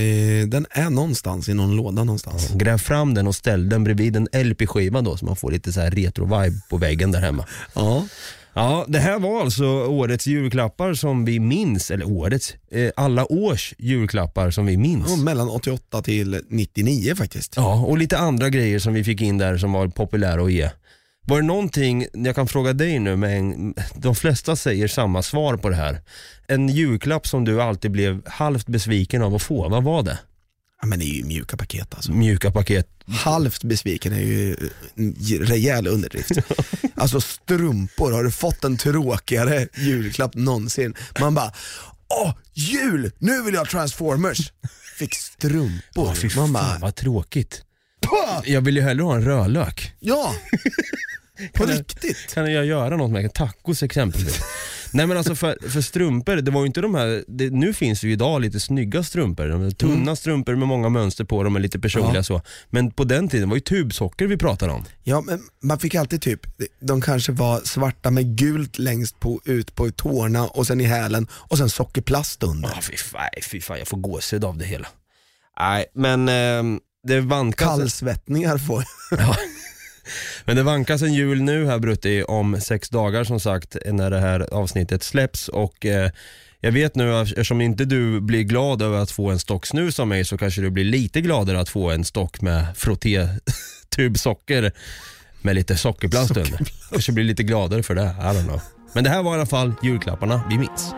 Eh, 0.00 0.48
den 0.48 0.66
är 0.70 0.90
någonstans 0.90 1.48
i 1.48 1.54
någon 1.54 1.76
låda 1.76 2.04
någonstans. 2.04 2.48
Gräv 2.54 2.78
fram 2.78 3.14
den 3.14 3.26
och 3.26 3.34
ställ 3.34 3.68
den 3.68 3.84
bredvid 3.84 4.16
en 4.16 4.28
LP-skiva 4.32 5.00
då 5.02 5.16
så 5.16 5.24
man 5.24 5.36
får 5.36 5.52
lite 5.52 5.72
så 5.72 5.80
här 5.80 5.90
retro-vibe 5.90 6.60
på 6.70 6.76
väggen 6.76 7.12
där 7.12 7.20
hemma. 7.20 7.46
Ja. 7.74 8.06
Ja, 8.54 8.84
det 8.88 8.98
här 8.98 9.18
var 9.18 9.40
alltså 9.40 9.64
årets 9.86 10.26
julklappar 10.26 10.94
som 10.94 11.24
vi 11.24 11.40
minns, 11.40 11.90
eller 11.90 12.08
årets, 12.08 12.54
eh, 12.70 12.90
alla 12.96 13.32
års 13.32 13.74
julklappar 13.78 14.50
som 14.50 14.66
vi 14.66 14.76
minns. 14.76 15.10
ja. 15.10 15.16
Mellan 15.16 15.48
88 15.48 16.02
till 16.02 16.40
99 16.48 17.14
faktiskt. 17.14 17.52
Ja, 17.56 17.74
och 17.74 17.98
lite 17.98 18.18
andra 18.18 18.48
grejer 18.50 18.78
som 18.78 18.94
vi 18.94 19.04
fick 19.04 19.20
in 19.20 19.38
där 19.38 19.58
som 19.58 19.72
var 19.72 19.88
populära 19.88 20.42
att 20.42 20.52
ge. 20.52 20.70
Var 21.26 21.40
det 21.40 21.46
någonting, 21.46 22.06
jag 22.12 22.34
kan 22.34 22.48
fråga 22.48 22.72
dig 22.72 22.98
nu, 22.98 23.16
men 23.16 23.74
de 23.94 24.14
flesta 24.14 24.56
säger 24.56 24.88
samma 24.88 25.22
svar 25.22 25.56
på 25.56 25.68
det 25.68 25.76
här. 25.76 26.00
En 26.48 26.68
julklapp 26.68 27.26
som 27.26 27.44
du 27.44 27.62
alltid 27.62 27.90
blev 27.90 28.22
halvt 28.26 28.66
besviken 28.66 29.22
av 29.22 29.34
att 29.34 29.42
få, 29.42 29.68
vad 29.68 29.84
var 29.84 30.02
det? 30.02 30.18
Ja, 30.80 30.86
men 30.86 30.98
det 30.98 31.04
är 31.04 31.14
ju 31.14 31.24
mjuka 31.24 31.56
paket 31.56 31.94
alltså. 31.94 32.12
Mjuka 32.12 32.50
paket. 32.50 32.88
Halvt 33.06 33.64
besviken 33.64 34.12
är 34.12 34.20
ju 34.20 34.56
en 34.96 35.14
rejäl 35.46 35.86
underdrift. 35.86 36.30
Alltså 36.96 37.20
strumpor, 37.20 38.12
har 38.12 38.24
du 38.24 38.30
fått 38.30 38.64
en 38.64 38.76
tråkigare 38.76 39.68
julklapp 39.76 40.34
någonsin? 40.34 40.94
Man 41.20 41.34
bara, 41.34 41.52
åh 42.08 42.34
jul, 42.52 43.12
nu 43.18 43.42
vill 43.42 43.54
jag 43.54 43.60
ha 43.60 43.66
transformers. 43.66 44.52
Fick 44.98 45.14
strumpor. 45.14 45.80
Åh, 45.96 46.12
fy 46.14 46.26
Man 46.26 46.34
fan 46.34 46.52
bara, 46.52 46.78
vad 46.80 46.94
tråkigt. 46.94 47.62
"Pah!" 48.06 48.42
Jag 48.44 48.60
vill 48.60 48.76
ju 48.76 48.82
hellre 48.82 49.02
ha 49.02 49.14
en 49.14 49.24
rödlök. 49.24 49.92
ja, 50.00 50.34
på 51.52 51.62
jag- 51.64 51.78
riktigt. 51.80 52.34
Kan 52.34 52.52
jag 52.52 52.66
göra 52.66 52.96
något 52.96 53.10
med 53.10 53.34
tacos 53.34 53.82
exempelvis? 53.82 54.40
Nej 54.94 55.06
men 55.06 55.16
alltså 55.16 55.34
för, 55.34 55.58
för 55.68 55.80
strumpor, 55.80 56.36
det 56.36 56.50
var 56.50 56.60
ju 56.60 56.66
inte 56.66 56.80
de 56.80 56.94
här, 56.94 57.24
det, 57.28 57.50
nu 57.50 57.72
finns 57.74 58.00
det 58.00 58.06
ju 58.06 58.12
idag 58.12 58.40
lite 58.40 58.60
snygga 58.60 59.02
strumpor, 59.02 59.46
de 59.48 59.62
här 59.62 59.70
tunna 59.70 60.16
strumpor 60.16 60.54
med 60.54 60.68
många 60.68 60.88
mönster 60.88 61.24
på 61.24 61.42
dem 61.42 61.54
och 61.54 61.60
lite 61.60 61.78
personliga 61.80 62.04
Mm. 62.10 62.16
Ja. 62.16 62.22
så. 62.22 62.42
Men 62.70 62.90
på 62.90 63.04
den 63.04 63.28
tiden 63.28 63.48
var 63.48 63.56
ju 63.56 63.60
tubsocker 63.60 64.26
vi 64.26 64.36
pratade 64.36 64.72
om. 64.72 64.84
Ja, 65.02 65.20
men 65.20 65.42
man 65.62 65.78
fick 65.78 65.94
alltid 65.94 66.22
typ, 66.22 66.40
de 66.80 67.00
kanske 67.00 67.32
var 67.32 67.60
svarta 67.60 68.10
med 68.10 68.36
gult 68.38 68.78
längst 68.78 69.20
på, 69.20 69.40
ut 69.44 69.74
på 69.74 69.90
tårna 69.90 70.46
och 70.46 70.66
sen 70.66 70.80
i 70.80 70.84
hälen 70.84 71.26
och 71.32 71.58
sen 71.58 71.70
sockerplast 71.70 72.42
under. 72.42 72.68
Ah, 72.68 72.80
fy, 72.82 72.96
fan, 72.96 73.20
fy 73.50 73.60
fan, 73.60 73.78
jag 73.78 73.88
får 73.88 73.96
gåshud 73.96 74.44
av 74.44 74.58
det 74.58 74.64
hela. 74.64 74.88
Nej 75.60 75.86
men 75.94 76.28
ehm, 76.28 76.80
det 77.06 77.20
vankas, 77.20 77.68
Kallsvettningar 77.68 78.58
får 78.58 78.84
men 80.44 80.56
det 80.56 80.62
vankas 80.62 81.02
en 81.02 81.14
jul 81.14 81.42
nu 81.42 81.66
här 81.66 81.78
Brutti 81.78 82.22
om 82.22 82.60
sex 82.60 82.88
dagar 82.88 83.24
som 83.24 83.40
sagt 83.40 83.76
när 83.86 84.10
det 84.10 84.20
här 84.20 84.54
avsnittet 84.54 85.02
släpps 85.02 85.48
och 85.48 85.86
eh, 85.86 86.10
jag 86.60 86.72
vet 86.72 86.94
nu 86.94 87.20
eftersom 87.20 87.60
inte 87.60 87.84
du 87.84 88.20
blir 88.20 88.42
glad 88.42 88.82
över 88.82 88.98
att 88.98 89.10
få 89.10 89.30
en 89.30 89.38
stock 89.38 89.66
snus 89.66 90.00
av 90.00 90.06
mig 90.06 90.24
så 90.24 90.38
kanske 90.38 90.60
du 90.60 90.70
blir 90.70 90.84
lite 90.84 91.20
gladare 91.20 91.60
att 91.60 91.68
få 91.68 91.90
en 91.90 92.04
stock 92.04 92.40
med 92.40 92.66
frotté-tubsocker 92.76 94.72
med 95.42 95.54
lite 95.54 95.76
sockerplast 95.76 96.36
under. 96.36 96.60
Kanske 96.90 97.12
blir 97.12 97.24
lite 97.24 97.42
gladare 97.42 97.82
för 97.82 97.94
det, 97.94 98.02
I 98.20 98.22
don't 98.22 98.44
know. 98.44 98.60
Men 98.92 99.04
det 99.04 99.10
här 99.10 99.22
var 99.22 99.32
i 99.32 99.34
alla 99.34 99.46
fall 99.46 99.74
julklapparna 99.82 100.42
vi 100.50 100.58
minns. 100.58 100.94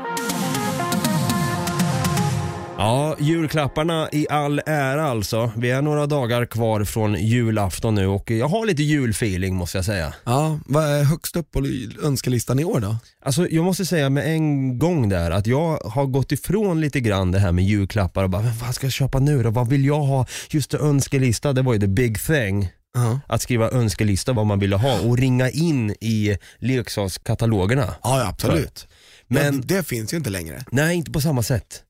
Ja, 2.79 3.17
julklapparna 3.21 4.09
i 4.13 4.27
all 4.31 4.61
ära 4.67 5.05
alltså. 5.05 5.53
Vi 5.57 5.71
är 5.71 5.83
några 5.83 6.07
dagar 6.07 6.47
kvar 6.47 6.85
från 6.85 7.15
julafton 7.15 7.95
nu 7.95 8.07
och 8.07 8.31
jag 8.31 8.49
har 8.49 8.67
lite 8.67 8.83
julfeeling 8.83 9.57
måste 9.57 9.79
jag 9.79 9.85
säga. 9.85 10.15
Ja, 10.25 10.59
vad 10.67 10.85
är 10.85 11.05
högst 11.05 11.37
upp 11.37 11.51
på 11.51 11.63
önskelistan 12.03 12.59
i 12.59 12.65
år 12.65 12.81
då? 12.81 12.97
Alltså 13.25 13.49
jag 13.49 13.65
måste 13.65 13.87
säga 13.87 14.11
med 14.11 14.27
en 14.35 14.79
gång 14.79 15.09
där 15.09 15.31
att 15.31 15.47
jag 15.47 15.77
har 15.79 16.07
gått 16.07 16.33
ifrån 16.33 16.81
lite 16.81 17.01
grann 17.01 17.33
det 17.33 17.39
här 17.39 17.53
med 17.53 17.65
julklappar 17.65 18.25
och 18.25 18.31
bara, 18.31 18.43
"Men 18.43 18.59
vad 18.59 18.75
ska 18.75 18.87
jag 18.87 18.93
köpa 18.93 19.19
nu 19.19 19.43
då? 19.43 19.51
Vad 19.51 19.69
vill 19.69 19.85
jag 19.85 20.01
ha? 20.01 20.27
Just 20.51 20.71
det, 20.71 20.79
önskelista, 20.79 21.53
det 21.53 21.63
var 21.63 21.73
ju 21.75 21.81
the 21.81 21.87
big 21.87 22.21
thing. 22.21 22.69
Ja, 22.95 23.21
Att 23.29 23.43
skriva 23.43 23.71
önskelista 23.71 24.33
vad 24.33 24.47
man 24.47 24.59
ville 24.59 24.77
ha 24.77 25.01
och 25.01 25.19
ringa 25.19 25.51
in 25.51 25.91
i 25.91 26.37
leksakskatalogerna. 26.59 27.95
ja 28.03 28.27
absolut. 28.29 28.89
Men 29.29 29.43
Men- 29.45 29.55
ja, 29.69 29.77
det 29.77 29.83
finns 29.87 30.13
ju 30.13 30.17
inte 30.17 30.31
längre. 30.31 30.65
Nej, 30.71 30.97
inte 30.97 31.11
på 31.11 31.21
samma 31.21 31.43
sätt. 31.43 31.83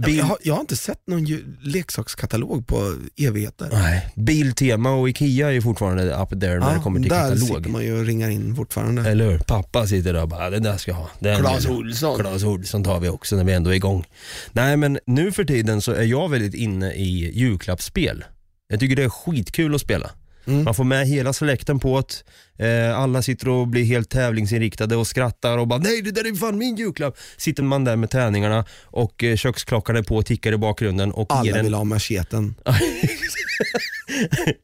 Bil- 0.00 0.16
Jag 0.18 0.24
har, 0.24 0.38
jag 0.42 0.54
har 0.54 0.60
inte 0.60 0.76
sett 0.76 1.06
någon 1.06 1.26
leksakskatalog 1.62 2.66
på 2.66 2.96
evigheter. 3.16 3.68
Nej, 3.72 4.08
Biltema 4.16 4.90
och 4.90 5.08
Ikea 5.08 5.52
är 5.52 5.60
fortfarande 5.60 6.02
up 6.16 6.28
there 6.40 6.58
när 6.58 6.74
det 6.74 6.80
kommer 6.80 7.00
till 7.00 7.08
där 7.08 7.20
katalog. 7.20 7.48
sitter 7.48 7.70
man 7.70 7.84
ju 7.84 7.98
och 7.98 8.06
ringar 8.06 8.30
in 8.30 8.56
fortfarande. 8.56 9.10
Eller 9.10 9.30
hur? 9.30 9.38
Pappa 9.38 9.86
sitter 9.86 10.12
där 10.12 10.22
och 10.22 10.28
bara, 10.28 10.50
den 10.50 10.62
där 10.62 10.76
ska 10.76 10.90
jag 10.90 10.98
ha. 10.98 11.10
Den 11.18 11.44
jag." 11.44 11.70
Ohlson. 11.70 12.18
Clas 12.18 12.42
Ohlson 12.42 12.84
tar 12.84 13.00
vi 13.00 13.08
också 13.08 13.36
när 13.36 13.44
vi 13.44 13.52
ändå 13.52 13.70
är 13.70 13.74
igång. 13.74 14.04
Nej 14.52 14.76
men 14.76 14.98
nu 15.06 15.32
för 15.32 15.44
tiden 15.44 15.80
så 15.82 15.92
är 15.92 16.02
jag 16.04 16.28
väldigt 16.28 16.54
inne 16.54 16.92
i 16.92 17.38
julklappsspel. 17.38 18.24
Jag 18.68 18.80
tycker 18.80 18.96
det 18.96 19.02
är 19.04 19.08
skitkul 19.08 19.74
att 19.74 19.80
spela. 19.80 20.10
Mm. 20.46 20.64
Man 20.64 20.74
får 20.74 20.84
med 20.84 21.06
hela 21.06 21.32
släkten 21.32 21.78
på 21.80 22.02
det. 22.08 22.22
Eh, 22.58 22.98
alla 22.98 23.22
sitter 23.22 23.48
och 23.48 23.68
blir 23.68 23.84
helt 23.84 24.10
tävlingsinriktade 24.10 24.96
och 24.96 25.06
skrattar 25.06 25.58
och 25.58 25.68
bara 25.68 25.78
nej 25.78 26.02
det 26.02 26.10
där 26.10 26.26
är 26.26 26.34
fan 26.34 26.58
min 26.58 26.76
julklapp. 26.76 27.16
Sitter 27.36 27.62
man 27.62 27.84
där 27.84 27.96
med 27.96 28.10
tärningarna 28.10 28.64
och 28.84 29.24
eh, 29.24 29.36
köksklockan 29.36 29.96
är 29.96 30.02
på 30.02 30.16
och 30.16 30.26
tickar 30.26 30.52
i 30.52 30.56
bakgrunden 30.56 31.12
och 31.12 31.28
ger 31.30 31.36
Alla 31.50 31.58
en, 31.58 31.64
vill 31.64 31.74
ha 31.74 31.84
macheten. 31.84 32.54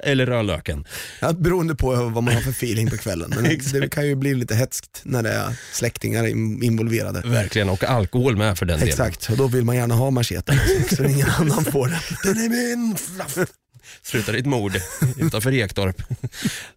eller 0.05 0.27
rödlöken. 0.27 0.85
Ja, 1.21 1.33
beroende 1.33 1.75
på 1.75 1.95
vad 1.95 2.23
man 2.23 2.35
har 2.35 2.41
för 2.41 2.51
feeling 2.51 2.91
på 2.91 2.97
kvällen. 2.97 3.33
Men 3.37 3.45
det 3.81 3.89
kan 3.89 4.07
ju 4.07 4.15
bli 4.15 4.35
lite 4.35 4.55
hetskt 4.55 5.01
när 5.03 5.23
det 5.23 5.31
är 5.33 5.53
släktingar 5.73 6.27
in- 6.27 6.63
involverade. 6.63 7.23
Verkligen, 7.25 7.69
och 7.69 7.85
alkohol 7.85 8.37
med 8.37 8.59
för 8.59 8.67
den 8.67 8.79
delen. 8.79 8.89
Exakt, 8.89 9.31
och 9.31 9.37
då 9.37 9.47
vill 9.47 9.65
man 9.65 9.77
gärna 9.77 9.95
ha 9.95 10.11
macheten 10.11 10.57
så 10.97 11.05
ingen 11.05 11.31
annan 11.39 11.65
får 11.65 11.89
den. 11.89 11.99
Den 12.35 12.45
är 12.45 12.77
min! 12.77 12.97
Slutar 14.03 14.37
i 14.37 14.39
ett 14.39 14.47
mord 14.47 14.73
utanför 15.19 15.55
Ektorp. 15.55 16.03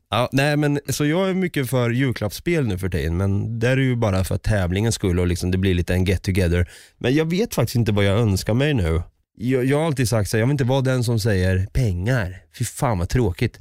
Ja, 0.10 0.30
nej 0.32 0.58
men 0.58 0.80
så 0.90 1.06
jag 1.06 1.30
är 1.30 1.34
mycket 1.34 1.70
för 1.70 1.90
julklappsspel 1.90 2.68
nu 2.68 2.78
för 2.78 2.90
tiden 2.90 3.18
men 3.18 3.60
det 3.60 3.68
är 3.68 3.78
ju 3.78 3.96
bara 3.96 4.24
för 4.24 4.38
tävlingens 4.38 4.96
skull 4.96 5.20
och 5.20 5.28
liksom 5.28 5.52
det 5.52 5.58
blir 5.58 5.74
lite 5.74 5.94
en 5.94 6.06
get 6.06 6.24
together. 6.24 6.70
Men 6.98 7.16
jag 7.16 7.30
vet 7.30 7.56
faktiskt 7.56 7.76
inte 7.76 7.92
vad 7.92 8.06
jag 8.06 8.20
önskar 8.20 8.54
mig 8.54 8.74
nu. 8.74 9.02
Jag, 9.38 9.66
jag 9.66 9.78
har 9.78 9.86
alltid 9.86 10.10
sagt 10.10 10.30
så 10.30 10.38
här, 10.38 10.40
jag 10.42 10.48
vill 10.48 10.52
inte 10.52 10.64
vara 10.64 10.82
den 10.82 11.04
som 11.04 11.20
säger 11.20 11.66
pengar. 11.74 12.42
Fy 12.58 12.66
fan 12.66 13.00
vad 13.00 13.10
tråkigt. 13.10 13.60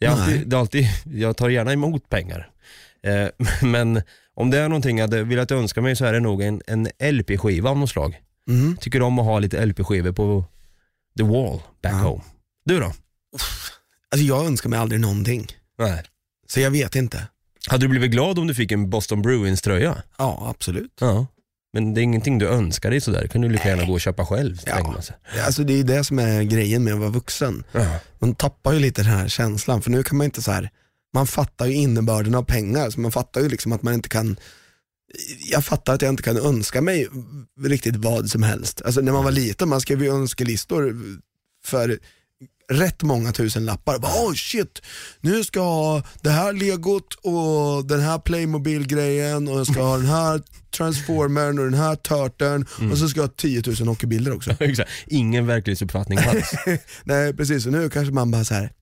Det 0.00 0.06
är 0.06 0.10
alltid, 0.10 0.48
det 0.48 0.56
är 0.56 0.60
alltid, 0.60 0.86
jag 1.04 1.36
tar 1.36 1.48
gärna 1.48 1.72
emot 1.72 2.08
pengar. 2.08 2.50
Eh, 3.02 3.28
men 3.68 4.02
om 4.34 4.50
det 4.50 4.58
är 4.58 4.68
någonting 4.68 4.98
jag 4.98 5.04
hade 5.04 5.22
velat 5.22 5.50
önska 5.50 5.80
mig 5.80 5.96
så 5.96 6.04
är 6.04 6.12
det 6.12 6.20
nog 6.20 6.42
en, 6.42 6.62
en 6.66 6.88
LP-skiva 7.12 7.70
av 7.70 7.78
något 7.78 7.90
slag. 7.90 8.20
Mm. 8.48 8.76
Tycker 8.76 9.02
om 9.02 9.18
att 9.18 9.24
ha 9.24 9.38
lite 9.38 9.66
LP-skivor 9.66 10.12
på 10.12 10.44
the 11.18 11.22
wall 11.22 11.60
back 11.82 11.92
Ja. 11.92 11.98
home. 11.98 12.22
Du 12.64 12.80
då? 12.80 12.92
Alltså 14.12 14.26
jag 14.26 14.46
önskar 14.46 14.70
mig 14.70 14.78
aldrig 14.78 15.00
någonting, 15.00 15.46
Nej. 15.78 16.02
så 16.48 16.60
jag 16.60 16.70
vet 16.70 16.94
inte. 16.94 17.26
Hade 17.66 17.84
du 17.84 17.88
blivit 17.88 18.10
glad 18.10 18.38
om 18.38 18.46
du 18.46 18.54
fick 18.54 18.72
en 18.72 18.90
Boston 18.90 19.22
Bruins 19.22 19.62
tröja? 19.62 20.02
Ja, 20.18 20.46
absolut. 20.56 20.96
Ja. 21.00 21.26
Men 21.72 21.94
det 21.94 22.00
är 22.00 22.02
ingenting 22.02 22.38
du 22.38 22.48
önskar 22.48 22.90
dig 22.90 23.00
sådär, 23.00 23.26
kan 23.26 23.40
du 23.40 23.48
lika 23.48 23.68
gärna 23.68 23.84
gå 23.84 23.92
och 23.92 24.00
köpa 24.00 24.26
själv. 24.26 24.60
Ja. 24.66 24.94
Alltså 25.46 25.64
det 25.64 25.80
är 25.80 25.84
det 25.84 26.04
som 26.04 26.18
är 26.18 26.42
grejen 26.42 26.84
med 26.84 26.94
att 26.94 27.00
vara 27.00 27.10
vuxen. 27.10 27.64
Ja. 27.72 27.98
Man 28.18 28.34
tappar 28.34 28.72
ju 28.72 28.78
lite 28.78 29.02
den 29.02 29.12
här 29.12 29.28
känslan, 29.28 29.82
för 29.82 29.90
nu 29.90 30.02
kan 30.02 30.18
man 30.18 30.24
inte 30.24 30.42
så 30.42 30.52
här. 30.52 30.70
man 31.14 31.26
fattar 31.26 31.66
ju 31.66 31.74
innebörden 31.74 32.34
av 32.34 32.42
pengar, 32.42 32.90
så 32.90 33.00
man 33.00 33.12
fattar 33.12 33.40
ju 33.40 33.48
liksom 33.48 33.72
att 33.72 33.82
man 33.82 33.94
inte 33.94 34.08
kan 34.08 34.36
jag 35.50 35.64
fattar 35.64 35.94
att 35.94 36.02
jag 36.02 36.08
inte 36.08 36.22
kan 36.22 36.36
önska 36.36 36.82
mig 36.82 37.08
riktigt 37.60 37.96
vad 37.96 38.30
som 38.30 38.42
helst. 38.42 38.82
Alltså 38.82 39.00
när 39.00 39.12
man 39.12 39.24
var 39.24 39.30
liten, 39.30 39.68
man 39.68 39.80
skrev 39.80 40.02
ju 40.02 40.10
önskelistor 40.10 40.96
för 41.64 41.98
rätt 42.70 43.02
många 43.02 43.32
tusen 43.32 43.64
lappar. 43.64 43.98
Bara, 43.98 44.12
oh 44.12 44.34
shit, 44.34 44.82
nu 45.20 45.44
ska 45.44 45.60
jag 45.60 45.66
ha 45.66 46.02
det 46.20 46.30
här 46.30 46.52
legot 46.52 47.14
och 47.14 47.86
den 47.86 48.00
här 48.00 48.18
Playmobil-grejen 48.18 49.48
och 49.48 49.58
jag 49.58 49.66
ska 49.66 49.82
ha 49.82 49.96
den 49.96 50.06
här 50.06 50.42
transformern 50.70 51.58
och 51.58 51.64
den 51.64 51.74
här 51.74 51.96
törten 51.96 52.66
och 52.92 52.98
så 52.98 53.08
ska 53.08 53.20
jag 53.20 53.26
ha 53.26 53.34
10 53.36 53.62
000 53.80 53.88
hockeybilder 53.88 54.32
också. 54.32 54.56
Ingen 55.06 55.46
verklighetsuppfattning 55.46 56.18
alls. 56.18 56.52
Nej 57.04 57.34
precis, 57.34 57.66
och 57.66 57.72
nu 57.72 57.90
kanske 57.90 58.14
man 58.14 58.30
bara 58.30 58.44
så 58.44 58.54
här. 58.54 58.72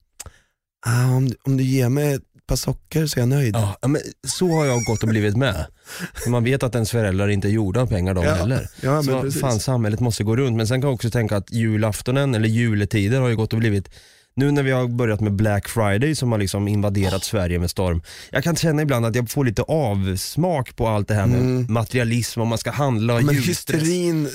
Ah, 0.85 1.05
om, 1.05 1.31
om 1.43 1.57
du 1.57 1.63
ger 1.63 1.89
mig 1.89 2.19
par 2.49 2.55
socker 2.55 3.05
så 3.07 3.17
är 3.19 3.21
jag 3.21 3.29
nöjd. 3.29 3.55
ja, 3.81 3.87
men 3.87 4.01
så 4.27 4.47
har 4.47 4.65
jag 4.65 4.83
gått 4.83 5.03
och 5.03 5.09
blivit 5.09 5.37
med. 5.37 5.65
För 6.23 6.29
man 6.29 6.43
vet 6.43 6.63
att 6.63 6.75
ens 6.75 6.91
föräldrar 6.91 7.27
inte 7.29 7.47
är 7.47 7.51
gjorda 7.51 7.81
av 7.81 7.87
pengar 7.87 8.13
de 8.13 8.23
Ja, 8.25 8.33
heller. 8.33 8.67
ja, 8.81 8.91
men 8.93 9.03
så 9.03 9.21
precis. 9.21 9.41
fan 9.41 9.59
samhället 9.59 9.99
måste 9.99 10.23
gå 10.23 10.35
runt. 10.35 10.57
Men 10.57 10.67
sen 10.67 10.81
kan 10.81 10.87
jag 10.87 10.95
också 10.95 11.09
tänka 11.09 11.37
att 11.37 11.51
julaftonen 11.51 12.35
eller 12.35 12.47
juletider 12.49 13.19
har 13.21 13.29
ju 13.29 13.35
gått 13.35 13.53
och 13.53 13.59
blivit 13.59 13.89
nu 14.35 14.51
när 14.51 14.63
vi 14.63 14.71
har 14.71 14.87
börjat 14.87 15.19
med 15.21 15.33
Black 15.33 15.67
Friday 15.69 16.15
som 16.15 16.31
har 16.31 16.39
liksom 16.39 16.67
invaderat 16.67 17.23
Sverige 17.23 17.59
med 17.59 17.69
storm. 17.69 18.01
Jag 18.31 18.43
kan 18.43 18.55
känna 18.55 18.81
ibland 18.81 19.05
att 19.05 19.15
jag 19.15 19.29
får 19.29 19.45
lite 19.45 19.61
avsmak 19.61 20.75
på 20.75 20.87
allt 20.87 21.07
det 21.07 21.13
här 21.13 21.25
med 21.25 21.69
materialism 21.69 22.41
och 22.41 22.47
man 22.47 22.57
ska 22.57 22.71
handla 22.71 23.13
och 23.15 23.23
Men 23.23 23.35
julstress. 23.35 23.81
hysterin, 23.81 24.29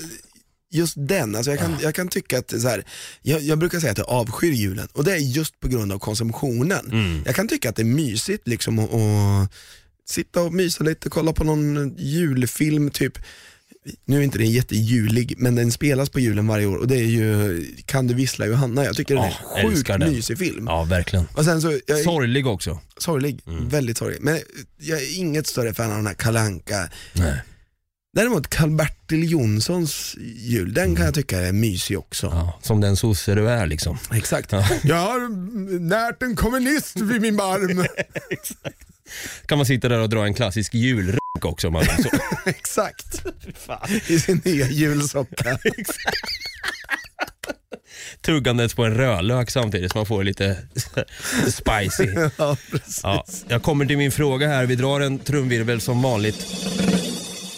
just 0.71 0.93
den, 0.97 1.35
alltså 1.35 1.51
jag, 1.51 1.59
kan, 1.59 1.77
jag 1.81 1.95
kan 1.95 2.07
tycka 2.07 2.37
att 2.39 2.61
så 2.61 2.67
här, 2.67 2.83
jag, 3.21 3.41
jag 3.41 3.57
brukar 3.59 3.79
säga 3.79 3.91
att 3.91 3.97
jag 3.97 4.09
avskyr 4.09 4.51
julen 4.51 4.87
och 4.93 5.03
det 5.03 5.13
är 5.13 5.17
just 5.17 5.59
på 5.59 5.67
grund 5.67 5.91
av 5.91 5.99
konsumtionen. 5.99 6.85
Mm. 6.91 7.23
Jag 7.25 7.35
kan 7.35 7.47
tycka 7.47 7.69
att 7.69 7.75
det 7.75 7.81
är 7.81 7.85
mysigt 7.85 8.47
liksom 8.47 8.79
att 8.79 8.93
att 8.93 9.51
sitta 10.09 10.41
och 10.41 10.53
mysa 10.53 10.83
lite, 10.83 11.09
kolla 11.09 11.33
på 11.33 11.43
någon 11.43 11.95
julfilm 11.97 12.89
typ. 12.91 13.17
Nu 14.05 14.17
är 14.17 14.21
inte 14.21 14.37
den 14.37 14.51
jättejulig, 14.51 15.33
men 15.37 15.55
den 15.55 15.71
spelas 15.71 16.09
på 16.09 16.19
julen 16.19 16.47
varje 16.47 16.65
år 16.65 16.77
och 16.77 16.87
det 16.87 16.95
är 16.95 17.05
ju 17.05 17.65
Kan 17.85 18.07
du 18.07 18.13
vissla 18.13 18.45
Johanna? 18.45 18.85
Jag 18.85 18.95
tycker 18.95 19.15
den 19.15 19.23
är 19.23 19.27
en 19.27 19.33
sjukt 19.63 19.77
älskar 19.77 19.97
den. 19.97 20.11
mysig 20.13 20.37
film. 20.37 20.65
Ja, 20.67 20.83
verkligen. 20.83 21.25
Och 21.33 21.45
sen 21.45 21.61
så, 21.61 21.79
jag, 21.87 21.99
Sorglig 21.99 22.47
också. 22.47 22.79
sorglig, 22.97 23.39
Mm. 23.47 23.69
väldigt 23.69 23.97
sorglig. 23.97 24.21
Men 24.21 24.39
jag 24.77 25.01
är 25.01 25.17
inget 25.19 25.47
större 25.47 25.73
fan 25.73 25.91
av 25.91 25.97
den 25.97 26.07
här 26.07 26.13
kalanka 26.13 26.89
Nej. 27.13 27.33
Däremot 28.15 28.47
Karl-Bertil 28.47 29.31
Jonssons 29.31 30.15
jul, 30.35 30.73
den 30.73 30.95
kan 30.95 31.05
jag 31.05 31.13
tycka 31.13 31.39
är 31.39 31.51
mysig 31.51 31.99
också. 31.99 32.27
Ja, 32.27 32.59
som 32.61 32.81
den 32.81 32.95
sosse 32.95 33.35
du 33.35 33.49
är 33.49 33.67
liksom. 33.67 33.97
Exakt. 34.13 34.51
Jag 34.83 34.95
har 34.95 35.29
närt 35.79 36.23
en 36.23 36.35
kommunist 36.35 36.99
vid 36.99 37.21
min 37.21 37.37
barm. 37.37 37.85
Kan 39.45 39.57
man 39.57 39.65
sitta 39.65 39.89
där 39.89 39.99
och 39.99 40.09
dra 40.09 40.25
en 40.25 40.33
klassisk 40.33 40.73
julrunk 40.73 41.45
också 41.45 41.67
om 41.67 41.73
man 41.73 41.81
vill 41.81 42.03
så. 42.03 42.09
Exakt. 42.49 43.25
I 44.07 44.19
sin 44.19 44.41
nya 44.45 44.67
julsocka. 44.67 45.59
Tuggandes 48.21 48.73
på 48.73 48.85
en 48.85 48.93
rödlök 48.95 49.49
samtidigt 49.49 49.91
så 49.91 49.97
man 49.97 50.05
får 50.05 50.23
lite 50.23 50.57
spicy. 51.47 52.29
ja, 52.37 52.57
precis. 52.71 52.99
Ja, 53.03 53.25
jag 53.47 53.63
kommer 53.63 53.85
till 53.85 53.97
min 53.97 54.11
fråga 54.11 54.47
här. 54.47 54.65
Vi 54.65 54.75
drar 54.75 54.99
en 54.99 55.19
trumvirvel 55.19 55.81
som 55.81 56.01
vanligt. 56.01 56.45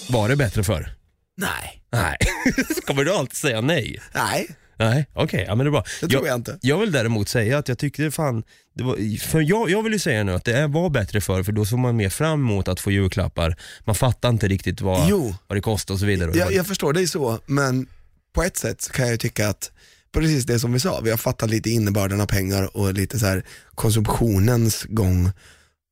Var 0.09 0.29
det 0.29 0.35
bättre 0.35 0.63
för? 0.63 0.93
Nej. 1.37 1.83
Nej. 1.91 2.17
kommer 2.85 3.03
du 3.03 3.13
alltid 3.13 3.35
säga 3.37 3.61
nej? 3.61 3.99
Nej, 4.13 4.47
Nej, 4.79 5.07
okej, 5.13 5.45
ja, 5.47 5.55
men 5.55 5.65
det 5.65 5.69
är 5.69 5.71
bra. 5.71 5.83
det 6.01 6.07
tror 6.07 6.27
jag 6.27 6.35
inte. 6.35 6.57
Jag 6.61 6.77
vill 6.79 6.91
däremot 6.91 7.29
säga 7.29 7.57
att 7.57 7.67
jag 7.67 7.77
tyckte 7.77 8.11
fan, 8.11 8.43
det 8.75 8.83
var, 8.83 9.17
för 9.19 9.41
jag, 9.41 9.69
jag 9.69 9.83
vill 9.83 9.93
ju 9.93 9.99
säga 9.99 10.23
nu 10.23 10.33
att 10.33 10.45
det 10.45 10.57
är- 10.57 10.67
var 10.67 10.89
bättre 10.89 11.21
för 11.21 11.43
för 11.43 11.51
då 11.51 11.65
såg 11.65 11.79
man 11.79 11.95
mer 11.95 12.09
fram 12.09 12.39
emot 12.39 12.67
att 12.67 12.79
få 12.79 12.91
julklappar. 12.91 13.55
Man 13.85 13.95
fattar 13.95 14.29
inte 14.29 14.47
riktigt 14.47 14.81
vad, 14.81 15.09
Jo. 15.09 15.35
vad 15.47 15.57
det 15.57 15.61
kostar 15.61 15.93
och 15.93 15.99
så 15.99 16.05
vidare. 16.05 16.31
Jag, 16.35 16.53
jag 16.53 16.67
förstår 16.67 16.93
dig 16.93 17.07
så, 17.07 17.39
men 17.45 17.87
på 18.33 18.43
ett 18.43 18.57
sätt 18.57 18.81
så 18.81 18.91
kan 18.93 19.05
jag 19.05 19.11
ju 19.11 19.17
tycka 19.17 19.49
att 19.49 19.71
precis 20.13 20.45
det 20.45 20.59
som 20.59 20.73
vi 20.73 20.79
sa, 20.79 20.99
vi 21.03 21.09
har 21.09 21.17
fattat 21.17 21.49
lite 21.49 21.69
innebörden 21.69 22.21
av 22.21 22.25
pengar 22.25 22.77
och 22.77 22.93
lite 22.93 23.19
så 23.19 23.25
här 23.25 23.43
konsumtionens 23.75 24.83
gång. 24.89 25.31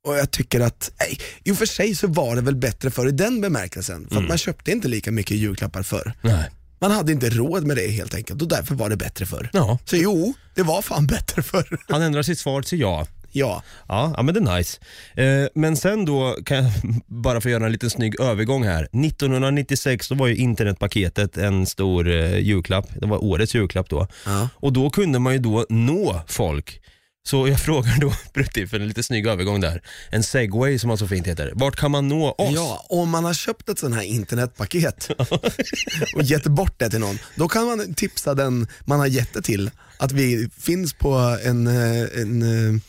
Och 0.06 0.16
jag 0.18 0.32
tycker 0.32 0.60
att, 0.60 0.92
nej, 1.00 1.18
i 1.44 1.52
och 1.52 1.58
för 1.58 1.66
sig 1.66 1.96
så 1.96 2.08
var 2.08 2.36
det 2.36 2.42
väl 2.42 2.56
bättre 2.56 2.92
för 2.92 3.08
i 3.08 3.12
den 3.12 3.42
bemärkelsen, 3.42 4.08
för 4.12 4.18
att 4.18 4.28
man 4.28 4.38
köpte 4.38 4.72
inte 4.72 4.88
lika 4.88 5.12
mycket 5.12 5.38
julklappar 5.38 5.84
förr. 5.84 6.14
Nej. 6.22 6.50
Man 6.80 6.92
hade 6.92 7.12
inte 7.12 7.30
råd 7.30 7.64
med 7.66 7.78
det 7.78 7.88
helt 7.88 8.16
enkelt 8.16 8.42
och 8.42 8.48
därför 8.48 8.76
var 8.76 8.90
det 8.90 8.98
bättre 8.98 9.26
förr. 9.26 9.50
Ja, 9.54 9.80
Så 9.86 9.96
jo, 9.96 10.34
det 10.56 10.64
var 10.64 10.82
fan 10.82 11.08
bättre 11.08 11.44
förr. 11.44 11.80
han 11.88 12.02
ändrar 12.02 12.22
sitt 12.24 12.40
svar 12.40 12.62
till 12.62 12.80
ja. 12.80 13.08
ja. 13.32 13.64
Ja, 13.88 14.14
ja 14.18 14.24
men 14.24 14.34
det 14.34 14.40
är 14.52 14.58
nice. 14.58 14.80
Eh, 15.16 15.48
men 15.56 15.78
sen 15.78 16.06
då, 16.06 16.38
kan 16.46 16.58
jag, 16.58 16.72
bara 17.08 17.42
för 17.42 17.50
att 17.50 17.52
göra 17.54 17.66
en 17.66 17.72
liten 17.72 17.90
snygg 17.90 18.20
övergång 18.22 18.64
här. 18.64 18.84
1996 18.84 20.08
då 20.10 20.16
var 20.16 20.28
ju 20.28 20.36
internetpaketet 20.36 21.38
en 21.38 21.66
stor 21.66 22.10
eh, 22.12 22.38
julklapp. 22.40 22.88
Det 23.00 23.06
var 23.08 23.24
årets 23.24 23.56
julklapp 23.56 23.90
då. 23.90 24.08
Ja. 24.26 24.50
Och 24.56 24.74
då 24.74 24.90
kunde 24.90 25.20
man 25.20 25.34
ju 25.34 25.40
då 25.40 25.66
nå 25.70 26.22
folk. 26.28 26.82
Så 27.28 27.48
jag 27.48 27.60
frågar 27.68 28.00
då 28.00 28.14
Brutti, 28.34 28.68
för 28.68 28.80
en 28.80 28.88
lite 28.88 29.04
snygg 29.04 29.28
övergång 29.28 29.62
där. 29.62 29.82
En 30.10 30.24
segway 30.24 30.80
som 30.80 30.90
han 30.90 30.98
så 30.98 31.08
fint 31.08 31.28
heter. 31.28 31.52
Vart 31.56 31.76
kan 31.76 31.92
man 31.92 32.08
nå 32.08 32.32
oss? 32.32 32.52
Ja, 32.56 32.86
om 32.90 33.10
man 33.10 33.26
har 33.26 33.34
köpt 33.34 33.70
ett 33.70 33.80
sånt 33.80 33.96
här 33.96 34.02
internetpaket 34.04 35.10
och 36.16 36.24
gett 36.24 36.44
bort 36.44 36.80
det 36.80 36.90
till 36.90 37.00
någon, 37.00 37.20
då 37.36 37.48
kan 37.48 37.66
man 37.66 37.94
tipsa 37.94 38.34
den 38.34 38.68
man 38.86 39.00
har 39.00 39.08
gett 39.08 39.34
det 39.34 39.42
till 39.42 39.72
att 39.98 40.12
vi 40.12 40.50
finns 40.58 40.94
på 40.94 41.38
en, 41.44 41.68
eh, 41.68 42.22
en 42.22 42.42
eh, 42.42 42.82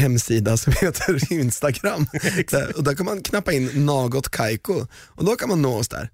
hemsida 0.00 0.56
som 0.56 0.72
heter 0.80 1.32
Instagram. 1.32 2.06
Där- 2.50 2.76
och 2.76 2.84
där 2.84 2.94
kan 2.94 3.06
man 3.06 3.22
knappa 3.22 3.52
in 3.52 3.86
Nagot 3.86 4.28
Kaiko 4.28 4.86
och 4.92 5.24
då 5.24 5.36
kan 5.36 5.48
man 5.48 5.62
nå 5.62 5.76
oss 5.78 5.88
där. 5.88 6.10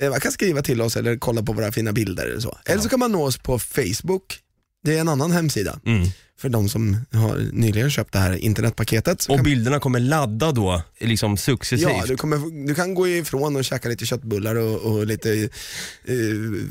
Eh, 0.00 0.10
Man 0.10 0.20
kan 0.20 0.32
skriva 0.32 0.62
till 0.62 0.80
oss 0.82 0.96
eller 0.96 1.16
kolla 1.16 1.42
på 1.42 1.52
våra 1.52 1.72
fina 1.72 1.92
bilder 1.92 2.26
eller 2.26 2.40
så. 2.40 2.58
Eller 2.64 2.82
så 2.82 2.88
kan 2.88 2.98
man 2.98 3.12
nå 3.12 3.24
oss 3.24 3.38
på 3.38 3.58
Facebook, 3.58 4.38
det 4.86 4.96
är 4.96 5.00
en 5.00 5.08
annan 5.08 5.32
hemsida. 5.32 5.80
Mm. 5.86 6.08
För 6.38 6.48
de 6.48 6.68
som 6.68 6.96
har 7.12 7.52
nyligen 7.52 7.90
köpt 7.90 8.12
det 8.12 8.18
här 8.18 8.32
internetpaketet. 8.36 9.26
Och 9.28 9.40
bilderna 9.40 9.80
kommer 9.80 10.00
ladda 10.00 10.52
då, 10.52 10.82
liksom 11.00 11.36
successivt. 11.36 11.90
Ja, 11.90 12.04
du, 12.06 12.16
kommer, 12.16 12.66
du 12.66 12.74
kan 12.74 12.94
gå 12.94 13.08
ifrån 13.08 13.56
och 13.56 13.64
käka 13.64 13.88
lite 13.88 14.06
köttbullar 14.06 14.54
och, 14.54 14.80
och 14.80 15.06
lite 15.06 15.48
eh, 16.04 16.16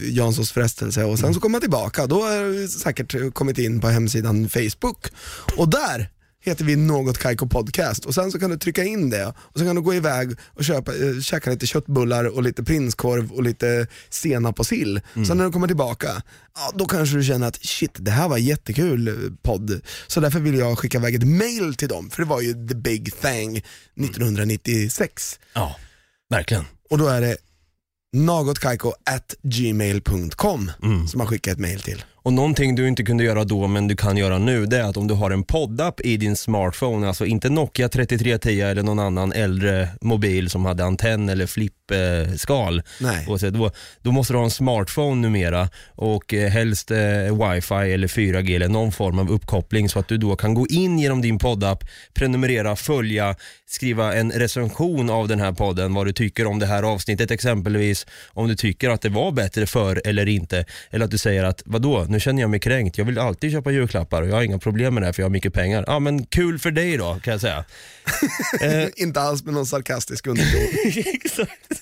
Janssons 0.02 0.52
frestelse 0.52 1.04
och 1.04 1.20
sen 1.20 1.34
så 1.34 1.40
kommer 1.40 1.52
man 1.52 1.62
tillbaka. 1.62 2.08
Då 2.08 2.22
har 2.22 2.54
du 2.54 2.68
säkert 2.68 3.34
kommit 3.34 3.58
in 3.58 3.82
på 3.82 3.88
hemsidan 3.88 4.50
Facebook 4.50 5.08
och 5.58 5.70
där 5.70 6.10
heter 6.46 6.66
vi 6.66 6.76
Något 6.76 7.18
Kaiko 7.18 7.48
Podcast 7.48 8.06
och 8.06 8.14
sen 8.14 8.32
så 8.32 8.40
kan 8.40 8.50
du 8.50 8.58
trycka 8.58 8.84
in 8.84 9.10
det 9.10 9.26
och 9.38 9.60
så 9.60 9.66
kan 9.66 9.76
du 9.76 9.82
gå 9.82 9.94
iväg 9.94 10.36
och 10.48 10.64
köpa, 10.66 10.92
eh, 10.96 11.20
käka 11.22 11.50
lite 11.50 11.68
köttbullar 11.68 12.26
och 12.26 12.44
lite 12.44 12.64
prinskorv 12.64 13.32
och 13.32 13.44
lite 13.44 13.88
senap 14.10 14.60
och 14.60 14.66
sill. 14.68 15.02
Sen 15.28 15.38
när 15.38 15.46
du 15.46 15.52
kommer 15.52 15.68
tillbaka, 15.68 16.22
ja, 16.56 16.72
då 16.76 16.86
kanske 16.86 17.16
du 17.18 17.24
känner 17.24 17.48
att 17.48 17.66
shit, 17.66 17.92
det 17.96 18.12
här 18.12 18.30
var 18.30 18.38
jättekul 18.38 19.08
eh, 19.08 19.14
podd. 19.42 19.82
Så 20.08 20.20
därför 20.20 20.40
vill 20.40 20.56
jag 20.58 20.80
skicka 20.80 20.98
iväg 20.98 21.16
ett 21.16 21.28
mail 21.28 21.76
till 21.76 21.88
dem, 21.88 22.10
för 22.10 22.22
det 22.24 22.30
var 22.30 22.42
ju 22.42 22.68
the 22.68 22.76
big 22.76 23.14
thing 23.22 23.58
1996. 23.98 25.40
Ja, 25.54 25.76
verkligen. 26.30 26.64
Och 26.90 26.98
då 26.98 27.08
är 27.08 27.22
det 27.22 27.38
nagotkaiko 28.16 28.94
at 29.06 29.36
gmail.com 29.44 30.72
Mm. 30.84 31.08
som 31.08 31.18
man 31.18 31.28
skickar 31.28 31.52
ett 31.52 31.60
mail 31.60 31.82
till. 31.82 32.04
Och 32.26 32.34
någonting 32.34 32.76
du 32.76 32.88
inte 32.88 33.04
kunde 33.04 33.24
göra 33.24 33.44
då 33.44 33.68
men 33.68 33.88
du 33.88 33.96
kan 33.96 34.18
göra 34.18 34.38
nu 34.38 34.66
det 34.66 34.78
är 34.78 34.84
att 34.84 34.98
om 34.98 35.08
du 35.08 35.14
har 35.14 35.32
en 35.32 35.44
poddapp 35.44 36.02
i 36.02 36.18
din 36.18 36.36
smartphone, 36.36 37.08
alltså 37.08 37.26
inte 37.26 37.50
Nokia 37.50 37.90
3310 37.90 38.62
eller 38.62 38.84
någon 38.84 39.00
annan 39.00 39.32
äldre 39.32 39.90
mobil 40.02 40.50
som 40.50 40.66
hade 40.66 40.86
antenn 40.86 41.30
eller 41.30 41.46
flipp 41.46 41.85
flippskal. 41.90 42.82
Nej. 43.00 43.26
Och 43.28 43.40
så, 43.40 43.50
då, 43.50 43.72
då 44.02 44.12
måste 44.12 44.34
du 44.34 44.38
ha 44.38 44.44
en 44.44 44.52
smartphone 44.52 45.22
numera 45.22 45.70
och 45.96 46.34
eh, 46.34 46.50
helst 46.50 46.92
eh, 46.92 46.98
wifi 46.98 47.74
eller 47.94 48.08
4G 48.08 48.56
eller 48.56 48.68
någon 48.68 48.92
form 48.92 49.20
av 49.20 49.32
uppkoppling 49.32 49.90
så 49.90 50.00
att 50.00 50.08
du 50.08 50.18
då 50.18 50.36
kan 50.36 50.54
gå 50.54 50.68
in 50.68 51.00
genom 51.00 51.22
din 51.22 51.40
poddapp, 51.40 51.84
prenumerera, 52.14 52.76
följa, 52.76 53.36
skriva 53.68 54.14
en 54.14 54.32
recension 54.32 55.10
av 55.10 55.28
den 55.28 55.40
här 55.40 55.52
podden, 55.52 55.94
vad 55.94 56.06
du 56.06 56.14
tycker 56.14 56.48
om 56.48 56.60
det 56.60 56.66
här 56.66 56.84
avsnittet 56.84 57.32
exempelvis, 57.32 58.06
om 58.34 58.48
du 58.48 58.56
tycker 58.56 58.90
att 58.90 59.02
det 59.02 59.10
var 59.10 59.32
bättre 59.32 59.68
för 59.68 60.02
eller 60.06 60.28
inte, 60.28 60.66
eller 60.90 61.06
att 61.06 61.12
du 61.12 61.18
säger 61.18 61.44
att 61.44 61.62
vadå, 61.66 62.06
nu 62.10 62.20
känner 62.20 62.42
jag 62.42 62.50
mig 62.50 62.60
kränkt, 62.60 62.98
jag 62.98 63.06
vill 63.06 63.20
alltid 63.20 63.52
köpa 63.52 63.72
julklappar 63.72 64.22
och 64.22 64.28
jag 64.28 64.36
har 64.36 64.44
inga 64.44 64.60
problem 64.60 64.94
med 64.94 65.04
det 65.04 65.06
här 65.06 65.14
för 65.14 65.22
jag 65.22 65.26
har 65.26 65.32
mycket 65.32 65.54
pengar. 65.54 65.84
Ja 65.88 66.00
men 66.00 66.26
kul 66.26 66.60
för 66.60 66.72
dig 66.72 66.98
då 66.98 67.20
kan 67.24 67.32
jag 67.32 67.42
säga. 67.42 67.66
Eh, 68.62 68.88
Inte 68.96 69.22
alls 69.22 69.44
med 69.44 69.54
någon 69.54 69.66
sarkastisk 69.66 70.28
underton. 70.28 70.62
Exakt. 71.14 71.75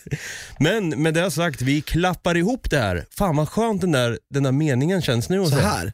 Men 0.60 0.89
med 0.89 1.14
det 1.14 1.32
sagt, 1.32 1.62
vi 1.62 1.82
klappar 1.82 2.38
ihop 2.38 2.70
det 2.70 2.80
här. 2.80 3.06
Fan 3.18 3.36
vad 3.36 3.49
skönt 3.49 3.82
den 3.82 3.91
där, 3.91 4.20
den 4.30 4.43
där 4.43 4.51
meningen 4.51 5.01
känns 5.01 5.30
nu. 5.30 5.39
och 5.39 5.47
Så 5.49 5.56
så. 5.56 5.62
här. 5.62 5.93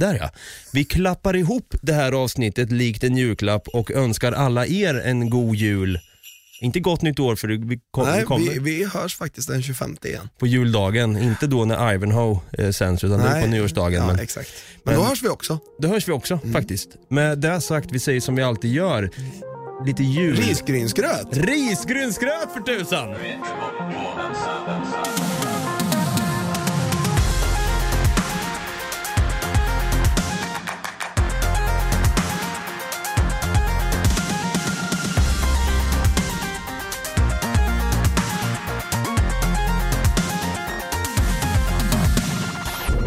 Där 0.00 0.14
ja. 0.14 0.30
Vi 0.72 0.84
klappar 0.84 1.36
ihop 1.36 1.74
det 1.82 1.92
här 1.92 2.12
avsnittet 2.12 2.72
likt 2.72 3.04
en 3.04 3.16
julklapp 3.16 3.68
och 3.68 3.90
önskar 3.90 4.32
alla 4.32 4.66
er 4.66 4.94
en 4.94 5.30
god 5.30 5.56
jul. 5.56 5.98
Inte 6.60 6.80
gott 6.80 7.02
nytt 7.02 7.18
år 7.18 7.36
för 7.36 7.48
vi 7.48 7.80
kom, 7.90 8.06
Nej, 8.08 8.24
kommer 8.24 8.50
vi, 8.50 8.58
vi 8.58 8.84
hörs 8.84 9.16
faktiskt 9.16 9.48
den 9.48 9.62
25 9.62 9.96
igen. 10.04 10.28
på 10.38 10.46
juldagen. 10.46 11.16
Inte 11.18 11.46
då 11.46 11.64
när 11.64 11.94
Ivanhoe 11.94 12.40
eh, 12.58 12.70
sänds 12.70 13.04
utan 13.04 13.18
det 13.20 13.28
är 13.28 13.42
på 13.42 13.46
nyårsdagen. 13.48 14.00
Ja, 14.00 14.06
men 14.06 14.18
exakt. 14.18 14.50
Men, 14.84 14.94
men- 14.94 15.02
då 15.02 15.08
hörs 15.08 15.22
vi 15.22 15.28
också. 15.28 15.58
då 15.78 15.88
hörs 15.88 16.08
vi 16.08 16.12
också 16.12 16.34
Mm. 16.42 16.52
faktiskt. 16.52 16.88
Med 17.08 17.38
det 17.38 17.60
sagt, 17.60 17.88
vi 17.92 17.98
säger 17.98 18.20
som 18.20 18.34
vi 18.36 18.42
alltid 18.42 18.72
gör. 18.72 19.10
Lite 19.84 20.02
jul. 20.02 20.36
Risgrynsgröt. 20.36 21.36
Risgrynsgröt 21.36 22.52
för 22.52 22.60
tusan! 22.60 23.14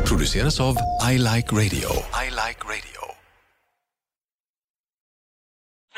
Produceras 0.05 0.59
av 0.59 0.75
I 1.11 1.17
Like 1.17 1.51
Radio. 1.55 1.89
I 2.25 2.29
Like 2.29 2.63
Radio. 2.63 3.18